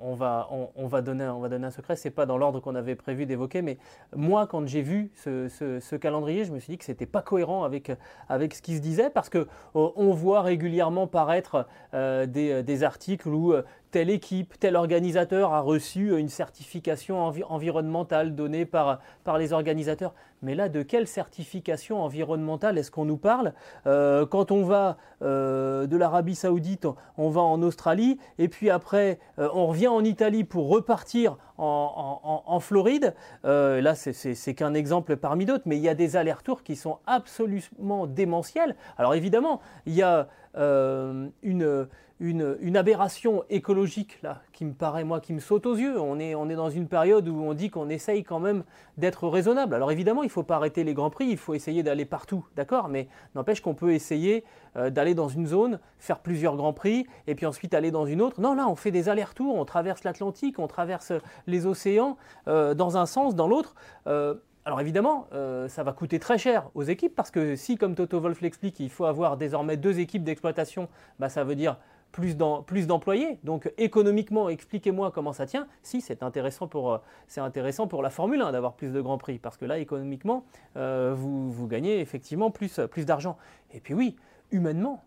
on, 0.03 0.15
va, 0.15 0.49
on, 0.77 0.87
va 0.87 1.03
donner, 1.03 1.27
on 1.27 1.41
va 1.41 1.49
donner 1.49 1.67
un 1.67 1.73
secret, 1.73 1.97
c'est 1.97 2.11
pas 2.11 2.27
dans 2.27 2.39
l'ordre 2.39 2.61
qu'on 2.61 2.77
avait 2.77 2.95
prévu 2.95 3.27
d'évoquer, 3.27 3.61
mais 3.61 3.77
moi, 4.15 4.47
quand 4.47 4.67
j'ai 4.69 4.83
vu 4.83 5.11
ce, 5.17 5.97
calendrier, 5.97 6.45
je 6.45 6.53
me 6.53 6.61
suis 6.61 6.75
dit 6.75 6.79
que 6.79 6.85
c'était 6.85 7.07
pas 7.07 7.23
cohérent 7.23 7.65
avec, 7.65 7.91
avec 8.29 8.55
ce 8.55 8.63
qui 8.63 8.77
se 8.77 8.81
disait, 8.81 9.11
parce 9.11 9.29
que 9.29 9.49
on 9.75 10.13
voit 10.13 10.43
régulièrement 10.43 11.09
paraître 11.09 11.67
euh, 11.95 12.27
des, 12.27 12.83
articles 12.85 13.29
où 13.29 13.53
euh, 13.53 13.63
telle 13.91 14.11
équipe, 14.11 14.59
tel 14.59 14.77
organisateur 14.77 15.53
a 15.53 15.61
reçu 15.61 16.19
une 16.19 16.29
certification 16.29 17.21
environnementale 17.49 18.35
donnée 18.35 18.67
par, 18.67 19.01
par 19.25 19.39
les 19.39 19.53
organisateurs. 19.53 20.15
Mais 20.43 20.55
là, 20.55 20.69
de 20.69 20.83
quelle 20.83 21.07
certification 21.07 22.03
environnementale 22.03 22.79
est-ce 22.79 22.91
qu'on 22.91 23.05
nous 23.05 23.17
parle? 23.17 23.53
Euh, 23.87 24.27
Quand 24.27 24.51
on 24.51 24.65
va 24.65 24.97
euh, 25.23 25.87
de 25.87 25.97
l'Arabie 25.97 26.35
saoudite, 26.35 26.87
on 27.17 27.31
va 27.31 27.41
en 27.41 27.63
Australie, 27.63 28.19
et 28.39 28.49
puis 28.49 28.71
après, 28.71 29.19
euh, 29.39 29.49
on 29.55 29.67
revient 29.67 29.89
en 29.89 30.05
Italie 30.05 30.45
pour 30.45 30.69
repartir 30.69 31.37
en, 31.59 32.61
Floride. 32.61 33.15
là, 33.45 33.95
c'est 33.95 34.55
qu'un 34.55 34.75
exemple 34.75 35.17
parmi 35.17 35.47
d'autres, 35.47 35.65
mais 35.65 35.79
il 35.79 35.83
y 35.83 35.89
a 35.89 35.95
des 35.95 36.17
allers-retours 36.17 36.63
qui 36.63 36.77
sont 36.77 36.99
absolument 37.07 38.07
démentiels. 38.07 38.77
Alors 38.99 39.15
évidemment, 39.15 39.61
il 39.87 39.95
y 39.95 40.03
a 40.03 40.29
une 40.55 41.89
une, 42.19 42.77
aberration 42.77 43.45
écologique 43.51 44.19
là, 44.23 44.41
qui 44.53 44.65
me 44.65 44.73
paraît, 44.73 45.05
moi, 45.05 45.21
qui 45.21 45.33
me 45.33 45.39
saute 45.39 45.67
aux 45.67 45.75
yeux. 45.75 46.01
On 46.01 46.19
est, 46.19 46.35
on 46.35 46.49
est 46.49 46.55
dans 46.55 46.71
une 46.71 46.89
période 46.89 47.29
où 47.29 47.43
on 47.43 47.53
dit 47.53 47.69
qu'on 47.69 47.89
essaye 47.89 48.25
quand 48.25 48.41
même 48.41 48.65
d'être 48.97 49.29
raisonnable. 49.29 49.75
Alors 49.75 49.93
évidemment, 49.93 50.23
il 50.23 50.27
ne 50.27 50.31
faut 50.31 50.43
pas 50.43 50.57
arrêter 50.57 50.83
les 50.83 50.95
grands 50.95 51.11
prix, 51.11 51.27
il 51.27 51.37
faut 51.37 51.55
essayer 51.55 51.83
d'aller 51.83 52.07
partout, 52.07 52.47
d'accord? 52.57 52.89
Mais 52.89 53.09
n'empêche 53.35 53.61
qu'on 53.61 53.75
peut 53.75 53.93
essayer 53.93 54.45
euh, 54.77 54.89
d'aller 54.89 55.15
dans 55.15 55.29
une 55.29 55.47
zone, 55.47 55.79
faire 55.99 56.21
plusieurs 56.21 56.57
grands 56.57 56.73
prix, 56.73 57.07
et 57.27 57.35
puis 57.35 57.45
ensuite 57.45 57.75
aller 57.75 57.91
dans 57.91 58.07
une 58.07 58.23
autre. 58.23 58.41
Non, 58.41 58.55
là, 58.55 58.67
on 58.67 58.77
fait 58.77 58.91
des 58.91 59.09
allers-retours, 59.09 59.55
on 59.55 59.65
traverse 59.67 60.05
l'Atlantique, 60.05 60.59
on 60.59 60.69
traverse 60.69 61.13
les 61.47 61.67
océans, 61.67 62.17
euh, 62.49 62.75
dans 62.75 62.97
un 62.97 63.07
sens, 63.07 63.35
dans 63.35 63.49
l'autre. 63.49 63.75
Euh, 64.07 64.35
alors 64.65 64.81
évidemment, 64.81 65.29
ça 65.69 65.85
va 65.85 65.93
coûter 65.93 66.19
très 66.19 66.39
cher 66.39 66.71
aux 66.75 66.83
équipes 66.83 67.15
parce 67.15 67.31
que 67.31 67.55
si, 67.55 67.77
comme 67.77 67.95
Toto 67.95 68.19
Wolf 68.19 68.41
l'explique, 68.41 68.81
il 68.81 68.91
faut 68.91 69.05
avoir 69.05 69.37
désormais 69.37 69.77
deux 69.77 70.01
équipes 70.01 70.25
d'exploitation, 70.25 70.89
bah, 71.21 71.29
ça 71.29 71.45
veut 71.45 71.55
dire 71.55 71.77
plus 72.13 72.87
d'employés. 72.87 73.39
Donc 73.45 73.71
économiquement, 73.79 74.49
expliquez-moi 74.49 75.11
comment 75.11 75.33
ça 75.33 75.47
tient. 75.47 75.67
Si, 75.83 76.01
c'est 76.01 76.23
intéressant, 76.23 76.67
pour, 76.67 76.93
euh, 76.93 78.03
la 78.03 78.11
Formule 78.11 78.41
1 78.41 78.53
d'avoir 78.53 78.75
plus 78.75 78.93
de 78.93 79.01
grands 79.01 79.19
prix, 79.19 79.39
parce 79.39 79.57
que 79.57 79.65
là, 79.65 79.79
économiquement, 79.79 80.45
euh, 80.77 81.15
vous, 81.17 81.67
gagnez 81.67 82.01
effectivement 82.01 82.51
plus, 82.51 82.81
plus 82.91 83.05
d'argent. 83.05 83.37
Et 83.73 83.81
puis 83.81 83.95
oui, 83.95 84.17
humainement, 84.51 85.05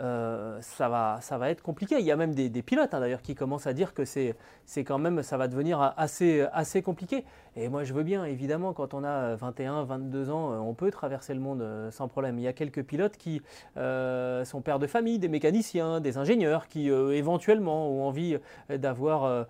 euh, 0.00 0.58
ça, 0.60 0.88
va, 0.88 1.50
être 1.50 1.62
compliqué. 1.62 1.96
Il 1.98 2.06
y 2.06 2.10
a 2.10 2.16
même 2.16 2.34
des, 2.34 2.62
pilotes 2.62 2.94
hein, 2.94 3.00
d'ailleurs 3.00 3.22
qui 3.22 3.34
commencent 3.34 3.66
à 3.66 3.72
dire 3.72 3.94
que 3.94 4.04
c'est, 4.04 4.34
quand 4.78 4.98
même, 4.98 5.22
ça 5.22 5.36
va 5.36 5.48
devenir 5.48 5.94
assez 5.96 6.82
compliqué. 6.82 7.24
Et 7.56 7.68
moi 7.68 7.84
je 7.84 7.92
veux 7.92 8.02
bien, 8.02 8.24
évidemment, 8.24 8.72
quand 8.72 8.94
on 8.94 9.04
a 9.04 9.34
21, 9.36 9.84
22 9.84 10.30
ans, 10.30 10.52
euh, 10.52 10.56
on 10.56 10.74
peut 10.74 10.90
traverser 10.90 11.34
le 11.34 11.40
monde 11.40 11.62
euh, 11.62 11.90
sans 11.90 12.08
problème. 12.08 12.38
Il 12.38 12.42
y 12.42 12.48
a 12.48 12.52
quelques 12.52 12.82
pilotes 12.82 13.16
qui 13.16 13.42
sont 13.76 14.60
pères 14.64 14.78
de 14.78 14.86
famille, 14.86 15.18
des 15.18 15.28
mécaniciens, 15.28 16.00
des 16.00 16.18
ingénieurs 16.18 16.68
qui 16.68 16.88
éventuellement 16.88 17.88
ont 17.88 18.06
envie 18.06 18.38
d'avoir 18.68 19.46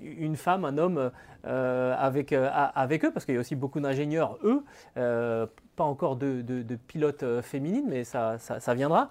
une 0.00 0.36
femme, 0.36 0.64
un 0.64 0.78
homme 0.78 1.10
avec, 1.44 2.32
avec 2.32 3.04
eux, 3.04 3.10
parce 3.12 3.24
qu'il 3.24 3.34
y 3.34 3.38
a 3.38 3.40
aussi 3.40 3.56
beaucoup 3.56 3.80
d'ingénieurs, 3.80 4.38
eux 4.44 4.62
pas 5.76 5.84
encore 5.84 6.16
de, 6.16 6.42
de, 6.42 6.76
pilote 6.76 7.22
euh, 7.22 7.42
féminine, 7.42 7.84
mais 7.88 8.04
ça, 8.04 8.38
viendra. 8.74 9.10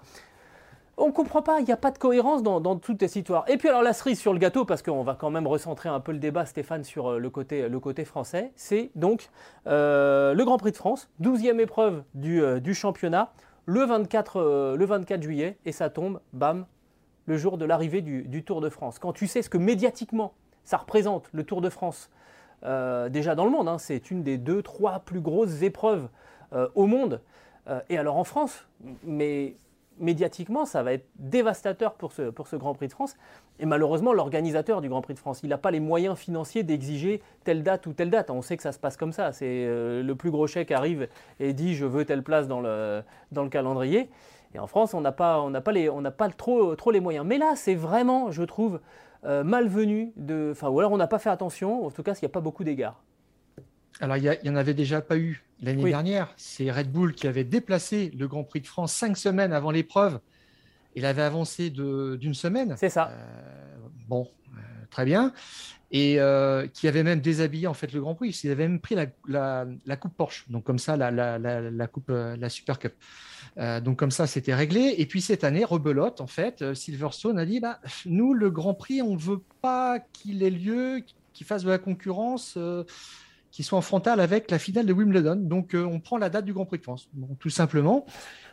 On 0.96 1.06
ne 1.06 1.12
comprend 1.12 1.42
pas, 1.42 1.60
il 1.60 1.64
n'y 1.64 1.72
a 1.72 1.76
pas 1.76 1.90
de 1.90 1.98
cohérence 1.98 2.42
dans, 2.42 2.60
dans, 2.60 2.76
toute 2.76 3.00
cette 3.00 3.16
histoire. 3.16 3.44
Et 3.48 3.56
puis 3.56 3.68
alors 3.68 3.82
la 3.82 3.92
cerise 3.92 4.20
sur 4.20 4.32
le 4.32 4.38
gâteau, 4.38 4.64
parce 4.64 4.82
qu'on 4.82 5.02
va 5.02 5.14
quand 5.14 5.30
même 5.30 5.46
recentrer 5.46 5.88
un 5.88 6.00
peu 6.00 6.12
le 6.12 6.18
débat, 6.18 6.44
Stéphane, 6.44 6.84
sur 6.84 7.12
euh, 7.12 7.18
le 7.18 7.30
côté, 7.30 8.04
français, 8.04 8.52
c'est 8.56 8.90
donc 8.94 9.28
euh, 9.66 10.34
le 10.34 10.44
Grand 10.44 10.58
Prix 10.58 10.72
de 10.72 10.76
France, 10.76 11.10
12e 11.20 11.60
épreuve 11.60 12.02
du, 12.14 12.42
du 12.60 12.74
championnat, 12.74 13.32
le 13.66 13.84
24, 13.84 14.74
le 14.76 14.84
24 14.84 15.22
juillet, 15.22 15.56
et 15.64 15.72
ça 15.72 15.88
tombe, 15.88 16.20
bam, 16.32 16.66
le 17.26 17.36
jour 17.36 17.58
de 17.58 17.64
l'arrivée 17.64 18.02
du, 18.02 18.44
Tour 18.44 18.60
de 18.60 18.68
France. 18.68 18.98
Quand 18.98 19.12
tu 19.12 19.26
sais 19.26 19.42
ce 19.42 19.48
que 19.48 19.58
médiatiquement 19.58 20.34
ça 20.64 20.76
représente, 20.76 21.28
le 21.32 21.44
Tour 21.44 21.60
de 21.60 21.70
France, 21.70 22.10
déjà 22.62 23.34
dans 23.34 23.44
le 23.44 23.50
monde, 23.50 23.68
hein, 23.68 23.78
c'est 23.78 24.10
une 24.10 24.22
des 24.22 24.36
deux, 24.36 24.62
trois 24.62 25.00
plus 25.00 25.20
grosses 25.20 25.62
épreuves 25.62 26.08
euh, 26.54 26.68
au 26.74 26.86
monde. 26.86 27.20
Euh, 27.68 27.80
et 27.88 27.96
alors 27.96 28.16
en 28.16 28.24
France, 28.24 28.66
mais 29.04 29.56
médiatiquement, 30.02 30.64
ça 30.66 30.82
va 30.82 30.92
être 30.92 31.06
dévastateur 31.16 31.94
pour 31.94 32.12
ce, 32.12 32.56
Grand 32.56 32.74
Prix 32.74 32.88
de 32.88 32.92
France. 32.92 33.16
Et 33.58 33.66
malheureusement, 33.66 34.12
l'organisateur 34.12 34.80
du 34.80 34.88
Grand 34.88 35.00
Prix 35.00 35.14
de 35.14 35.18
France, 35.18 35.40
il 35.42 35.48
n'a 35.48 35.58
pas 35.58 35.70
les 35.70 35.80
moyens 35.80 36.18
financiers 36.18 36.62
d'exiger 36.62 37.22
telle 37.44 37.62
date 37.62 37.86
ou 37.86 37.92
telle 37.92 38.10
date. 38.10 38.30
On 38.30 38.42
sait 38.42 38.56
que 38.56 38.62
ça 38.62 38.72
se 38.72 38.78
passe 38.78 38.96
comme 38.96 39.12
ça. 39.12 39.32
C'est 39.32 39.46
euh, 39.66 40.02
le 40.02 40.14
plus 40.14 40.30
gros 40.30 40.46
chèque 40.46 40.70
arrive 40.70 41.08
et 41.40 41.52
dit 41.52 41.74
je 41.74 41.86
veux 41.86 42.04
telle 42.04 42.22
place 42.22 42.48
dans 42.48 42.60
le, 42.60 43.02
calendrier. 43.50 44.10
Et 44.54 44.58
en 44.58 44.66
France, 44.66 44.92
on 44.92 45.00
n'a 45.00 45.12
pas, 45.12 45.48
les, 45.72 45.88
on 45.88 46.02
trop, 46.36 46.90
les 46.90 47.00
moyens. 47.00 47.24
Mais 47.24 47.38
là, 47.38 47.54
c'est 47.56 47.74
vraiment, 47.74 48.30
je 48.30 48.42
trouve, 48.42 48.80
malvenu. 49.24 50.12
De, 50.16 50.50
enfin, 50.52 50.68
ou 50.68 50.78
alors 50.78 50.92
on 50.92 50.98
n'a 50.98 51.06
pas 51.06 51.18
fait 51.18 51.30
attention. 51.30 51.86
En 51.86 51.90
tout 51.90 52.02
cas, 52.02 52.12
il 52.12 52.24
n'y 52.24 52.26
a 52.26 52.32
pas 52.32 52.40
beaucoup 52.40 52.64
d'égards. 52.64 53.02
Alors, 54.02 54.16
il 54.16 54.36
n'y 54.42 54.50
en 54.50 54.56
avait 54.56 54.74
déjà 54.74 55.00
pas 55.00 55.16
eu 55.16 55.44
l'année 55.62 55.84
dernière. 55.84 56.34
C'est 56.36 56.68
Red 56.72 56.90
Bull 56.90 57.14
qui 57.14 57.28
avait 57.28 57.44
déplacé 57.44 58.10
le 58.18 58.26
Grand 58.26 58.42
Prix 58.42 58.60
de 58.60 58.66
France 58.66 58.92
cinq 58.92 59.16
semaines 59.16 59.52
avant 59.52 59.70
l'épreuve. 59.70 60.18
Il 60.96 61.06
avait 61.06 61.22
avancé 61.22 61.70
d'une 61.70 62.34
semaine. 62.34 62.74
C'est 62.76 62.88
ça. 62.88 63.10
Euh, 63.10 63.76
bon, 64.08 64.28
euh, 64.54 64.60
très 64.90 65.04
bien. 65.04 65.32
Et 65.92 66.18
euh, 66.18 66.66
qui 66.66 66.88
avait 66.88 67.04
même 67.04 67.20
déshabillé 67.20 67.68
en 67.68 67.74
fait 67.74 67.92
le 67.92 68.00
Grand 68.00 68.16
Prix. 68.16 68.40
Il 68.42 68.50
avait 68.50 68.66
même 68.66 68.80
pris 68.80 68.96
la, 68.96 69.96
coupe 69.96 70.16
Porsche. 70.16 70.50
Donc 70.50 70.64
comme 70.64 70.80
ça, 70.80 70.96
la, 70.96 71.86
coupe, 71.86 72.08
la 72.10 72.48
Super 72.48 72.80
Cup. 72.80 72.94
donc 73.56 74.00
comme 74.00 74.10
ça, 74.10 74.26
c'était 74.26 74.54
réglé. 74.54 74.96
Et 74.98 75.06
puis 75.06 75.20
cette 75.20 75.44
année, 75.44 75.64
rebelote 75.64 76.20
en 76.20 76.26
fait, 76.26 76.74
Silverstone 76.74 77.38
a 77.38 77.46
dit 77.46 77.60
bah, 77.60 77.78
nous 78.04 78.34
le 78.34 78.50
Grand 78.50 78.74
Prix, 78.74 79.00
on 79.00 79.14
ne 79.14 79.20
veut 79.20 79.42
pas 79.60 80.00
qu'il 80.00 80.42
ait 80.42 80.50
lieu, 80.50 81.04
qu'il 81.32 81.46
fasse 81.46 81.62
de 81.62 81.70
la 81.70 81.78
concurrence 81.78 82.58
qui 83.52 83.62
sont 83.62 83.76
en 83.76 83.82
frontal 83.82 84.18
avec 84.18 84.50
la 84.50 84.58
finale 84.58 84.86
de 84.86 84.94
Wimbledon. 84.94 85.36
Donc, 85.36 85.74
euh, 85.74 85.84
on 85.84 86.00
prend 86.00 86.16
la 86.16 86.30
date 86.30 86.46
du 86.46 86.54
Grand 86.54 86.64
Prix 86.64 86.78
de 86.78 86.82
France, 86.82 87.08
tout 87.38 87.50
simplement. 87.50 88.06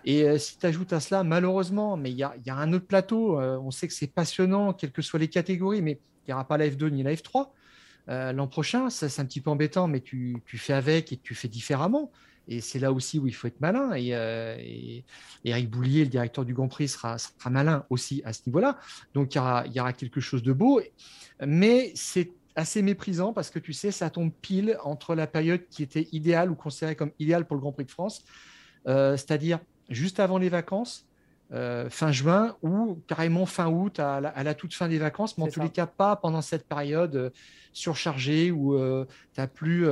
Et 0.04 0.24
euh, 0.24 0.38
si 0.38 0.60
tu 0.60 0.66
ajoutes 0.66 0.92
à 0.92 1.00
cela, 1.00 1.24
malheureusement, 1.24 1.96
mais 1.96 2.12
il 2.12 2.18
y 2.18 2.24
a, 2.24 2.36
un 2.50 2.74
autre 2.74 2.86
plateau, 2.86 3.40
euh, 3.40 3.58
on 3.60 3.72
sait 3.72 3.88
que 3.88 3.94
c'est 3.94 4.14
passionnant, 4.14 4.74
quelles 4.74 4.92
que 4.92 5.02
soient 5.02 5.20
les 5.20 5.30
catégories, 5.30 5.82
mais 5.82 6.02
il 6.28 6.32
n'y 6.32 6.34
aura 6.34 6.46
pas 6.46 6.58
la 6.58 6.68
F2 6.68 6.90
ni 6.90 7.02
la 7.02 7.14
F3. 7.16 7.48
L'an 8.08 8.48
prochain, 8.48 8.90
ça 8.90 9.08
c'est 9.08 9.22
un 9.22 9.26
petit 9.26 9.40
peu 9.40 9.52
embêtant, 9.52 9.88
mais 9.88 10.00
tu, 10.00 10.42
fais 10.48 10.74
avec 10.74 11.14
et 11.14 11.18
tu 11.18 11.36
fais 11.36 11.48
différemment. 11.48 12.12
Et 12.48 12.60
c'est 12.60 12.80
là 12.80 12.92
aussi 12.92 13.20
où 13.20 13.28
il 13.28 13.36
faut 13.36 13.48
être 13.48 13.62
malin. 13.62 13.94
Et, 13.96 15.06
Eric 15.46 15.70
Boulier, 15.70 16.06
le 16.06 16.10
directeur 16.10 16.44
du 16.44 16.56
Grand 16.56 16.68
Prix, 16.68 16.88
sera, 16.88 17.20
sera 17.20 17.52
malin 17.52 17.86
aussi 17.92 18.24
à 18.26 18.34
ce 18.34 18.42
niveau-là. 18.48 18.80
Donc 19.14 19.36
il 19.36 19.38
y, 19.38 19.42
aura, 19.42 19.64
il 19.68 19.74
y 19.74 19.80
aura 19.80 19.94
quelque 19.94 20.22
chose 20.22 20.42
de 20.42 20.54
beau. 20.54 20.82
Mais 21.46 21.92
c'est 21.94 22.32
assez 22.56 22.82
méprisant 22.82 23.34
parce 23.34 23.50
que 23.50 23.60
tu 23.60 23.74
sais, 23.74 23.92
ça 23.92 24.10
tombe 24.10 24.32
pile 24.42 24.78
entre 24.84 25.16
la 25.16 25.28
période 25.28 25.62
qui 25.70 25.84
était 25.84 26.08
idéale 26.12 26.52
ou 26.52 26.56
considérée 26.56 26.96
comme 26.96 27.12
idéale 27.20 27.46
pour 27.46 27.56
le 27.56 27.62
Grand 27.62 27.72
Prix 27.72 27.86
de 27.86 27.92
France, 27.92 28.24
euh, 28.88 29.18
c'est-à-dire 29.18 29.60
juste 29.90 30.20
avant 30.20 30.38
les 30.38 30.50
vacances, 30.50 31.06
euh, 31.52 31.90
fin 31.90 32.12
juin 32.12 32.56
ou 32.62 33.02
carrément 33.08 33.48
fin 33.48 33.68
août 33.68 34.00
à 34.00 34.22
la, 34.22 34.54
toute 34.54 34.74
fin 34.74 34.88
des 34.88 35.00
vacances, 35.00 35.38
mais 35.38 35.46
en 35.46 35.48
tous 35.48 35.62
les 35.62 35.70
cas 35.70 35.88
pas 35.88 36.16
pendant 36.16 36.44
cette 36.44 36.68
période 36.68 37.16
euh, 37.16 37.30
surchargée 37.74 38.52
où 38.52 38.78
tu 38.78 39.40
n'as 39.40 39.48
plus 39.48 39.88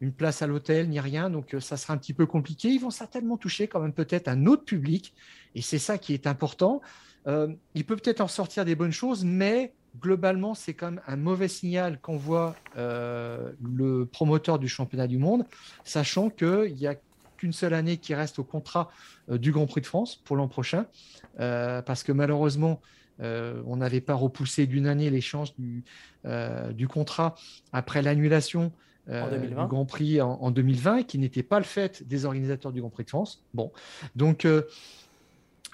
une 0.00 0.12
place 0.12 0.42
à 0.42 0.46
l'hôtel 0.46 0.88
ni 0.88 1.00
rien, 1.00 1.30
donc 1.30 1.54
ça 1.60 1.76
sera 1.76 1.94
un 1.94 1.98
petit 1.98 2.14
peu 2.14 2.26
compliqué. 2.26 2.68
Ils 2.68 2.80
vont 2.80 2.90
certainement 2.90 3.36
toucher 3.36 3.68
quand 3.68 3.80
même 3.80 3.92
peut-être 3.92 4.28
un 4.28 4.46
autre 4.46 4.64
public 4.64 5.14
et 5.54 5.62
c'est 5.62 5.78
ça 5.78 5.98
qui 5.98 6.14
est 6.14 6.26
important. 6.26 6.80
il 7.26 7.84
peut 7.84 7.96
peut-être 7.96 8.20
en 8.20 8.28
sortir 8.28 8.64
des 8.64 8.76
bonnes 8.76 8.92
choses, 8.92 9.24
mais 9.24 9.72
globalement, 10.00 10.54
c'est 10.54 10.74
quand 10.74 10.92
même 10.92 11.00
un 11.06 11.16
mauvais 11.16 11.48
signal 11.48 11.98
qu'envoie 12.00 12.56
euh, 12.76 13.52
le 13.62 14.06
promoteur 14.06 14.58
du 14.58 14.68
championnat 14.68 15.06
du 15.06 15.18
monde, 15.18 15.44
sachant 15.84 16.30
qu'il 16.30 16.76
y 16.76 16.86
a 16.86 16.94
qu'une 17.36 17.52
seule 17.52 17.74
année 17.74 17.98
qui 17.98 18.14
reste 18.14 18.38
au 18.38 18.44
contrat 18.44 18.90
du 19.28 19.52
Grand 19.52 19.66
Prix 19.66 19.82
de 19.82 19.86
France 19.86 20.16
pour 20.16 20.36
l'an 20.36 20.48
prochain, 20.48 20.86
parce 21.36 22.02
que 22.02 22.10
malheureusement, 22.10 22.80
on 23.20 23.76
n'avait 23.76 24.00
pas 24.00 24.14
repoussé 24.14 24.66
d'une 24.66 24.88
année 24.88 25.08
l'échange 25.08 25.54
du, 25.56 25.84
du 26.72 26.88
contrat 26.88 27.36
après 27.72 28.02
l'annulation 28.02 28.72
du 29.06 29.54
Grand 29.54 29.84
Prix 29.84 30.20
en, 30.20 30.32
en 30.40 30.50
2020, 30.50 31.04
qui 31.04 31.18
n'était 31.18 31.44
pas 31.44 31.58
le 31.58 31.64
fait 31.64 32.02
des 32.08 32.24
organisateurs 32.24 32.72
du 32.72 32.80
Grand 32.80 32.90
Prix 32.90 33.04
de 33.04 33.10
France. 33.10 33.44
Bon, 33.54 33.70
donc 34.16 34.44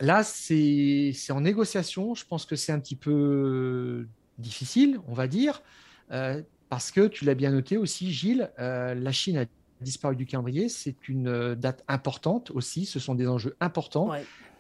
là, 0.01 0.23
c'est 0.25 1.13
en 1.31 1.41
négociation. 1.41 2.15
Je 2.15 2.25
pense 2.25 2.47
que 2.47 2.57
c'est 2.57 2.73
un 2.73 2.81
petit 2.81 2.97
peu 2.97 4.07
difficile, 4.39 5.01
on 5.09 5.15
va 5.15 5.27
dire, 5.27 5.63
euh, 6.11 6.43
parce 6.69 6.91
que 6.91 7.07
tu 7.07 7.25
l'as 7.25 7.35
bien 7.35 7.51
noté 7.51 7.77
aussi, 7.77 8.13
Gilles, 8.13 8.51
euh, 8.59 8.95
la 8.95 9.13
Chine 9.13 9.39
a 9.39 9.45
disparu 9.81 10.17
du 10.17 10.27
calendrier. 10.27 10.69
C'est 10.69 11.09
une 11.09 11.29
euh, 11.29 11.55
date 11.55 11.85
importante 11.89 12.51
aussi. 12.51 12.87
Ce 12.87 12.99
sont 12.99 13.15
des 13.15 13.29
enjeux 13.29 13.57
importants. 13.61 14.11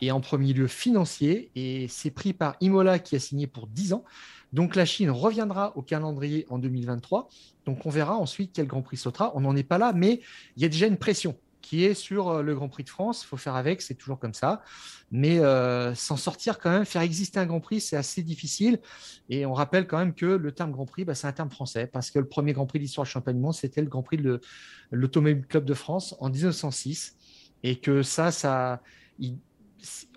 Et 0.00 0.10
en 0.10 0.20
premier 0.20 0.52
lieu, 0.52 0.66
financier. 0.66 1.50
Et 1.54 1.86
c'est 1.88 2.10
pris 2.10 2.32
par 2.32 2.56
Imola 2.60 2.98
qui 2.98 3.16
a 3.16 3.18
signé 3.18 3.46
pour 3.46 3.66
10 3.66 3.94
ans. 3.94 4.04
Donc 4.52 4.76
la 4.76 4.84
Chine 4.84 5.10
reviendra 5.10 5.76
au 5.76 5.82
calendrier 5.82 6.46
en 6.50 6.58
2023. 6.58 7.28
Donc 7.64 7.86
on 7.86 7.90
verra 7.90 8.16
ensuite 8.16 8.52
quel 8.52 8.66
Grand 8.66 8.82
Prix 8.82 8.98
sautera. 8.98 9.32
On 9.34 9.40
n'en 9.40 9.56
est 9.56 9.64
pas 9.64 9.78
là, 9.78 9.92
mais 9.92 10.20
il 10.56 10.62
y 10.62 10.66
a 10.66 10.68
déjà 10.68 10.86
une 10.86 10.98
pression 10.98 11.36
qui 11.64 11.84
est 11.84 11.94
sur 11.94 12.28
euh, 12.28 12.42
le 12.42 12.54
Grand 12.54 12.68
Prix 12.68 12.84
de 12.84 12.90
France. 12.90 13.22
Il 13.24 13.26
faut 13.26 13.38
faire 13.38 13.56
avec, 13.56 13.80
c'est 13.80 13.94
toujours 13.94 14.18
comme 14.18 14.34
ça. 14.34 14.62
Mais 15.10 15.38
euh, 15.38 15.94
s'en 15.94 16.16
sortir 16.16 16.58
quand 16.58 16.70
même, 16.70 16.84
faire 16.84 17.02
exister 17.02 17.40
un 17.40 17.46
Grand 17.46 17.60
Prix, 17.60 17.80
c'est 17.80 17.96
assez 17.96 18.22
difficile. 18.22 18.80
Et 19.30 19.46
on 19.46 19.54
rappelle 19.54 19.86
quand 19.86 19.98
même 19.98 20.14
que 20.14 20.26
le 20.26 20.52
terme 20.52 20.72
Grand 20.72 20.84
Prix, 20.84 21.04
bah, 21.04 21.14
c'est 21.14 21.26
un 21.26 21.32
terme 21.32 21.50
français, 21.50 21.86
parce 21.86 22.10
que 22.10 22.18
le 22.18 22.28
premier 22.28 22.52
Grand 22.52 22.66
Prix 22.66 22.78
de 22.78 22.84
l'histoire 22.84 23.06
du 23.06 23.10
championnat 23.10 23.38
du 23.38 23.42
monde, 23.42 23.54
c'était 23.54 23.80
le 23.80 23.88
Grand 23.88 24.02
Prix 24.02 24.18
de 24.18 24.40
l'Automobile 24.90 25.46
Club 25.46 25.64
de 25.64 25.74
France 25.74 26.14
en 26.20 26.28
1906. 26.28 27.16
Et 27.62 27.80
que 27.80 28.02
ça, 28.02 28.30
ça 28.30 28.82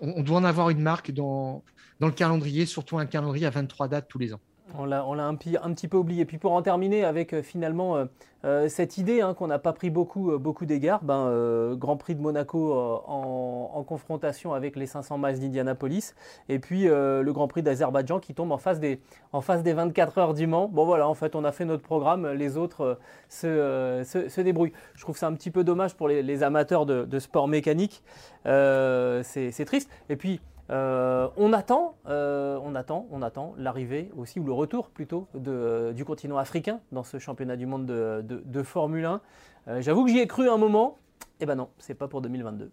on 0.00 0.22
doit 0.22 0.38
en 0.38 0.44
avoir 0.44 0.68
une 0.68 0.80
marque 0.80 1.12
dans, 1.12 1.64
dans 2.00 2.06
le 2.06 2.12
calendrier, 2.12 2.66
surtout 2.66 2.98
un 2.98 3.06
calendrier 3.06 3.46
à 3.46 3.50
23 3.50 3.88
dates 3.88 4.08
tous 4.08 4.18
les 4.18 4.34
ans. 4.34 4.40
On 4.76 4.84
l'a 4.84 5.02
un, 5.24 5.34
petit 5.34 5.88
peu 5.88 5.96
oublié. 5.96 6.24
Puis 6.24 6.38
pour 6.38 6.52
en 6.52 6.62
terminer 6.62 7.04
avec 7.04 7.32
euh, 7.32 7.42
finalement 7.42 7.96
euh, 7.96 8.04
euh, 8.44 8.68
cette 8.68 8.98
idée 8.98 9.20
hein, 9.20 9.34
qu'on 9.34 9.46
n'a 9.46 9.58
pas 9.58 9.72
pris 9.72 9.90
beaucoup, 9.90 10.38
beaucoup 10.38 10.66
d'égards, 10.66 11.02
ben, 11.02 11.74
Grand 11.74 11.96
Prix 11.96 12.14
de 12.14 12.20
Monaco 12.20 12.72
en, 12.74 13.84
confrontation 13.86 14.52
avec 14.52 14.76
les 14.76 14.86
500 14.86 15.16
miles 15.18 15.40
d'Indianapolis, 15.40 16.14
et 16.48 16.58
puis 16.58 16.84
le 16.84 17.30
Grand 17.32 17.48
Prix 17.48 17.62
d'Azerbaïdjan 17.62 18.20
qui 18.20 18.34
tombe 18.34 18.52
en 18.52 18.58
face, 18.58 18.80
des, 18.80 19.00
en 19.32 19.40
face 19.40 19.62
des 19.62 19.72
24 19.72 20.18
heures 20.18 20.34
du 20.34 20.46
Mans. 20.46 20.68
Bon 20.68 20.84
voilà, 20.84 21.08
en 21.08 21.14
fait 21.14 21.34
on 21.34 21.44
a 21.44 21.52
fait 21.52 21.64
notre 21.64 21.82
programme, 21.82 22.28
les 22.32 22.56
autres 22.56 22.98
se, 23.28 24.02
se, 24.04 24.40
débrouillent. 24.40 24.72
Je 24.94 25.02
trouve 25.02 25.16
ça 25.16 25.26
un 25.26 25.32
petit 25.32 25.50
peu 25.50 25.64
dommage 25.64 25.94
pour 25.94 26.06
les, 26.06 26.42
amateurs 26.42 26.86
de, 26.86 27.04
de, 27.04 27.18
sport 27.18 27.48
mécanique. 27.48 28.02
C'est 28.44 29.64
triste. 29.64 29.90
Et 30.10 30.16
puis 30.16 30.40
euh, 30.70 31.28
on 31.36 31.52
attend, 31.52 31.96
euh, 32.06 32.58
on 32.62 32.74
attend, 32.74 33.06
on 33.10 33.22
attend 33.22 33.54
l'arrivée 33.56 34.10
aussi, 34.16 34.38
ou 34.38 34.44
le 34.44 34.52
retour 34.52 34.90
plutôt, 34.90 35.28
du 35.34 36.04
continent 36.04 36.36
africain 36.36 36.80
dans 36.92 37.04
ce 37.04 37.18
championnat 37.18 37.56
du 37.56 37.66
monde 37.66 37.86
de, 37.86 38.62
Formule 38.62 39.04
1. 39.04 39.20
Euh, 39.68 39.80
j'avoue 39.80 40.04
que 40.04 40.10
j'y 40.10 40.18
ai 40.18 40.26
cru 40.26 40.48
un 40.48 40.58
moment. 40.58 40.98
Eh 41.40 41.46
ben 41.46 41.54
non, 41.54 41.70
c'est 41.78 41.94
pas 41.94 42.08
pour 42.08 42.20
2022. 42.20 42.70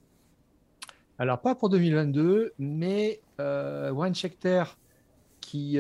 Alors 1.20 1.40
pas 1.40 1.56
pour 1.56 1.70
2022, 1.70 2.54
mais 2.60 3.22
Warren 3.40 4.14
Schechter, 4.14 4.64
qui, 5.40 5.80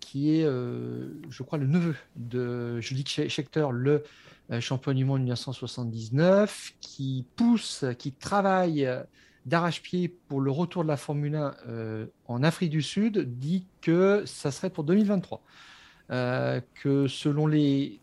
qui 0.00 0.40
est, 0.40 0.42
je 0.44 1.42
crois, 1.42 1.58
le 1.58 1.66
neveu 1.66 1.94
de 2.16 2.80
Julie 2.80 3.04
Schechter, 3.06 3.68
le 3.72 4.02
champion 4.60 4.92
du 4.92 5.06
monde 5.06 5.20
1979, 5.20 6.74
qui 6.80 7.24
pousse, 7.36 7.86
qui 7.98 8.12
travaille 8.12 8.86
d'arrache-pied 9.46 10.08
pour 10.08 10.40
le 10.40 10.50
retour 10.50 10.82
de 10.82 10.88
la 10.88 10.96
Formule 10.96 11.36
1 11.36 11.54
euh, 11.68 12.06
en 12.26 12.42
Afrique 12.42 12.70
du 12.70 12.82
Sud 12.82 13.38
dit 13.38 13.66
que 13.80 14.24
ça 14.26 14.50
serait 14.50 14.70
pour 14.70 14.84
2023. 14.84 15.42
Euh, 16.12 16.60
que 16.74 17.08
selon 17.08 17.48
les, 17.48 18.00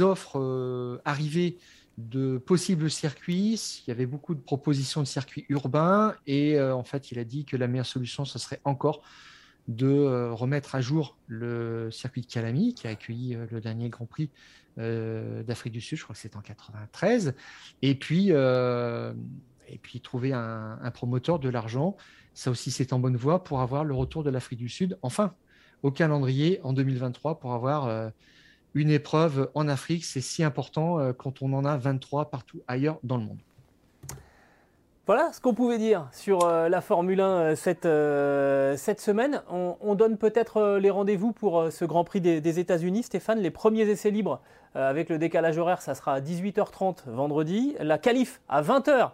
offres 0.00 0.40
euh, 0.40 1.00
arrivées 1.04 1.58
de 1.98 2.38
possibles 2.38 2.90
circuits, 2.90 3.82
il 3.86 3.90
y 3.90 3.92
avait 3.92 4.06
beaucoup 4.06 4.34
de 4.34 4.40
propositions 4.40 5.00
de 5.00 5.06
circuits 5.06 5.46
urbains 5.48 6.16
et 6.26 6.60
en 6.60 6.82
fait 6.82 7.12
il 7.12 7.20
a 7.20 7.24
dit 7.24 7.44
que 7.44 7.56
la 7.56 7.68
meilleure 7.68 7.86
solution 7.86 8.24
ce 8.24 8.40
serait 8.40 8.60
encore 8.64 9.02
de 9.68 10.32
remettre 10.32 10.74
à 10.74 10.80
jour 10.80 11.16
le 11.28 11.92
circuit 11.92 12.22
de 12.22 12.26
Calami 12.26 12.74
qui 12.74 12.88
a 12.88 12.90
accueilli 12.90 13.38
le 13.48 13.60
dernier 13.60 13.90
Grand 13.90 14.06
Prix 14.06 14.28
d'Afrique 14.76 15.72
du 15.72 15.80
Sud, 15.80 15.96
je 15.96 16.02
crois 16.02 16.14
que 16.14 16.20
c'est 16.20 16.34
en 16.34 16.40
93, 16.40 17.36
et 17.82 17.94
puis 17.94 18.32
et 19.68 19.78
puis 19.78 20.00
trouver 20.00 20.32
un, 20.32 20.90
promoteur, 20.92 21.38
de 21.38 21.48
l'argent. 21.48 21.96
Ça 22.34 22.50
aussi, 22.50 22.70
c'est 22.70 22.92
en 22.92 22.98
bonne 22.98 23.16
voie 23.16 23.44
pour 23.44 23.60
avoir 23.60 23.84
le 23.84 23.94
retour 23.94 24.24
de 24.24 24.30
l'Afrique 24.30 24.58
du 24.58 24.68
Sud, 24.68 24.98
enfin, 25.02 25.34
au 25.82 25.90
calendrier 25.90 26.60
en 26.62 26.72
2023 26.72 27.38
pour 27.38 27.52
avoir 27.52 27.86
euh, 27.86 28.08
une 28.74 28.90
épreuve 28.90 29.50
en 29.54 29.68
Afrique. 29.68 30.04
C'est 30.04 30.20
si 30.20 30.42
important 30.42 30.98
euh, 30.98 31.12
quand 31.12 31.42
on 31.42 31.52
en 31.52 31.64
a 31.64 31.76
23 31.76 32.30
partout 32.30 32.62
ailleurs 32.66 32.98
dans 33.02 33.16
le 33.16 33.24
monde. 33.24 33.40
Voilà 35.06 35.32
ce 35.34 35.40
qu'on 35.40 35.52
pouvait 35.52 35.76
dire 35.76 36.08
sur 36.12 36.44
euh, 36.44 36.70
la 36.70 36.80
Formule 36.80 37.20
1 37.20 37.54
cette, 37.56 37.82
semaine. 37.84 39.42
On, 39.50 39.94
donne 39.94 40.16
peut-être 40.16 40.78
les 40.78 40.90
rendez-vous 40.90 41.32
pour 41.32 41.70
ce 41.70 41.84
Grand 41.84 42.04
Prix 42.04 42.22
des, 42.22 42.40
des 42.40 42.58
États-Unis, 42.58 43.02
Stéphane. 43.02 43.38
Les 43.40 43.50
premiers 43.50 43.82
essais 43.82 44.10
libres 44.10 44.40
avec 44.74 45.08
le 45.08 45.18
décalage 45.18 45.56
horaire, 45.58 45.82
ça 45.82 45.94
sera 45.94 46.14
à 46.14 46.20
18h30 46.20 47.08
vendredi. 47.08 47.76
La 47.80 47.98
qualif 47.98 48.40
à 48.48 48.62
20h 48.62 48.90
euh, 48.90 49.04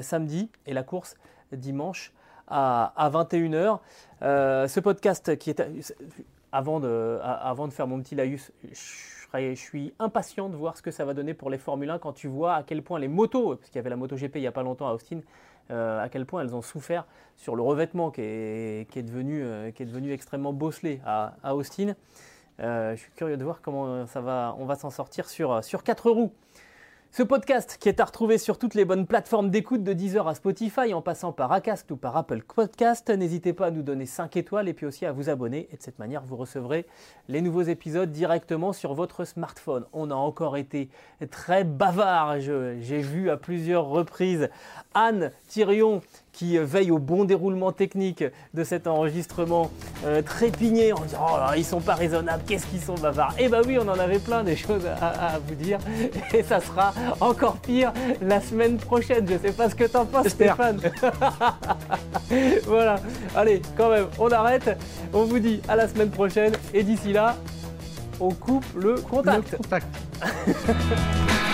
samedi 0.00 0.50
et 0.66 0.72
la 0.72 0.82
course 0.82 1.16
dimanche 1.52 2.12
à, 2.48 3.10
21h. 3.12 3.78
Euh, 4.22 4.68
ce 4.68 4.80
podcast 4.80 5.36
qui 5.38 5.50
est... 5.50 5.62
Avant 6.52 6.78
de, 6.78 7.18
faire 7.70 7.88
mon 7.88 8.00
petit 8.00 8.14
laïus, 8.14 8.52
je 8.62 9.54
suis 9.56 9.92
impatient 9.98 10.48
de 10.48 10.54
voir 10.54 10.76
ce 10.76 10.82
que 10.82 10.92
ça 10.92 11.04
va 11.04 11.12
donner 11.12 11.34
pour 11.34 11.50
les 11.50 11.58
Formule 11.58 11.90
1 11.90 11.98
quand 11.98 12.12
tu 12.12 12.28
vois 12.28 12.54
à 12.54 12.62
quel 12.62 12.80
point 12.82 13.00
les 13.00 13.08
motos, 13.08 13.56
parce 13.56 13.70
qu'il 13.70 13.76
y 13.76 13.80
avait 13.80 13.90
la 13.90 13.96
MotoGP 13.96 14.36
il 14.36 14.42
n'y 14.42 14.46
a 14.46 14.52
pas 14.52 14.62
longtemps 14.62 14.86
à 14.86 14.92
Austin, 14.92 15.18
euh, 15.72 16.00
à 16.00 16.08
quel 16.08 16.26
point 16.26 16.42
elles 16.42 16.54
ont 16.54 16.62
souffert 16.62 17.06
sur 17.36 17.56
le 17.56 17.62
revêtement 17.62 18.12
qui 18.12 18.20
est, 18.20 19.02
devenu, 19.02 20.12
extrêmement 20.12 20.52
bosselé 20.52 21.00
à, 21.04 21.56
Austin. 21.56 21.96
je 22.60 22.94
suis 22.94 23.10
curieux 23.16 23.36
de 23.36 23.42
voir 23.42 23.60
comment 23.60 24.06
ça 24.06 24.20
va, 24.20 24.54
on 24.60 24.64
va 24.64 24.76
s'en 24.76 24.90
sortir 24.90 25.28
sur 25.28 25.82
quatre 25.82 26.08
roues. 26.08 26.30
Ce 27.16 27.22
podcast 27.22 27.76
qui 27.78 27.88
est 27.88 28.00
à 28.00 28.06
retrouver 28.06 28.38
sur 28.38 28.58
toutes 28.58 28.74
les 28.74 28.84
bonnes 28.84 29.06
plateformes 29.06 29.48
d'écoute 29.48 29.84
de 29.84 29.92
Deezer 29.92 30.26
à 30.26 30.34
Spotify 30.34 30.92
en 30.92 31.00
passant 31.00 31.30
par 31.30 31.52
Acast 31.52 31.88
ou 31.92 31.96
par 31.96 32.16
Apple 32.16 32.42
Podcast. 32.42 33.08
N'hésitez 33.08 33.52
pas 33.52 33.66
à 33.66 33.70
nous 33.70 33.84
donner 33.84 34.04
5 34.04 34.36
étoiles 34.36 34.68
et 34.68 34.74
puis 34.74 34.84
aussi 34.84 35.06
à 35.06 35.12
vous 35.12 35.30
abonner 35.30 35.68
et 35.70 35.76
de 35.76 35.80
cette 35.80 36.00
manière 36.00 36.24
vous 36.24 36.34
recevrez 36.34 36.86
les 37.28 37.40
nouveaux 37.40 37.62
épisodes 37.62 38.10
directement 38.10 38.72
sur 38.72 38.94
votre 38.94 39.24
smartphone. 39.24 39.84
On 39.92 40.10
a 40.10 40.16
encore 40.16 40.56
été 40.56 40.88
très 41.30 41.62
bavard, 41.62 42.40
j'ai 42.40 42.98
vu 42.98 43.30
à 43.30 43.36
plusieurs 43.36 43.86
reprises 43.86 44.48
Anne 44.94 45.30
Thirion 45.46 46.02
qui 46.34 46.58
veille 46.58 46.90
au 46.90 46.98
bon 46.98 47.24
déroulement 47.24 47.72
technique 47.72 48.24
de 48.52 48.64
cet 48.64 48.86
enregistrement 48.86 49.70
euh, 50.04 50.20
trépigné 50.20 50.92
en 50.92 51.00
disant 51.00 51.26
Oh 51.32 51.36
là, 51.38 51.54
ils 51.56 51.64
sont 51.64 51.80
pas 51.80 51.94
raisonnables, 51.94 52.42
qu'est-ce 52.46 52.66
qu'ils 52.66 52.82
sont 52.82 52.96
bavards 52.96 53.34
Eh 53.38 53.48
bah 53.48 53.62
oui, 53.66 53.78
on 53.80 53.88
en 53.88 53.98
avait 53.98 54.18
plein 54.18 54.44
des 54.44 54.56
choses 54.64 54.84
à, 55.00 55.38
vous 55.46 55.54
dire 55.54 55.78
et 56.34 56.42
ça 56.42 56.60
sera 56.60 56.92
encore 57.20 57.56
pire 57.56 57.92
la 58.20 58.40
semaine 58.40 58.76
prochaine. 58.76 59.26
Je 59.28 59.38
sais 59.38 59.52
pas 59.54 59.70
ce 59.70 59.74
que 59.74 59.84
t'en 59.84 60.04
penses, 60.04 60.28
Stéphane. 60.28 60.80
voilà, 62.66 62.96
allez, 63.34 63.62
quand 63.76 63.90
même, 63.90 64.06
on 64.18 64.30
arrête. 64.30 64.76
On 65.12 65.24
vous 65.24 65.38
dit 65.38 65.62
à 65.68 65.76
la 65.76 65.88
semaine 65.88 66.10
prochaine 66.10 66.52
et 66.74 66.82
d'ici 66.82 67.12
là, 67.12 67.36
on 68.20 68.30
coupe 68.30 68.66
le 68.76 68.96
contact. 68.96 69.52
Le 69.52 69.56
contact. 69.58 69.86